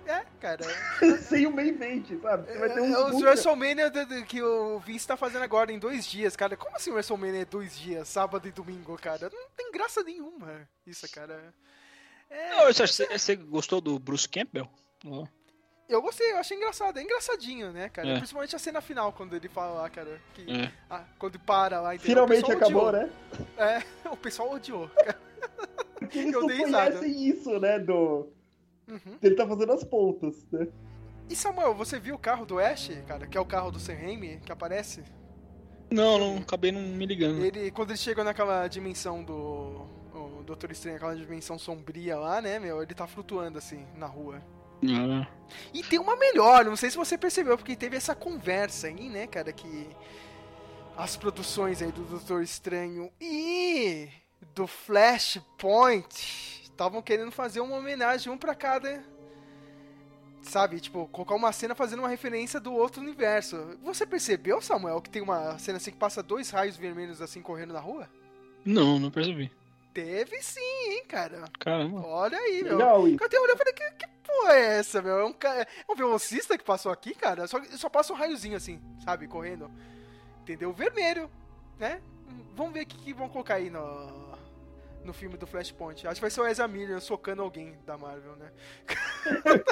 [0.08, 0.64] É, cara.
[1.22, 2.52] sem o main event, sabe?
[2.52, 2.94] Você vai ter um.
[2.96, 6.36] É, Os puta- WrestleMania do- do- que o Vince tá fazendo agora em dois dias,
[6.36, 6.56] cara.
[6.56, 9.30] Como assim WrestleMania é dois dias, sábado e domingo, cara?
[9.34, 11.54] Não tem graça nenhuma isso, cara.
[12.30, 14.70] É, Não, você, você- você gostou do Bruce Campbell?
[15.90, 17.00] Eu gostei, eu achei engraçado.
[17.00, 18.10] É engraçadinho, né, cara?
[18.10, 18.18] É.
[18.18, 20.22] Principalmente a cena final, quando ele fala lá, cara.
[20.34, 20.72] Que, É.
[20.90, 21.96] ah, quando para lá.
[21.96, 22.10] entendeu?
[22.28, 22.92] Finalmente O acabou, odiou.
[22.92, 23.12] né?
[23.58, 24.90] É, o pessoal odiou.
[24.90, 25.18] cara.
[26.00, 27.80] Porque eles Eu não conhecem isso, né?
[27.80, 28.30] Do.
[28.88, 29.18] Uhum.
[29.22, 30.68] Ele tá fazendo as pontas, né?
[31.30, 33.28] E Samuel, você viu o carro do Ash, cara?
[33.28, 35.04] Que é o carro do Sam Raimi, que aparece?
[35.92, 37.44] Não, não, acabei não me ligando.
[37.44, 39.86] Ele, quando ele chega naquela dimensão do.
[40.14, 42.82] O Doutor Estranho, aquela dimensão sombria lá, né, meu?
[42.82, 44.42] Ele tá flutuando assim na rua.
[44.84, 45.28] Ah,
[45.74, 49.28] E tem uma melhor, não sei se você percebeu, porque teve essa conversa aí, né,
[49.28, 49.90] cara, que
[50.96, 54.08] as produções aí do Doutor Estranho e
[54.56, 59.04] do Flashpoint estavam querendo fazer uma homenagem um pra cada.
[60.44, 63.78] Sabe, tipo, colocar uma cena fazendo uma referência do outro universo.
[63.84, 67.74] Você percebeu, Samuel, que tem uma cena assim que passa dois raios vermelhos assim correndo
[67.74, 68.08] na rua?
[68.64, 69.52] não, não percebi.
[69.94, 71.46] Teve sim, hein, cara.
[71.58, 72.06] Caramba.
[72.06, 72.78] Olha aí, meu.
[72.78, 73.08] Legal.
[73.08, 75.20] Eu até olhei e falei, que, que porra é essa, meu?
[75.20, 77.48] É um, é um velocista que passou aqui, cara?
[77.48, 79.28] Só, só passa um raiozinho assim, sabe?
[79.28, 79.72] Correndo.
[80.42, 80.72] Entendeu?
[80.72, 81.32] Vermelho,
[81.80, 82.00] né?
[82.56, 84.37] Vamos ver o que, que vão colocar aí no,
[85.08, 86.06] no filme do Flashpoint.
[86.06, 88.52] Acho que vai ser o Ezra Miller socando alguém da Marvel, né?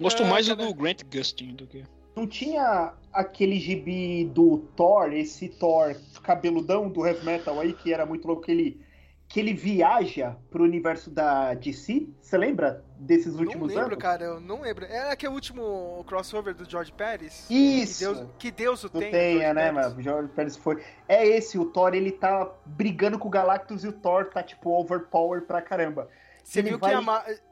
[0.00, 0.64] Gosto Ah, mais cara.
[0.64, 1.84] do Grant Gustin do que.
[2.16, 8.06] Não tinha aquele gibi do Thor, esse Thor cabeludão do heavy metal aí, que era
[8.06, 8.80] muito louco, que ele,
[9.28, 12.06] que ele viaja pro universo da DC?
[12.20, 13.98] Você lembra desses Não últimos lembro, anos?
[13.98, 14.24] cara.
[14.24, 14.84] Eu não lembro.
[14.86, 17.46] É aquele último crossover do George Pérez?
[17.50, 17.98] Isso!
[17.98, 19.12] Que Deus, que Deus o Não tenha.
[19.12, 19.74] tenha, George né, Pérez.
[19.88, 19.98] mano?
[19.98, 20.82] O Jorge Pérez foi.
[21.08, 24.70] É esse, o Thor, ele tá brigando com o Galactus e o Thor tá, tipo,
[24.70, 26.08] overpower pra caramba.
[26.42, 26.94] Você viu, vai-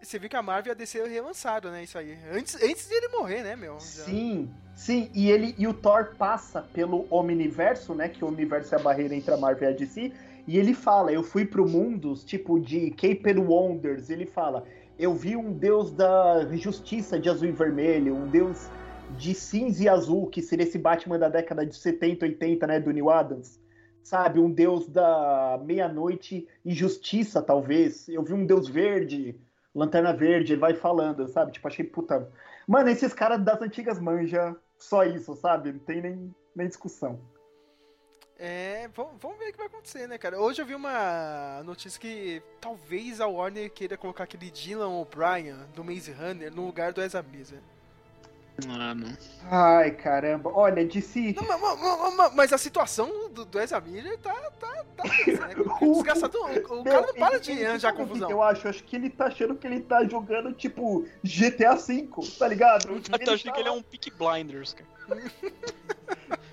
[0.03, 1.83] você viu que a Marvel ia descer relançado, né?
[1.83, 2.19] Isso aí.
[2.31, 3.75] Antes, antes de ele morrer, né, meu?
[3.75, 8.11] Já- Sim, sim, e ele e o Thor passa pelo Omniverso, né?
[8.11, 10.13] Que o universo é a barreira entre a Marvel e a DC,
[10.47, 14.11] e ele fala: Eu fui pro mundos tipo de Cape Wonders.
[14.11, 14.63] Ele fala:
[15.03, 18.71] Eu vi um deus da justiça de azul e vermelho, um deus
[19.19, 22.79] de cinza e azul, que seria esse Batman da década de 70, 80, né?
[22.79, 23.61] Do New Adams.
[24.01, 28.09] Sabe, um deus da meia-noite e justiça, talvez.
[28.09, 29.35] Eu vi um deus verde,
[29.75, 31.51] lanterna verde, ele vai falando, sabe?
[31.51, 32.31] Tipo, achei puta.
[32.69, 35.73] Mano, esses caras das antigas manja só isso, sabe?
[35.73, 37.19] Não tem nem, nem discussão.
[38.39, 40.41] É, vamos, ver o que vai acontecer, né, cara?
[40.41, 45.85] Hoje eu vi uma notícia que talvez a Warner queira colocar aquele Dylan O'Brien do
[45.85, 47.61] Maze Runner no lugar do Ezra Miller.
[48.69, 49.17] Ah, não.
[49.51, 50.51] Ai, caramba.
[50.53, 51.35] Olha, DC.
[51.37, 55.55] Não, mas, mas- mas- mas a situação do, do Ezra Miller tá, tá, tá né?
[55.81, 58.31] O desgraçado, o, o cara não para de ele- arranjar sabe o que confusão.
[58.31, 62.09] Eu acho, acho que ele tá achando que ele tá jogando, tipo, GTA V,
[62.39, 62.89] tá ligado?
[62.93, 64.91] Eu tô achando que ele é um Peak Blinders, cara.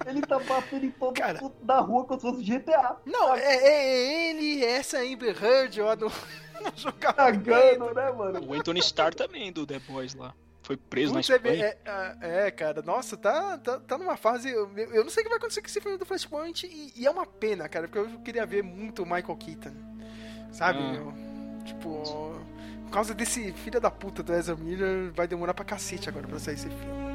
[0.06, 1.42] Ele tá batendo em todo Cara.
[1.42, 2.98] mundo da rua como se fosse GTA.
[3.06, 8.46] Não, é, é ele, essa Amber Heard, ó, no, no jogar Cagando, né, mano?
[8.48, 10.34] O Anthony Starr também, do The Boys lá.
[10.64, 11.78] Foi preso Putz, na é, Espanha.
[12.22, 14.50] é, é, cara, nossa, tá, tá, tá numa fase.
[14.52, 17.08] Eu, eu não sei o que vai acontecer com esse filme do Flashpoint e, e
[17.08, 19.74] é uma pena, cara, porque eu queria ver muito o Michael Keaton.
[20.52, 20.80] Sabe?
[20.80, 20.92] Ah.
[20.92, 21.14] meu?
[21.66, 22.04] Tipo,
[22.84, 26.40] por causa desse filho da puta do Ezra Miller, vai demorar pra cacete agora pra
[26.40, 27.09] sair esse filme.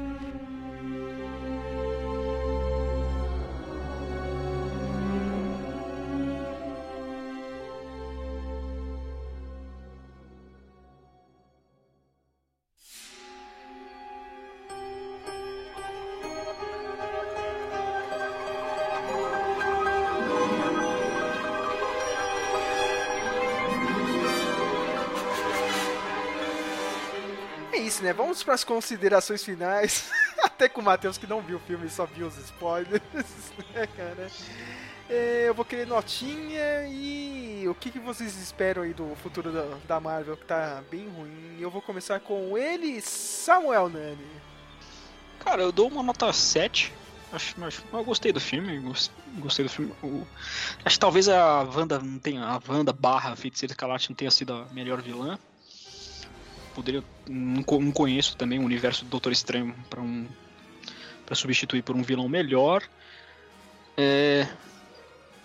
[28.35, 30.11] Vamos para as considerações finais.
[30.43, 33.01] Até com o Matheus que não viu o filme, só viu os spoilers,
[33.73, 34.27] né, cara?
[35.09, 39.77] É, eu vou querer notinha e o que, que vocês esperam aí do futuro da,
[39.87, 41.55] da Marvel, que tá bem ruim.
[41.61, 44.27] Eu vou começar com ele, Samuel Nani.
[45.39, 46.91] Cara, eu dou uma nota 7.
[47.31, 49.93] Acho, acho, eu gostei do filme, gos- gostei do filme.
[50.83, 54.53] Acho que talvez a Wanda não tenha, a Wanda barra Feiticeira Escarlate não tenha sido
[54.53, 55.39] a melhor vilã.
[56.75, 60.27] Poderia, não, co- não conheço também o universo do Doutor Estranho para um
[61.25, 62.83] para substituir por um vilão melhor.
[63.97, 64.45] É,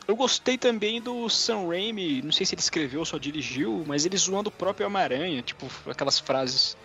[0.06, 4.04] eu gostei também do Sam Raimi, não sei se ele escreveu ou só dirigiu, mas
[4.04, 6.76] ele zoando o próprio Homem-Aranha, tipo aquelas frases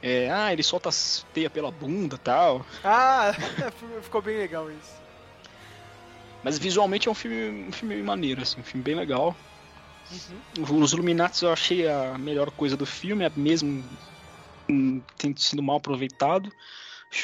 [0.00, 2.64] é, ah, ele solta as teia pela bunda e tal.
[2.84, 3.32] Ah,
[4.02, 4.92] ficou bem legal isso.
[6.44, 9.34] Mas visualmente é um filme, um filme maneiro, assim, um filme bem legal.
[10.10, 10.82] Uhum.
[10.82, 13.84] Os Illuminates eu achei a melhor coisa do filme, é mesmo
[14.70, 16.52] hum, tem sido mal aproveitado.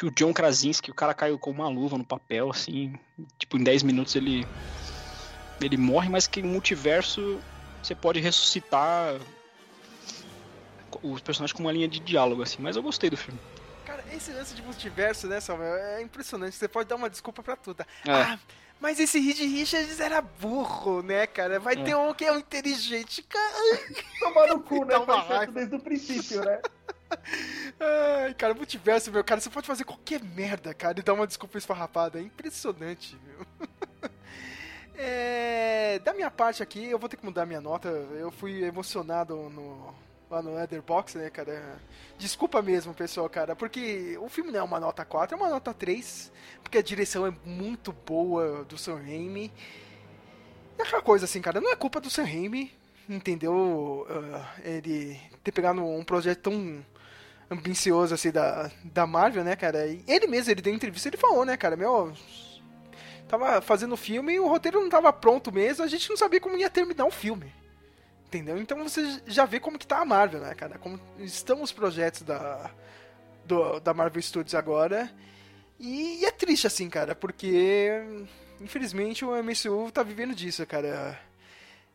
[0.02, 2.94] O John Krasinski, o cara caiu com uma luva no papel, assim,
[3.38, 4.46] tipo, em 10 minutos ele
[5.62, 7.40] ele morre, mas que multiverso
[7.82, 9.20] você pode ressuscitar
[11.02, 13.40] os personagens com uma linha de diálogo, assim, mas eu gostei do filme.
[13.84, 16.56] Cara, esse lance de multiverso, né, Samuel, é impressionante.
[16.56, 17.82] Você pode dar uma desculpa pra tudo.
[17.82, 17.86] É.
[18.10, 18.38] Ah,
[18.80, 21.58] mas esse Reed Richards era burro, né, cara?
[21.60, 23.54] Vai ter um que é um inteligente, cara.
[24.20, 24.94] Tomar no cu, né?
[24.96, 25.52] Raiva.
[25.52, 26.60] desde o princípio, né?
[28.24, 31.58] Ai, cara, multiverso, meu, cara, você pode fazer qualquer merda, cara, e dar uma desculpa
[31.58, 32.18] esfarrapada.
[32.18, 33.68] É impressionante, meu.
[34.96, 37.88] É, da minha parte aqui, eu vou ter que mudar minha nota.
[37.88, 39.92] Eu fui emocionado no,
[40.30, 41.78] lá no Letterboxd, né, cara?
[42.18, 45.74] Desculpa mesmo, pessoal, cara, porque o filme não é uma nota 4, é uma nota
[45.74, 49.52] 3, porque a direção é muito boa do Sam Raimi.
[50.78, 52.72] E aquela coisa assim, cara, não é culpa do Sam Raimi,
[53.08, 54.06] entendeu?
[54.10, 56.84] Ah, ele ter pegado um projeto tão
[57.50, 59.86] ambicioso assim da, da Marvel, né, cara?
[59.86, 62.12] E ele mesmo, ele deu entrevista, ele falou, né, cara, meu,
[63.28, 66.40] tava fazendo o filme e o roteiro não tava pronto mesmo, a gente não sabia
[66.40, 67.52] como ia terminar o filme.
[68.34, 68.58] Entendeu?
[68.58, 70.76] Então você já vê como que tá a Marvel, né, cara?
[70.76, 72.68] Como estão os projetos da
[73.44, 75.08] do- da Marvel Studios agora.
[75.78, 77.90] E, e é triste assim, cara, porque
[78.60, 81.16] infelizmente o MCU tá vivendo disso, cara.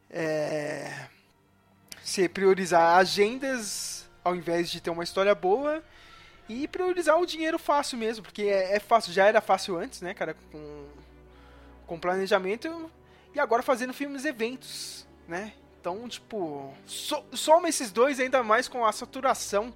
[0.10, 1.08] É
[2.04, 5.84] se priorizar agendas ao invés de ter uma história boa
[6.48, 10.14] e priorizar o dinheiro fácil mesmo, porque é, é fácil, já era fácil antes, né,
[10.14, 10.88] cara, com,
[11.86, 12.90] com planejamento
[13.36, 15.54] e agora fazendo filmes eventos, né?
[15.92, 19.74] Então, tipo, so, soma esses dois ainda mais com a saturação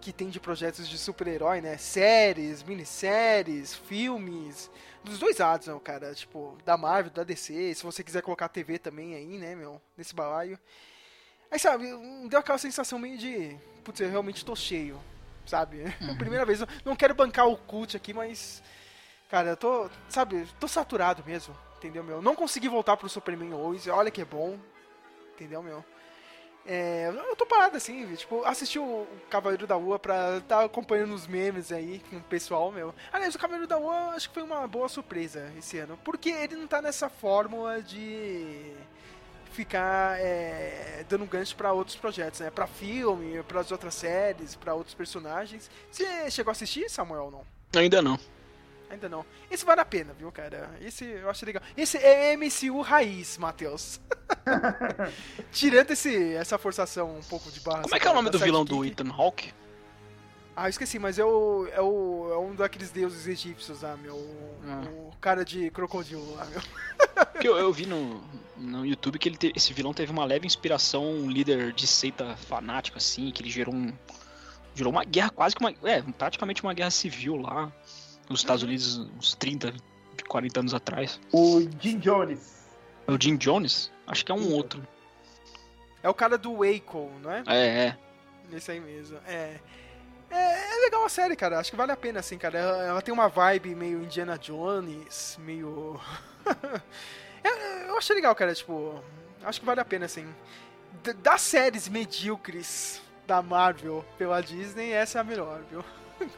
[0.00, 1.76] que tem de projetos de super-herói, né?
[1.76, 4.70] Séries, minisséries, filmes,
[5.04, 6.14] dos dois lados, né, cara?
[6.14, 9.78] Tipo, da Marvel, da DC, se você quiser colocar TV também aí, né, meu?
[9.94, 10.58] Nesse balaio.
[11.50, 13.54] Aí, sabe, um- deu aquela sensação meio de.
[13.84, 14.98] Putz, eu realmente tô cheio,
[15.44, 15.84] sabe?
[16.16, 16.60] Primeira vez.
[16.82, 18.62] Não quero bancar o cult aqui, mas.
[19.28, 19.90] Cara, eu tô.
[20.08, 22.22] Sabe, tô saturado mesmo, entendeu, meu?
[22.22, 24.58] Não consegui voltar pro Superman hoje, olha que é bom,
[25.40, 25.82] entendeu, meu?
[26.66, 31.26] É, eu tô parado assim, tipo, assisti o Cavaleiro da Lua pra tá acompanhando os
[31.26, 32.94] memes aí com o pessoal, meu.
[33.10, 36.56] Aliás, o Cavaleiro da Lua acho que foi uma boa surpresa esse ano, porque ele
[36.56, 38.74] não tá nessa fórmula de
[39.52, 42.50] ficar é, dando gancho pra outros projetos, né?
[42.50, 45.70] Pra filme, pras outras séries, pra outros personagens.
[45.90, 47.44] Você chegou a assistir, Samuel, ou não?
[47.74, 48.18] Ainda não.
[48.90, 49.24] Ainda não.
[49.48, 50.68] Esse vale a pena, viu, cara?
[50.80, 51.62] Esse eu acho legal.
[51.76, 54.00] Esse é MCU raiz, Matheus.
[55.52, 57.82] Tirando esse, essa forçação um pouco de barra.
[57.82, 58.84] Como é que é o nome do vilão do.
[58.84, 59.52] Ethan Hawke?
[60.56, 64.18] Ah, eu esqueci, mas é, o, é, o, é um daqueles deuses egípcios lá, meu.
[64.66, 64.82] Ah.
[64.90, 66.60] O cara de crocodilo lá, meu.
[67.32, 68.20] Porque eu, eu vi no,
[68.56, 72.36] no YouTube que ele te- esse vilão teve uma leve inspiração, um líder de seita
[72.36, 73.92] fanático, assim, que ele gerou um.
[74.74, 75.72] Gerou uma guerra, quase que uma.
[75.84, 77.72] É, praticamente uma guerra civil lá
[78.30, 79.74] nos Estados Unidos, uns 30,
[80.26, 81.20] 40 anos atrás.
[81.32, 82.64] O Jim Jones.
[83.06, 83.92] É o Jim Jones?
[84.06, 84.86] Acho que é um outro.
[86.02, 87.42] É o cara do Waco, não é?
[87.46, 87.98] É, é.
[88.48, 89.18] Nesse aí mesmo.
[89.26, 89.58] É.
[90.30, 90.70] É,
[91.10, 91.58] série, cara.
[91.58, 92.58] Acho que vale a pena, assim, cara.
[92.58, 96.00] Ela, ela tem uma vibe meio Indiana Jones, meio.
[97.44, 97.52] eu,
[97.88, 98.54] eu achei legal, cara.
[98.54, 99.02] Tipo,
[99.42, 100.26] acho que vale a pena, assim.
[101.02, 105.84] D- das séries medíocres da Marvel pela Disney, essa é a melhor, viu?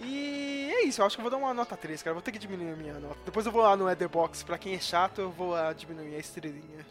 [0.00, 2.14] e é isso, eu acho que eu vou dar uma nota 3, cara.
[2.14, 3.18] Vou ter que diminuir a minha nota.
[3.24, 6.18] Depois eu vou lá no Etherbox, pra quem é chato, eu vou lá diminuir a
[6.18, 6.86] estrelinha.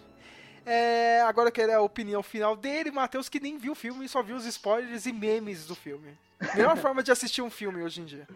[0.65, 4.09] É, agora eu quero a opinião final dele, Matheus, que nem viu o filme e
[4.09, 6.17] só viu os spoilers e memes do filme.
[6.55, 8.27] Melhor forma de assistir um filme hoje em dia.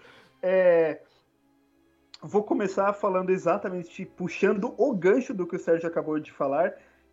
[0.42, 1.02] É,
[2.24, 6.72] Vou começar falando exatamente, puxando o gancho do que o Sérgio acabou de falar.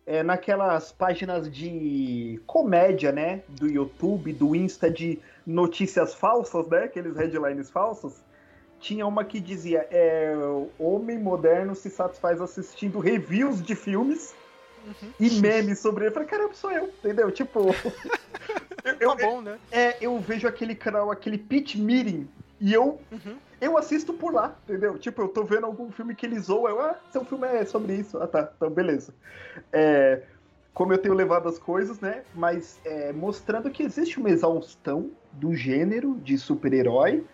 [0.09, 3.43] É, naquelas páginas de comédia, né?
[3.47, 6.85] Do YouTube, do Insta de notícias falsas, né?
[6.85, 8.15] Aqueles headlines falsos.
[8.79, 10.33] Tinha uma que dizia: é,
[10.79, 14.33] homem moderno se satisfaz assistindo reviews de filmes
[15.19, 16.09] e memes sobre ele.
[16.09, 17.31] Eu falei, caramba, sou eu, entendeu?
[17.31, 17.67] Tipo.
[18.99, 19.59] eu, Tá bom, né?
[19.71, 22.27] é, eu vejo aquele canal, aquele Pitch Meeting,
[22.59, 23.37] e eu, Uhum.
[23.61, 24.97] eu assisto por lá, entendeu?
[24.97, 27.95] Tipo, eu tô vendo algum filme que eles zoam, eu, ah, seu filme é sobre
[27.95, 28.17] isso.
[28.17, 29.13] Ah, tá, então beleza.
[29.71, 30.23] É,
[30.73, 32.23] como eu tenho levado as coisas, né?
[32.35, 37.25] Mas é, mostrando que existe uma exaustão do gênero de super-herói.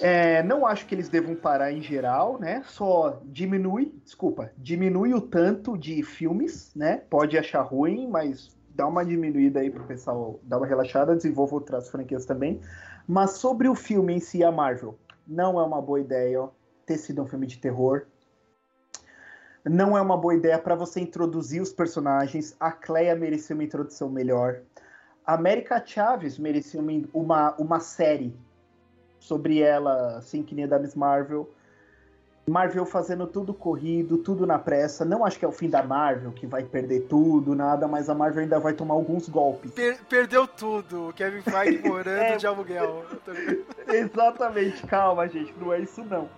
[0.00, 2.62] É, não acho que eles devam parar em geral, né?
[2.66, 7.02] Só diminui, desculpa, diminui o tanto de filmes, né?
[7.08, 11.88] Pode achar ruim, mas dá uma diminuída aí pro pessoal dar uma relaxada, desenvolva outras
[11.90, 12.60] franquias também.
[13.06, 16.48] Mas sobre o filme em si, a Marvel, não é uma boa ideia
[16.86, 18.06] ter sido um filme de terror.
[19.64, 22.56] Não é uma boa ideia para você introduzir os personagens.
[22.58, 24.62] A Cleia merecia uma introdução melhor.
[25.24, 28.34] A América Chaves merecia uma, uma, uma série
[29.20, 31.48] sobre ela, assim, que nem a da Miss Marvel.
[32.48, 35.04] Marvel fazendo tudo corrido, tudo na pressa.
[35.04, 38.14] Não acho que é o fim da Marvel, que vai perder tudo, nada, mas a
[38.14, 39.70] Marvel ainda vai tomar alguns golpes.
[39.72, 41.08] Per- perdeu tudo.
[41.08, 42.36] O Kevin Feige morando É.
[42.36, 43.04] de aluguel.
[43.88, 46.28] Exatamente, calma, gente, não é isso não.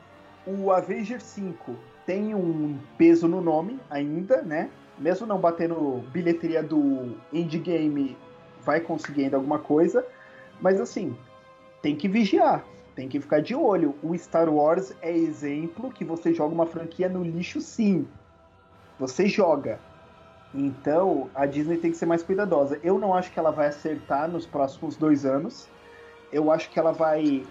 [0.46, 1.74] O Avenger 5
[2.06, 4.68] tem um peso no nome ainda, né?
[4.98, 8.16] Mesmo não batendo bilheteria do Endgame,
[8.62, 10.04] vai conseguindo alguma coisa.
[10.60, 11.16] Mas assim,
[11.82, 12.64] tem que vigiar,
[12.94, 13.94] tem que ficar de olho.
[14.02, 18.06] O Star Wars é exemplo que você joga uma franquia no lixo sim.
[18.98, 19.80] Você joga.
[20.54, 22.78] Então, a Disney tem que ser mais cuidadosa.
[22.82, 25.68] Eu não acho que ela vai acertar nos próximos dois anos.
[26.32, 27.44] Eu acho que ela vai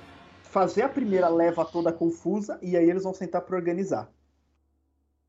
[0.44, 4.10] fazer a primeira leva toda confusa e aí eles vão sentar para organizar.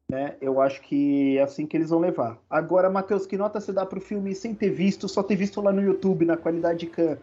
[0.09, 0.37] Né?
[0.41, 2.39] Eu acho que é assim que eles vão levar.
[2.49, 5.73] Agora, Matheus, que nota você dá pro filme sem ter visto, só ter visto lá
[5.73, 7.19] no YouTube, na qualidade can,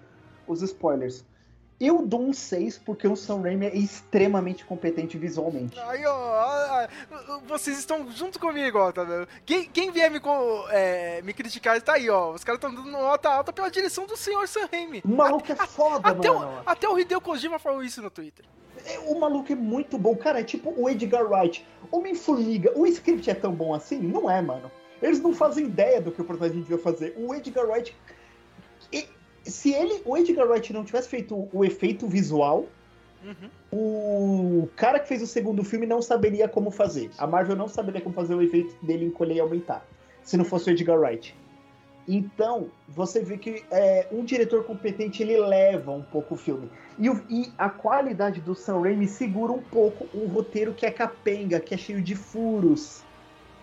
[0.48, 1.24] os spoilers?
[1.84, 5.80] Eu dou um 6 porque o Sam Raimi é extremamente competente visualmente.
[5.80, 6.88] Aí, ó,
[7.48, 9.28] vocês estão junto comigo, ó, tá vendo?
[9.44, 10.22] Quem, quem vier me,
[10.70, 12.34] é, me criticar, tá aí, ó.
[12.34, 15.02] Os caras estão dando nota alta pela direção do senhor Sam Raimi.
[15.04, 16.62] O maluco é foda, Até o, mano.
[16.68, 18.46] até o Hideo Kojima falou isso no Twitter.
[18.86, 20.16] É, O maluco é muito bom.
[20.16, 21.66] Cara, é tipo o Edgar Wright.
[21.92, 22.72] Homem-Formiga.
[22.76, 23.98] O script é tão bom assim?
[24.00, 24.72] Não é, mano.
[25.02, 27.16] Eles não fazem ideia do que o personagem devia fazer.
[27.18, 27.96] O Edgar Wright.
[29.52, 32.66] Se ele, o Edgar Wright não tivesse feito o efeito visual,
[33.72, 37.12] o cara que fez o segundo filme não saberia como fazer.
[37.18, 39.86] A Marvel não saberia como fazer o efeito dele encolher e aumentar.
[40.24, 41.36] Se não fosse o Edgar Wright.
[42.08, 46.70] Então, você vê que é, um diretor competente ele leva um pouco o filme.
[46.98, 50.92] E, o- e a qualidade do Sam Raimi segura um pouco um roteiro que é
[50.92, 53.04] capenga, que é cheio de furos,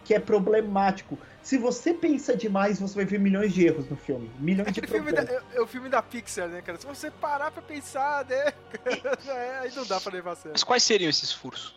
[0.05, 1.19] que é problemático.
[1.49, 4.31] Se você pensa demais, você vai ver milhões de erros no filme.
[4.39, 6.79] Milhões de É, filme da, é, é o filme da Pixar, né, cara?
[6.79, 8.53] Se você parar pra pensar, né?
[9.27, 10.53] é, aí não dá pra levar a sério.
[10.53, 11.75] Mas quais seriam esses furos?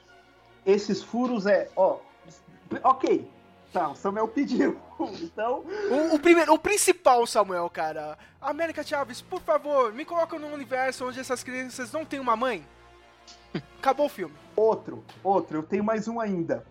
[0.66, 2.00] Esses furos é, ó,
[2.84, 3.26] ok,
[3.72, 4.78] tá, o Samuel pediu,
[5.24, 8.18] então O, o primeiro, o principal, Samuel, cara.
[8.42, 12.68] América Chaves, por favor, me coloca num universo onde essas crianças não têm uma mãe.
[13.80, 14.36] Acabou o filme.
[14.54, 16.66] Outro, outro, eu tenho mais um ainda.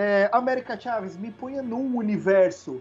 [0.00, 2.80] É, América Chaves, me ponha num universo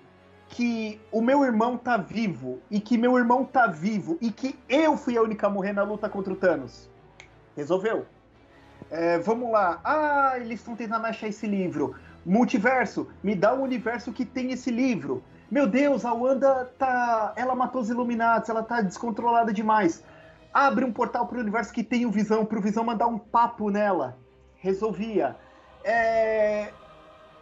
[0.49, 4.95] que o meu irmão tá vivo, e que meu irmão tá vivo, e que eu
[4.95, 6.87] fui a única a morrer na luta contra o Thanos.
[7.55, 8.05] Resolveu.
[8.91, 9.81] É, vamos lá.
[9.83, 11.95] Ah, eles estão tentando achar esse livro.
[12.23, 15.23] Multiverso, me dá um universo que tem esse livro.
[15.49, 17.33] Meu Deus, a Wanda tá.
[17.35, 20.03] Ela matou os Illuminati, ela tá descontrolada demais.
[20.53, 24.15] Abre um portal pro universo que tem o Visão, pro Visão mandar um papo nela.
[24.57, 25.35] Resolvia.
[25.83, 26.71] É,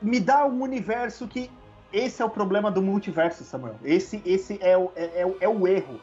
[0.02, 1.50] Me dá um universo que.
[1.94, 3.76] Esse é o problema do multiverso, Samuel.
[3.84, 6.00] Esse, esse é, o, é, é é o erro.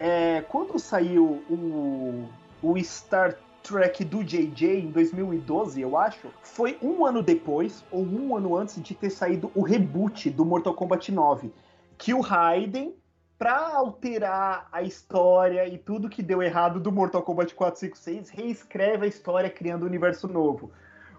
[0.00, 2.28] É, quando saiu o,
[2.60, 8.36] o Star Trek do JJ em 2012, eu acho, foi um ano depois, ou um
[8.36, 11.52] ano antes de ter saído o reboot do Mortal Kombat 9.
[11.96, 12.96] Que o Raiden
[13.38, 19.08] pra alterar a história e tudo que deu errado do Mortal Kombat 456, reescreve a
[19.08, 20.70] história criando um universo novo.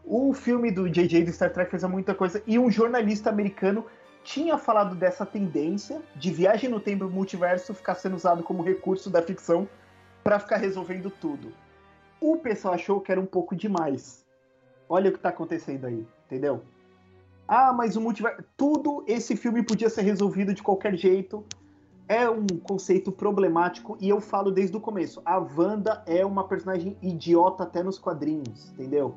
[0.06, 3.86] O filme do JJ do Star Trek fez muita coisa e um jornalista americano
[4.24, 9.10] tinha falado dessa tendência de viagem no tempo e multiverso ficar sendo usado como recurso
[9.10, 9.68] da ficção
[10.24, 11.54] pra ficar resolvendo tudo.
[12.20, 14.26] O pessoal achou que era um pouco demais.
[14.90, 16.64] Olha o que tá acontecendo aí, entendeu?
[17.48, 18.44] Ah, mas o multiverso.
[18.56, 21.44] Tudo esse filme podia ser resolvido de qualquer jeito.
[22.08, 25.22] É um conceito problemático e eu falo desde o começo.
[25.26, 29.16] A Wanda é uma personagem idiota até nos quadrinhos, entendeu?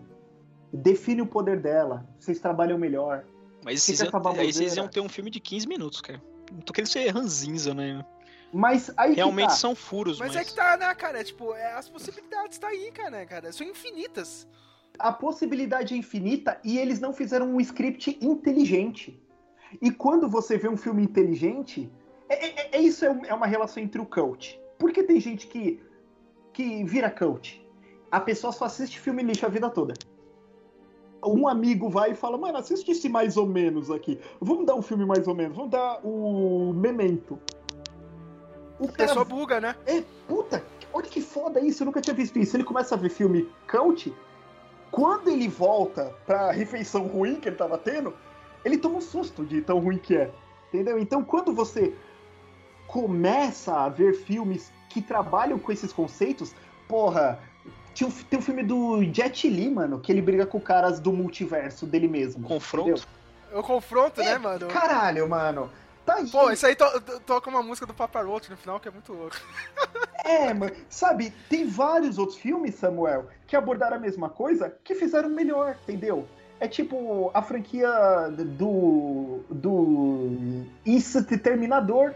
[0.82, 2.06] Define o poder dela.
[2.18, 3.24] Vocês trabalham melhor.
[3.64, 6.22] Mas esses iam, aí vocês iam ter um filme de 15 minutos, cara.
[6.52, 8.04] Não tô querendo ser ranzinza, né?
[8.52, 9.54] Mas aí que Realmente tá.
[9.56, 10.46] são furos, Mas mas...
[10.46, 11.22] é que tá, né, cara?
[11.24, 13.52] Tipo, é, as possibilidades tá aí, cara, cara.
[13.52, 14.46] São infinitas.
[14.98, 19.20] a possibilidade é infinita e eles não fizeram um script inteligente.
[19.82, 21.90] E quando você vê um filme inteligente,
[22.30, 24.58] é, é- é- isso é, um- é uma relação entre o coach.
[24.78, 25.82] Porque tem gente que,
[26.52, 27.60] que vira coach.
[28.10, 29.92] A pessoa só assiste filme lixo a vida toda.
[31.26, 34.18] Um amigo vai e fala, mano, assiste esse mais ou menos aqui.
[34.40, 35.56] Vamos dar um filme mais ou menos.
[35.56, 37.38] Vamos dar o Memento.
[38.78, 39.74] O A pessoa buga, né?
[39.86, 40.62] é, puta,
[40.92, 42.56] olha que foda isso, eu nunca tinha visto isso.
[42.56, 44.14] Ele começa a ver filme cult,
[44.90, 48.14] quando ele volta pra refeição ruim que ele tava tendo,
[48.64, 50.30] ele toma um susto de tão ruim que é.
[50.68, 50.98] Entendeu?
[50.98, 51.94] Então quando você
[52.86, 56.54] começa a ver filmes que trabalham com esses conceitos,
[56.88, 57.40] porra,
[57.96, 61.12] tinha um- tem um filme do Jet Li, mano, que ele briga com caras do
[61.12, 62.46] multiverso dele mesmo.
[62.46, 62.90] Confronto?
[62.90, 63.04] entendeu?
[63.50, 64.66] Eu confronto, É, né, mano?
[64.68, 65.70] Caralho, mano.
[66.04, 66.28] Tá aí.
[66.28, 68.90] Pô, isso aí to- to- toca uma música do Papa Roach no final que é
[68.90, 69.34] muito louco.
[70.24, 75.28] É, mano, sabe, tem vários outros filmes, Samuel, que abordaram a mesma coisa, que fizeram
[75.28, 76.26] melhor, entendeu?
[76.58, 77.88] É tipo a franquia
[78.58, 79.44] do.
[79.48, 80.64] do.
[80.84, 82.12] Isso Terminador.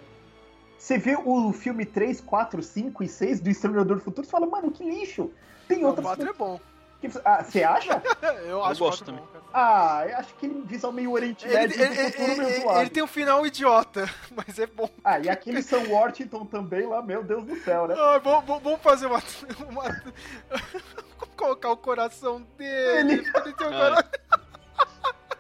[0.81, 4.47] Você vê o filme 3, 4, 5 e 6 do Exterminador do Futuro e fala,
[4.47, 5.31] mano, que lixo.
[5.69, 6.07] Tem O outras.
[6.07, 6.59] 4 é bom.
[7.03, 8.03] que- Ah, você acha?
[8.49, 9.21] Eu acho gosto o 4 também.
[9.23, 9.41] bom.
[9.53, 13.03] Ah, eu acho que ele visual meio Oriente Ele, Médio ele- ele- ele- ele tem
[13.03, 14.89] um final idiota, mas é bom.
[15.05, 17.95] Ah, e aquele Sam Worthington também lá, meu Deus do céu, né?
[17.99, 19.19] Ah, vamos, vamos- fazer uma.
[19.69, 19.83] uma...
[19.83, 23.13] Vamos colocar o coração dele.
[23.15, 24.03] Ele- tem um Ah.
[24.05, 24.11] coração.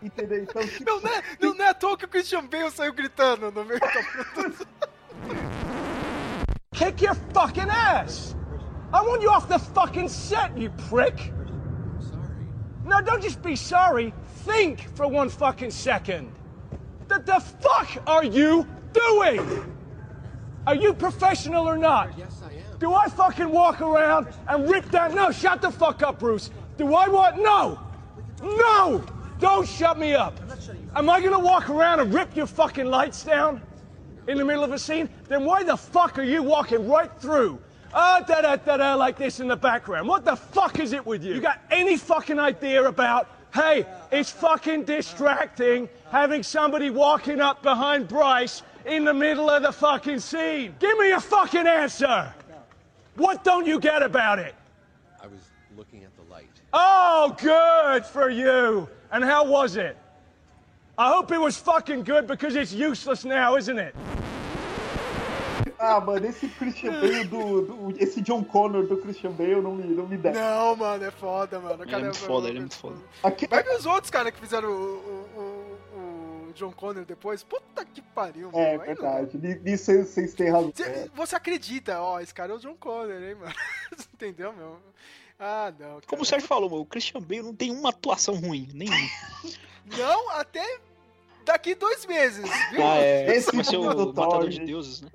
[0.02, 0.42] Entendeu?
[0.42, 2.92] Então, tipo, Não, não, é, não, não é à toa que o Christian Bale saiu
[2.92, 3.86] gritando no meio da
[6.74, 8.34] Kick your fucking ass!
[8.92, 11.32] I want you off the fucking set, you prick!
[12.84, 14.12] No, don't just be sorry.
[14.44, 16.32] Think for one fucking second.
[17.08, 19.76] The, the fuck are you doing?
[20.66, 22.16] Are you professional or not?
[22.18, 22.78] Yes, I am.
[22.78, 25.14] Do I fucking walk around and rip that?
[25.14, 26.50] No, shut the fuck up, Bruce.
[26.78, 27.36] Do I want?
[27.36, 27.78] No!
[28.42, 29.04] No!
[29.38, 30.38] Don't shut me up.
[30.96, 33.62] Am I gonna walk around and rip your fucking lights down?
[34.30, 37.58] In the middle of a scene, then why the fuck are you walking right through?
[37.92, 40.06] Ah, da da da da, like this in the background.
[40.06, 41.34] What the fuck is it with you?
[41.34, 48.06] You got any fucking idea about, hey, it's fucking distracting having somebody walking up behind
[48.06, 50.76] Bryce in the middle of the fucking scene?
[50.78, 52.32] Give me a fucking answer!
[53.16, 54.54] What don't you get about it?
[55.20, 55.40] I was
[55.76, 56.48] looking at the light.
[56.72, 58.88] Oh, good for you!
[59.10, 59.96] And how was it?
[61.00, 63.94] I hope it was fucking good because it's useless now, isn't it?
[65.78, 69.84] Ah, mano, esse Christian Bale do, do- Esse John Connor do Christian Bale não me,
[69.94, 70.38] não me desce.
[70.38, 71.82] Não, mano, é foda, mano.
[71.84, 72.96] Ele é muito foda, ele é muito foda.
[73.22, 75.40] Aqui, Vai ver os outros, cara, que fizeram o, o,
[75.96, 77.42] o- o John Connor depois.
[77.42, 78.58] Puta que pariu, mano.
[78.62, 79.38] é Aí não verdade.
[79.38, 80.70] Ni- Nisso vocês- vocês têm razão.
[80.74, 83.54] Cê- Você acredita, ó, esse cara é o John Connor, hein, mano?
[84.12, 84.76] Entendeu, meu?
[85.38, 85.88] Ah, não.
[85.94, 86.02] Cara.
[86.08, 88.98] Como o Sérgio falou, meu, o Christian Bale não tem uma atuação ruim, nenhuma.
[89.96, 90.78] Não, até
[91.52, 92.86] daqui dois meses, viu?
[92.86, 93.34] Ah, é.
[93.36, 94.66] Esse Vai ser o Matador Thor, de gente.
[94.66, 95.10] Deuses, né?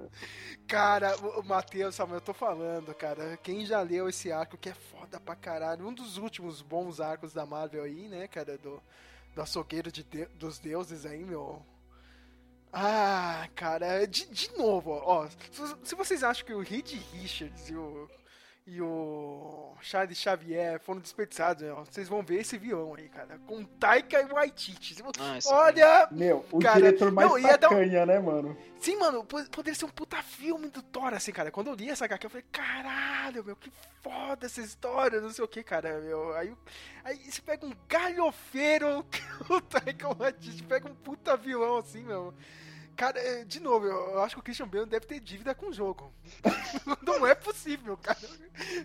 [0.67, 3.37] Cara, o, Matheus, eu tô falando, cara.
[3.43, 5.87] Quem já leu esse arco que é foda pra caralho.
[5.87, 8.57] Um dos últimos bons arcos da Marvel aí, né, cara?
[8.57, 8.81] Do,
[9.35, 11.61] do açougueiro de de- dos deuses aí, meu.
[12.73, 15.27] Ah, cara, de, de novo, ó.
[15.51, 18.09] Se, se vocês acham que o Reed Richards e o,
[18.67, 23.39] e o Charles Xavier foram desperdiçados, ó, vocês vão ver esse vilão aí, cara.
[23.45, 24.95] Com Taika Waititi.
[25.19, 28.57] Ah, Olha, Meu, o Cara, diretor mais não, ia dar um- tacanha, né, mano?
[28.79, 31.51] Sim, mano, po- poderia ser um puta filme do Thor, assim, cara.
[31.51, 33.71] Quando eu li essa HQ, eu falei, caralho, meu, que
[34.01, 36.35] foda essa história, não sei o que, cara, meu.
[36.35, 36.51] Aí,
[37.03, 39.05] aí você pega um galhofeiro,
[39.49, 42.33] o Taika Waititi pega um puta vilão, assim, meu.
[42.95, 45.73] Cara, é, de novo, eu acho que o Christian Bale deve ter dívida com o
[45.73, 46.13] jogo.
[47.05, 48.17] não é possível, cara.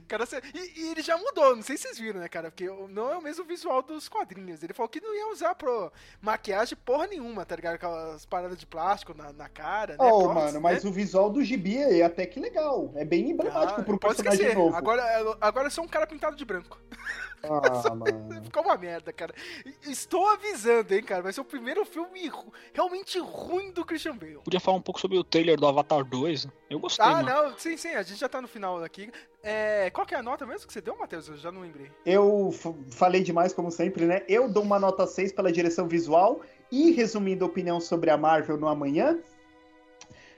[0.08, 2.50] cara e, e ele já mudou, não sei se vocês viram, né, cara?
[2.50, 4.62] Porque não é o mesmo visual dos quadrinhos.
[4.62, 7.74] Ele falou que não ia usar pro maquiagem porra nenhuma, tá ligado?
[7.74, 9.98] Aquelas paradas de plástico na, na cara, né?
[10.00, 10.90] Oh, mano, mas né?
[10.90, 12.92] o visual do gibi é até que legal.
[12.96, 14.58] É bem emblemático Ah, pro personagem esquecer.
[14.58, 14.76] novo.
[14.76, 15.02] Agora,
[15.40, 16.78] agora é só um cara pintado de branco.
[17.42, 18.44] Ah, mano.
[18.44, 19.34] Ficou uma merda, cara.
[19.82, 21.22] Estou avisando, hein, cara.
[21.22, 22.30] Vai ser o primeiro filme
[22.72, 24.40] realmente ruim do Christian Bale.
[24.44, 26.48] Podia falar um pouco sobre o trailer do Avatar 2.
[26.68, 27.28] Eu gostei, Ah, mano.
[27.28, 29.10] não, sim, sim, a gente já tá no final aqui.
[29.42, 31.28] É, qual que é a nota mesmo que você deu, Matheus?
[31.28, 31.90] Eu já não lembrei.
[32.04, 32.50] Eu
[32.90, 34.22] falei demais, como sempre, né?
[34.28, 36.40] Eu dou uma nota 6 pela direção visual
[36.70, 39.18] e, resumindo a opinião sobre a Marvel no amanhã,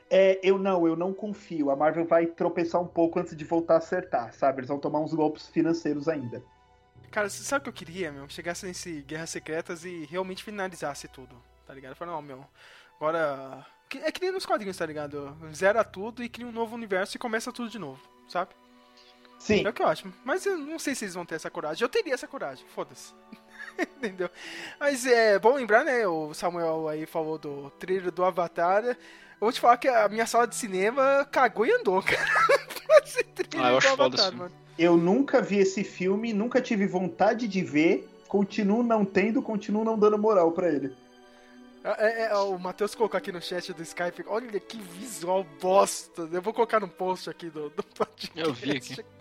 [0.08, 1.70] é, eu não, eu não confio.
[1.70, 4.60] A Marvel vai tropeçar um pouco antes de voltar a acertar, sabe?
[4.60, 6.42] Eles vão tomar uns golpes financeiros ainda.
[7.12, 8.28] Cara, sabe o que eu queria, meu?
[8.28, 11.92] Chegasse nesse Guerras Secretas e realmente finalizasse tudo, tá ligado?
[11.92, 12.44] Eu falei, não, meu,
[12.96, 13.64] agora...
[13.88, 15.36] que- É que nem nos quadrinhos, tá ligado?
[15.54, 18.50] Zera tudo e cria um novo universo e começa tudo de novo, sabe?
[19.38, 19.66] Sim.
[19.66, 20.12] É o que eu acho.
[20.24, 21.82] Mas eu não sei se eles vão ter essa coragem.
[21.82, 23.12] Eu teria essa coragem, foda-se.
[23.76, 24.30] Entendeu?
[24.78, 26.06] Mas é bom lembrar, né?
[26.06, 28.84] O Samuel aí falou do trailer do Avatar.
[28.84, 28.96] Eu
[29.40, 32.22] vou te falar que a minha sala de cinema cagou e andou, cara.
[33.04, 34.61] Esse trailer Ah, eu do acho foda Avatar, esse mano.
[34.78, 39.98] Eu nunca vi esse filme, nunca tive vontade de ver, continuo não tendo, continuo não
[39.98, 40.94] dando moral pra ele.
[41.84, 44.24] É, é, o Matheus colocou aqui no chat do Skype.
[44.26, 46.28] Olha que visual bosta.
[46.32, 48.38] Eu vou colocar no post aqui do, do podcast.
[48.40, 48.96] Eu vi aqui.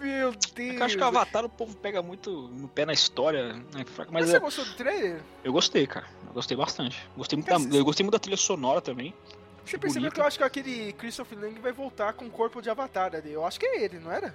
[0.00, 0.76] Meu Deus.
[0.76, 3.64] Eu acho que o Avatar o povo pega muito no pé na história, né?
[3.74, 5.20] Mas Mas você eu, gostou do trailer?
[5.42, 6.06] eu gostei, cara.
[6.28, 7.08] Eu gostei bastante.
[7.16, 9.12] Gostei muito da, eu gostei muito da trilha sonora também.
[9.68, 12.70] Você percebeu que eu acho que aquele Christopher Lang vai voltar com o corpo de
[12.70, 13.32] Avatar ali.
[13.32, 14.34] Eu acho que é ele, não era?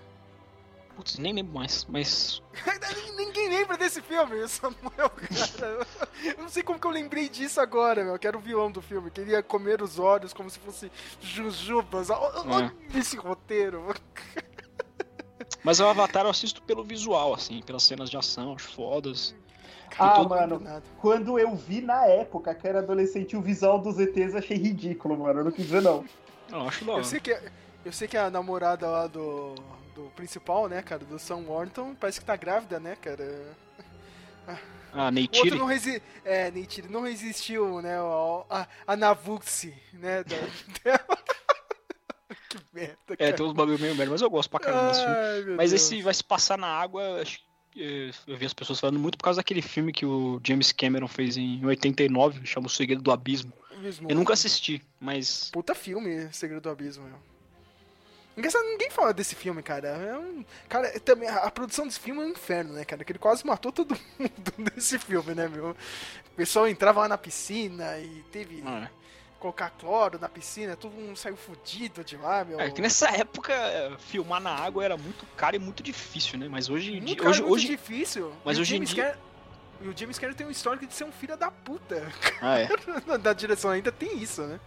[0.95, 2.41] Putz, nem lembro mais, mas.
[3.17, 5.87] Ninguém lembra desse filme, Samuel, cara.
[6.23, 8.19] Eu não sei como que eu lembrei disso agora, meu.
[8.19, 9.09] Que era o vilão do filme.
[9.09, 12.11] Queria comer os olhos como se fosse jujubas.
[12.11, 13.93] Olha olha esse roteiro.
[15.63, 19.35] Mas o Avatar eu assisto pelo visual, assim, pelas cenas de ação, acho fodas.
[19.99, 24.33] Ah, todo- mano, quando eu vi na época que era adolescente o visual dos ETs,
[24.35, 25.41] achei ridículo, mano.
[25.41, 26.03] Eu não quis ver, não.
[26.51, 27.37] Eu acho da Eu sei que,
[27.85, 29.53] eu sei que a namorada lá do,
[29.93, 33.55] do principal, né, cara, do Sam Warrington, parece que tá grávida, né, cara.
[34.47, 35.57] Ah, O outro Neytiri?
[35.57, 36.01] não resi...
[36.25, 40.35] É, Neytiri, não resistiu, né, ao- a, a Navuxi, né, da.
[42.57, 43.33] que merda, É, cara.
[43.33, 45.55] tem uns bagulho meio merda, mas eu gosto pra caramba desse filme.
[45.57, 45.81] Mas Deus.
[45.81, 47.39] esse vai se passar na água, acho
[47.71, 50.71] que, eh, eu vi as pessoas falando muito por causa daquele filme que o James
[50.71, 53.51] Cameron fez em 89, chama O Segredo do Abismo.
[53.75, 54.09] Abismo.
[54.09, 57.17] Eu nunca assisti, mas Puta filme, Segredo do Abismo, meu.
[58.35, 59.89] Engraçado, ninguém fala desse filme, cara.
[59.89, 60.43] É um.
[60.67, 63.03] Cara, é também a, a produção desse filme é um inferno, né, cara?
[63.03, 65.69] Que ele quase matou todo mundo nesse filme, né, meu?
[65.71, 68.63] O pessoal entrava lá na piscina e teve.
[68.65, 68.89] Ah,
[69.43, 72.61] Colocar cloro na piscina, todo mundo saiu fudido de lá, meu.
[72.61, 73.53] é que nessa época
[73.99, 76.47] filmar na água era muito caro e muito difícil, né?
[76.47, 77.21] Mas hoje em dia.
[77.21, 77.67] Hoje, muito hoje...
[77.67, 78.31] difícil.
[78.45, 79.19] Mas o hoje em James dia-
[79.81, 82.09] E o James Cameron tem um histórico de ser um filho da puta.
[82.39, 82.69] Ah, é.
[83.19, 84.61] da direção ainda tem isso, né?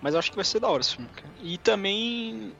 [0.00, 1.28] Mas eu acho que vai ser da hora esse filme, cara.
[1.42, 2.54] E também.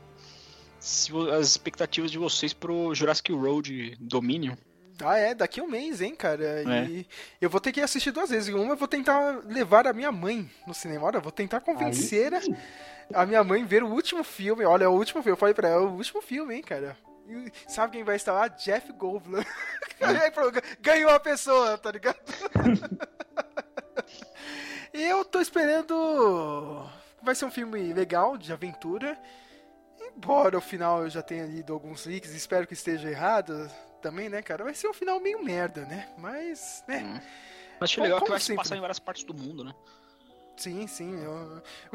[0.80, 4.56] as expectativas de vocês pro Jurassic Road Dominion.
[5.04, 6.44] Ah, é, daqui a um mês, hein, cara.
[6.44, 6.84] É.
[6.88, 7.06] E
[7.40, 8.52] eu vou ter que assistir duas vezes.
[8.54, 11.06] Uma eu vou tentar levar a minha mãe no cinema.
[11.06, 12.56] Olha, eu vou tentar convencer Aí sim.
[13.14, 14.64] a minha mãe a ver o último filme.
[14.64, 15.34] Olha, é o último filme.
[15.34, 16.96] Eu falei pra ela, é o último filme, hein, cara.
[17.28, 18.48] E sabe quem vai estar lá?
[18.48, 19.42] Jeff Goldblum.
[20.00, 22.18] Aí, pronto, Ganhou a pessoa, tá ligado?
[24.92, 26.88] e eu tô esperando.
[27.22, 29.16] Vai ser um filme legal, de aventura.
[30.22, 33.70] Embora o final eu já tenha lido alguns leaks, espero que esteja errado
[34.02, 34.64] também, né, cara?
[34.64, 36.08] Vai ser um final meio merda, né?
[36.18, 37.22] Mas, né?
[37.80, 38.62] Mas achei Como- legal que como vai se sempre.
[38.62, 39.72] passar em várias partes do mundo, né?
[40.58, 41.16] Sim, sim.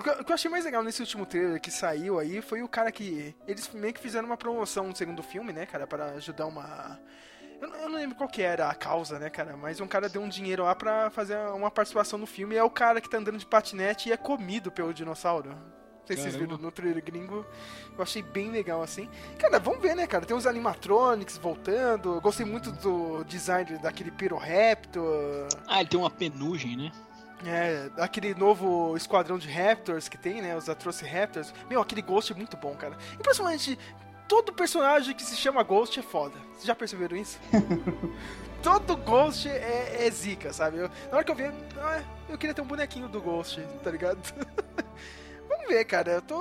[0.02, 2.64] que, eu- o que eu achei mais legal nesse último trailer que saiu aí foi
[2.64, 3.36] o cara que.
[3.48, 7.00] Eles meio que fizeram uma promoção no segundo filme, né, cara, para ajudar uma.
[7.62, 9.56] Eu, não- eu não lembro qual que era a causa, né, cara?
[9.56, 12.64] Mas um cara deu um dinheiro lá pra fazer uma participação no filme e é
[12.64, 15.56] o cara que tá andando de patinete e é comido pelo dinossauro.
[16.06, 17.44] Não sei se vocês viram no trailer gringo.
[17.98, 19.10] Eu achei bem legal assim.
[19.40, 20.24] Cara, vamos ver, né, cara?
[20.24, 22.14] Tem os animatronics voltando.
[22.16, 25.48] Eu gostei muito do design daquele Pyroraptor.
[25.68, 26.92] Ah, ele tem uma penugem, né?
[27.44, 30.56] É, aquele novo esquadrão de Raptors que tem, né?
[30.56, 31.52] Os Atrociraptors.
[31.68, 32.96] Meu, aquele Ghost é muito bom, cara.
[33.14, 33.78] E principalmente,
[34.28, 36.36] todo personagem que se chama Ghost é foda.
[36.54, 37.40] Vocês já perceberam isso?
[38.62, 40.78] todo Ghost é, é zica, sabe?
[40.78, 41.44] Eu- na hora que eu vi,
[41.78, 44.20] ah, eu queria ter um bonequinho do Ghost, tá ligado?
[45.66, 46.12] Vamos ver, cara.
[46.14, 46.38] Eu tô.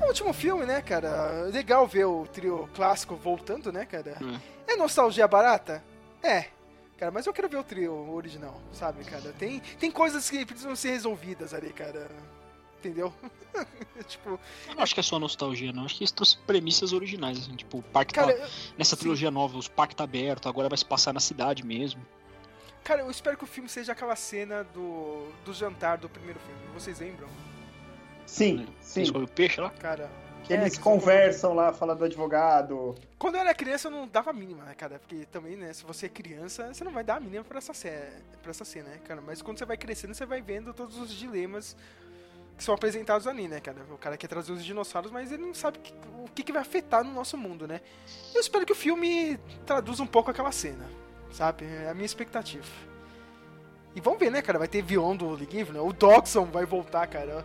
[0.00, 1.42] O último filme, né, cara?
[1.52, 4.16] Legal ver o trio clássico voltando, né, cara?
[4.22, 4.38] Hum.
[4.66, 5.82] É nostalgia barata?
[6.22, 6.46] É.
[6.98, 9.32] Cara, mas eu quero ver o trio original, sabe, cara?
[9.38, 12.08] Tem, tem coisas que precisam ser resolvidas ali, cara.
[12.78, 13.12] entendeu?
[14.06, 14.38] tipo,
[14.68, 15.84] Eu não acho que é só nostalgia, não.
[15.84, 17.54] Acho que eles trouxe premissas originais, assim.
[17.56, 18.38] Tipo, o parque cara, tá.
[18.44, 18.48] eu-
[18.78, 22.00] Nessa trilogia nova, os parques tá aberto, agora vai se passar na cidade mesmo.
[22.82, 26.60] cara, eu espero que o filme seja aquela cena do, do jantar do primeiro filme.
[26.74, 27.28] Vocês lembram?
[28.26, 29.00] Sim, sim.
[29.00, 29.70] Eles comem o peixe lá?
[29.70, 30.10] Cara.
[30.44, 32.94] Que é, eles que conversam lá, falando do advogado.
[33.18, 34.98] Quando eu era criança, eu não dava a mínima, né, cara?
[34.98, 37.72] Porque também, né, se você é criança, você não vai dar a mínima pra essa,
[37.72, 38.06] cena,
[38.42, 39.22] pra essa cena, né, cara?
[39.22, 41.74] Mas quando você vai crescendo, você vai vendo todos os dilemas
[42.58, 43.78] que são apresentados ali, né, cara?
[43.90, 46.60] O cara quer trazer os dinossauros, mas ele não sabe que- o que, que vai
[46.60, 47.80] afetar no nosso mundo, né?
[48.34, 50.84] Eu espero que o filme traduza um pouco aquela cena,
[51.32, 51.64] sabe?
[51.64, 52.66] É a minha expectativa.
[53.96, 54.58] E vamos ver, né, cara?
[54.58, 55.80] Vai ter vilão do League, né?
[55.80, 57.44] O Doxon vai voltar, cara.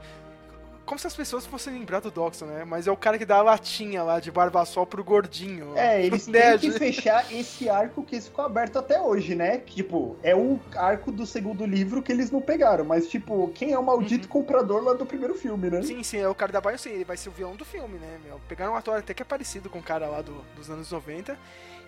[0.90, 2.66] Como se as pessoas fossem lembrar do Doxon, né?
[2.66, 5.78] Mas é o cara que dá a latinha lá de Barbasol pro gordinho.
[5.78, 9.60] É, eles têm que fechar esse arco que ficou aberto até hoje, né?
[9.60, 13.78] Tipo, é o arco do segundo livro que eles não pegaram, mas tipo, quem é
[13.78, 15.78] o maldito comprador lá do primeiro filme, né?
[15.78, 15.84] Uhum.
[15.84, 18.00] Sim, sim, é o cara da Bio, sim, ele vai ser o vilão do filme,
[18.00, 18.42] né, meu?
[18.48, 21.38] Pegaram um ator até que é parecido com o cara lá do- dos anos 90.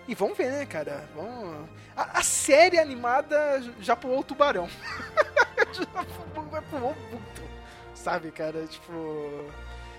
[0.06, 1.08] E vamos ver, né, cara?
[1.16, 1.68] Vamos...
[1.96, 4.68] A, a série animada já pulou o tubarão.
[5.74, 6.04] já
[6.34, 7.41] pulou, pulou muito.
[8.02, 8.66] Sabe, cara?
[8.66, 8.92] Tipo.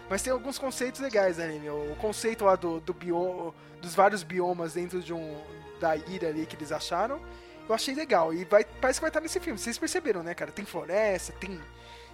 [0.09, 1.91] Mas tem alguns conceitos legais ali, meu.
[1.91, 5.37] O conceito lá do, do bio, dos vários biomas dentro de um.
[5.79, 7.21] da ilha ali que eles acharam.
[7.67, 8.33] Eu achei legal.
[8.33, 9.57] E vai, parece que vai estar nesse filme.
[9.57, 10.51] Vocês perceberam, né, cara?
[10.51, 11.57] Tem floresta, tem,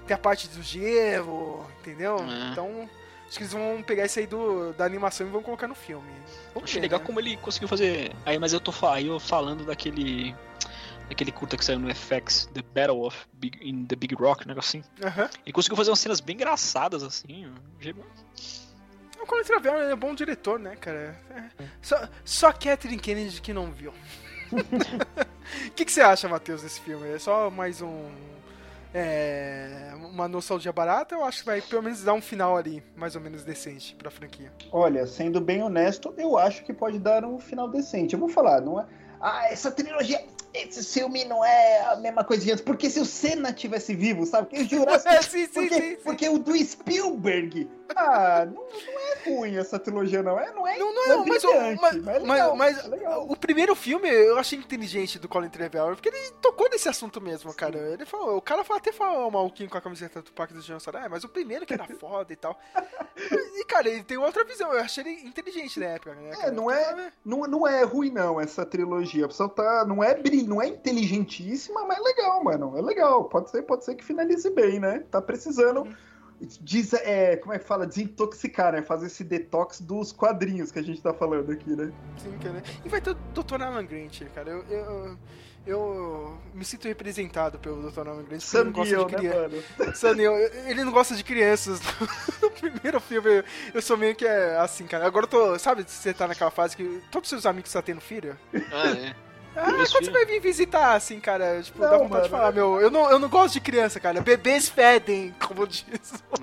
[0.05, 2.17] tem a parte do gelo, entendeu?
[2.19, 2.51] É.
[2.51, 2.89] Então.
[3.27, 6.11] Acho que eles vão pegar isso aí do, da animação e vão colocar no filme.
[6.51, 7.05] Vamos Achei ver, legal né?
[7.05, 8.11] como ele conseguiu fazer.
[8.25, 10.35] Aí, mas eu tô aí eu falando daquele.
[11.09, 14.49] Daquele curta que saiu no FX, The Battle of Big, in the Big Rock, um
[14.49, 14.89] negócio assim.
[15.03, 15.27] Aham.
[15.43, 17.51] Ele conseguiu fazer umas cenas bem engraçadas, assim.
[17.81, 17.95] eu
[19.21, 21.19] O Colin Trevorrow é bom diretor, né, cara?
[21.31, 21.65] É.
[21.81, 23.91] Só, só Catherine Kennedy que não viu.
[24.51, 27.07] O que, que você acha, Matheus, desse filme?
[27.09, 28.09] É só mais um.
[28.91, 33.15] É, uma nostalgia barata ou acho que vai pelo menos dar um final ali, mais
[33.15, 34.51] ou menos decente pra franquia?
[34.71, 38.13] Olha, sendo bem honesto, eu acho que pode dar um final decente.
[38.13, 38.87] Eu vou falar, não é.
[39.21, 40.23] Ah, essa trilogia.
[40.53, 42.63] Esse filme não é a mesma coisa de antes.
[42.63, 44.47] Porque se o Senna tivesse vivo, sabe?
[44.47, 45.13] Porque o Jurassic.
[45.13, 45.97] É, sim, sim, porque, sim, sim.
[46.03, 47.69] porque o do Spielberg.
[47.95, 50.39] Ah, não, não é ruim essa trilogia, não.
[50.39, 50.77] É, não é.
[50.77, 53.25] Não, não é, mas, o- mas, é mas, legal, mas é legal.
[53.29, 57.53] o primeiro filme eu achei inteligente do Colin Trevorrow, porque ele tocou nesse assunto mesmo,
[57.53, 57.77] cara.
[57.77, 61.01] Ele falou, o cara até falou o maluquinho com a camiseta do Parque dos Dinossauros,
[61.03, 62.57] ah, mas o primeiro que era foda e tal.
[63.17, 66.29] E, cara, ele tem outra visão, eu achei ele inteligente na época, né?
[66.29, 66.51] É, cara?
[66.51, 69.25] não é, não, não é ruim, não, essa trilogia.
[69.25, 69.85] A pessoa tá.
[69.85, 72.77] Não é, não é inteligentíssima, mas é legal, mano.
[72.77, 73.25] É legal.
[73.25, 75.03] Pode ser, pode ser que finalize bem, né?
[75.11, 75.87] Tá precisando.
[76.61, 77.85] Diz, é, como é que fala?
[77.85, 78.81] Desintoxicar, né?
[78.81, 81.91] Fazer esse detox dos quadrinhos que a gente tá falando aqui, né?
[82.17, 82.63] Sim, cara.
[82.85, 83.13] E vai ter o
[83.43, 83.61] Dr.
[83.61, 84.49] Alan Grant, cara.
[84.51, 85.17] Eu, eu,
[85.67, 88.07] eu me sinto representado pelo Dr.
[88.07, 88.41] Alan Grant.
[88.41, 89.49] porque ele não gosta Samuel, de né, criança.
[89.77, 89.95] mano?
[89.95, 90.35] Samuel,
[90.69, 91.79] ele não gosta de crianças.
[92.41, 93.43] No primeiro filme, eu-
[93.73, 95.05] eu sou meio que é assim, cara.
[95.05, 95.57] Agora eu tô.
[95.59, 98.37] Sabe, você tá naquela fase que todos os seus amigos estão tendo filho?
[98.71, 99.15] Ah, é.
[99.55, 101.61] Ah, quando você vai vir visitar, assim, cara?
[101.61, 102.79] Tipo, dá Não, vontade de mano, falar, é- meu.
[102.79, 104.21] Eu não, eu não gosto de criança, cara.
[104.21, 105.83] Bebês fedem, como diz.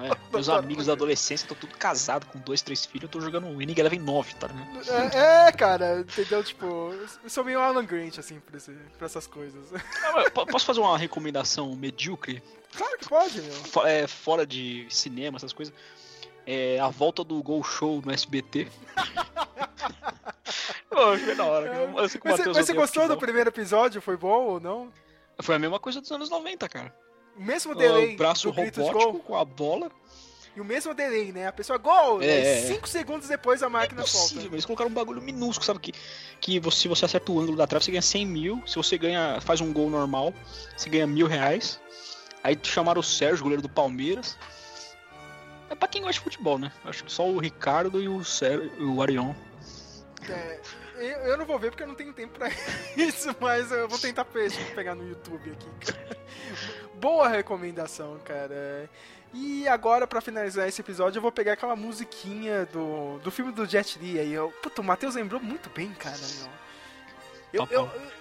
[0.03, 3.47] É, meus amigos da adolescência estão tudo casados com dois, três filhos, eu tô jogando
[3.47, 5.15] um Winning Eleven 9, tá ligado?
[5.15, 6.43] É, é, cara, entendeu?
[6.45, 6.93] Tipo,
[7.25, 9.63] eu sou meio Alan Grant, assim, pra, esse, pra essas coisas.
[10.05, 12.43] Ah, mas po- Posso fazer uma recomendação medíocre?
[12.77, 13.87] Claro que pode, meu.
[13.87, 15.73] É, fora de cinema, essas coisas.
[16.47, 18.69] É a volta do Gol Show no SBT.
[20.91, 21.67] Achei da hora.
[21.75, 24.01] Eu o Mas, você- mas você gostou do primeiro episódio?
[24.01, 24.93] Foi bom ou não?
[25.41, 26.95] Foi a mesma coisa dos anos 90, cara.
[27.37, 29.91] O mesmo delay o braço robótico com a bola.
[30.55, 31.47] E o mesmo delay, né?
[31.49, 32.41] A pessoa gol, É, né?
[32.41, 32.63] é.
[32.63, 34.55] cinco segundos depois a máquina Possível, solta.
[34.55, 35.79] eles colocaram um bagulho minúsculo, sabe?
[35.81, 35.93] Que,
[36.41, 38.63] que você, se você acerta o ângulo da trave, você ganha 100 mil.
[38.67, 40.33] Se você ganha, faz um gol normal,
[40.75, 41.79] você ganha mil reais.
[42.43, 44.39] Aí chamaram o Sérgio, goleiro do Palmeiras.
[45.69, 46.73] É pra quem gosta de futebol, né?
[46.87, 49.35] Acho que só o Ricardo e o, Sérgio, o Arion.
[50.33, 50.61] É,
[50.97, 52.49] eu, eu não vou ver porque eu não tenho tempo pra
[52.97, 55.93] isso, mas eu vou tentar pe- pegar no YouTube aqui.
[55.93, 56.17] cara.
[56.95, 58.89] Boa recomendação, cara.
[59.35, 63.67] E agora, pra finalizar esse episódio, eu vou pegar aquela musiquinha do, do filme do
[63.67, 64.33] Jet Li aí.
[64.33, 66.49] Eu, puta, o Matheus lembrou muito bem, cara, meu.
[67.53, 68.17] Eu, eu, eu-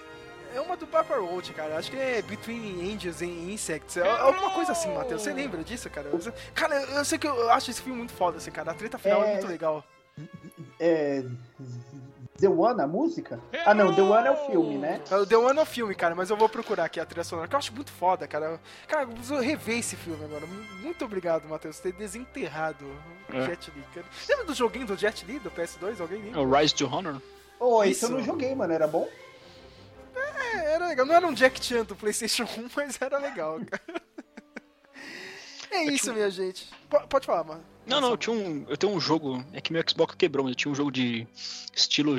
[0.55, 1.77] é uma do Papa Roach, cara.
[1.77, 3.97] Acho que é Between Angels and Insects.
[3.97, 5.21] É é alguma coisa assim, Matheus.
[5.21, 6.09] Você lembra disso, cara?
[6.53, 8.71] Cara, eu sei que eu acho esse filme muito foda, assim, cara.
[8.71, 9.31] A treta final é, É.
[9.33, 9.83] muito legal.
[10.79, 11.23] É.
[12.37, 13.39] The One, a música?
[13.65, 15.01] Ah, não, The One é o filme, né?
[15.09, 17.23] É o The One é o filme, cara, mas eu vou procurar aqui a trilha
[17.23, 18.59] sonora, que eu acho muito foda, cara.
[18.87, 20.45] Cara, eu preciso rever esse filme agora.
[20.81, 22.83] Muito obrigado, Matheus, por ter desenterrado
[23.29, 23.45] o É.
[23.45, 24.05] Jet Li, cara.
[24.27, 26.01] Lembra do joguinho do Jet Li, do PS2?
[26.01, 26.41] Alguém É lembra?
[26.41, 27.21] o Rise to Honor.
[27.57, 28.17] Ô, esse eu Isso.
[28.17, 28.73] não joguei, mano.
[28.73, 29.07] Era bom?
[30.13, 31.05] É, era legal.
[31.05, 34.01] Não era um Jack Chan do PlayStation 1, mas era legal, cara.
[35.71, 36.69] É isso, minha gente.
[36.89, 37.63] P- pode falar, mano.
[37.85, 38.65] Não, não, eu tinha um.
[38.67, 39.43] Eu tenho um jogo.
[39.53, 41.27] É que meu Xbox quebrou, mas eu tinha um jogo de
[41.73, 42.15] estilo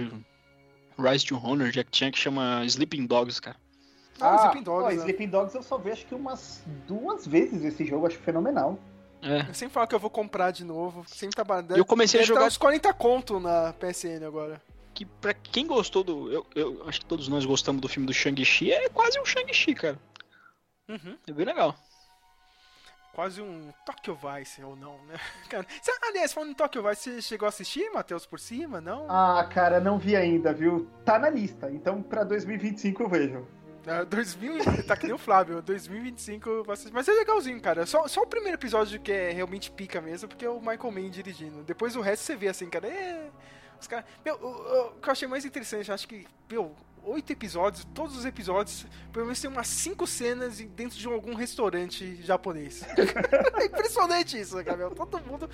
[0.98, 3.56] Rise to Honor, Jack Chan, que chama Sleeping Dogs, cara.
[4.20, 4.94] Ah, Sleeping Dogs, ó, né?
[4.96, 8.78] Sleeping Dogs eu só vi acho que umas duas vezes esse jogo, acho fenomenal.
[9.22, 9.40] É.
[9.48, 11.04] Eu sempre falo que eu vou comprar de novo.
[11.06, 11.64] Sempre tá.
[11.76, 14.60] Eu comecei a Deve tá jogar- uns 40 conto na PSN agora.
[14.94, 16.32] Que pra quem gostou do.
[16.32, 19.74] Eu, eu acho que todos nós gostamos do filme do Shang-Chi, é quase um Shang-Chi,
[19.74, 19.98] cara.
[20.88, 21.18] Uhum.
[21.26, 21.76] É bem legal.
[23.16, 25.14] Quase um Tokyo Vice, ou não, né?
[25.48, 28.78] Cara, cê, aliás, falando em Tokyo Vice, você chegou a assistir, Matheus, por cima?
[28.78, 29.06] Não?
[29.08, 30.86] Ah, cara, não vi ainda, viu?
[31.02, 33.48] Tá na lista, então pra 2025 eu vejo.
[33.86, 36.92] Ah, 2000, tá que nem o Flávio, 2025 eu vou assistir.
[36.92, 37.86] Mas é legalzinho, cara.
[37.86, 41.08] Só, só o primeiro episódio que é realmente pica mesmo, porque é o Michael Mann
[41.08, 41.62] dirigindo.
[41.64, 42.86] Depois o resto você vê assim, cara.
[42.86, 43.30] É.
[43.80, 44.04] Os caras.
[44.24, 46.74] Meu, o, o- o que eu achei mais interessante, acho que, meu,
[47.06, 52.20] oito episódios, todos os episódios, pelo menos tem umas cinco cenas dentro de algum restaurante
[52.22, 52.82] japonês.
[53.56, 54.56] é impressionante isso.
[54.56, 54.90] Meu.
[54.90, 55.48] Todo mundo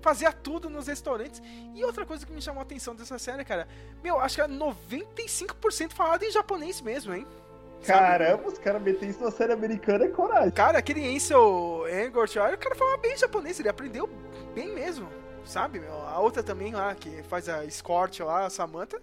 [0.00, 1.42] fazia tudo nos restaurantes.
[1.74, 3.66] E outra coisa que me chamou a atenção dessa série, cara,
[4.02, 7.26] meu, acho que é 95% falado em japonês mesmo, hein?
[7.82, 8.00] Sabe?
[8.00, 10.50] Caramba, os caras metem isso na série americana é coragem.
[10.50, 14.06] Cara, aquele Ansel Engort, o cara fala bem japonês, ele aprendeu
[14.54, 15.08] bem mesmo,
[15.46, 15.80] sabe?
[15.88, 19.00] A outra também lá, que faz a Escort lá, a Samantha,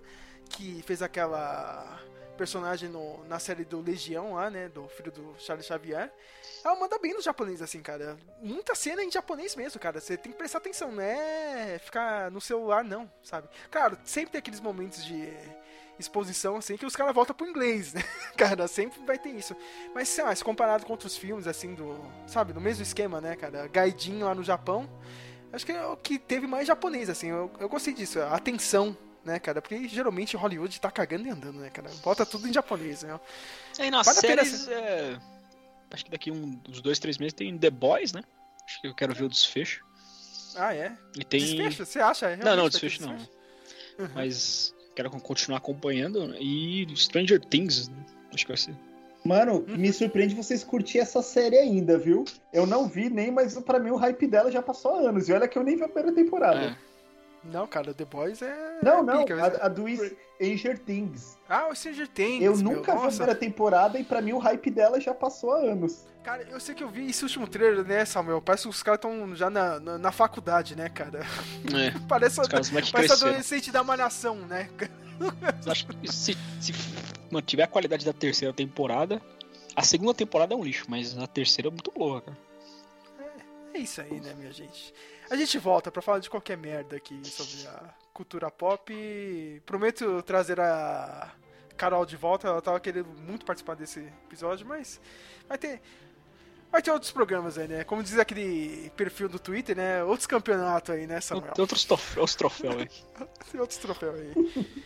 [0.48, 2.00] que fez aquela
[2.38, 6.12] personagem no- na série do Legião lá, né, do filho do Charles Xavier.
[6.64, 8.18] Ela manda bem no japonês, assim, cara.
[8.42, 10.00] Muita cena em japonês mesmo, cara.
[10.00, 13.48] Você tem que prestar atenção, não é ficar no celular, não, sabe?
[13.72, 15.28] Claro, sempre tem aqueles momentos de
[15.98, 18.04] exposição, assim, que os caras voltam pro inglês, né?
[18.38, 19.56] Cara, sempre vai ter isso.
[19.96, 22.00] Mas, sei lá, se comparado com outros filmes, assim, do.
[22.28, 23.68] Sabe, no mesmo esquema, né, cara?
[23.68, 24.88] Gaidin lá no Japão.
[25.52, 27.30] Acho que é o que teve mais japonês, assim.
[27.30, 28.20] Eu, eu gostei disso.
[28.22, 28.96] A atenção,
[29.28, 29.62] né, cara?
[29.62, 31.92] Porque geralmente Hollywood tá cagando e andando, né, cara?
[32.04, 33.20] Bota tudo em japonês, né?
[33.78, 35.18] Aí nas Vale pena séries, é,
[35.92, 38.24] acho que daqui um, uns dois, três meses tem The Boys, né?
[38.66, 39.86] Acho que eu quero ver o desfecho.
[40.56, 40.98] Ah, é?
[41.16, 41.40] E tem.
[41.42, 41.86] Desfecho?
[41.86, 42.30] Você acha?
[42.30, 43.18] Não, Realmente não, vai ter desfecho não.
[44.00, 44.10] Uhum.
[44.14, 46.36] Mas quero continuar acompanhando.
[46.40, 48.06] E Stranger Things, né?
[48.32, 48.76] acho que vai ser.
[49.26, 49.76] Mano, Uhum.
[49.76, 52.24] me surpreende vocês curtir essa série ainda, viu?
[52.54, 55.28] Eu não vi nem, mas pra mim o hype dela já passou há anos.
[55.28, 56.60] E olha que eu nem vi a primeira temporada.
[56.60, 56.78] É.
[57.52, 58.80] Não, cara, The Boys é.
[58.84, 59.86] Não, é não, pica, mas- a, a do
[60.36, 61.38] Stranger Things.
[61.48, 62.44] Ah, o Stranger Things.
[62.44, 63.08] Eu meu, nunca vi a nossa.
[63.18, 66.06] primeira temporada e pra mim o hype dela já passou há anos.
[66.24, 68.42] Cara, eu sei que eu vi esse último trailer, né, Samuel?
[68.42, 71.20] Parece que os caras estão já na, na, na faculdade, né, cara?
[71.74, 71.98] É.
[72.08, 73.32] Parece, Os caras moleque parece cresceram.
[73.32, 74.70] adolescente da malhação, né?
[75.66, 76.74] Acho que se, se
[77.32, 79.22] mantiver a qualidade da terceira temporada,
[79.76, 82.38] a segunda temporada é um lixo, mas a terceira é muito boa, cara.
[83.78, 84.92] É isso aí, né, minha gente?
[85.30, 89.62] A gente volta pra falar de qualquer merda aqui sobre a cultura pop.
[89.68, 91.32] Prometo trazer a
[91.78, 95.00] Carol de volta, ela tava querendo muito participar desse episódio, mas
[95.48, 95.80] vai ter.
[96.72, 97.84] Vai ter outros programas aí, né?
[97.84, 100.04] Como diz aquele perfil do Twitter, né?
[100.04, 101.54] Outros campeonatos aí, né, Samuel?
[101.54, 102.90] Tem outros troféus, troféus aí.
[103.52, 104.86] Tem outros troféus aí.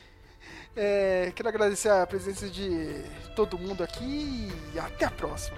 [0.75, 3.03] É, quero agradecer a presença de
[3.35, 5.57] todo mundo aqui e até a próxima.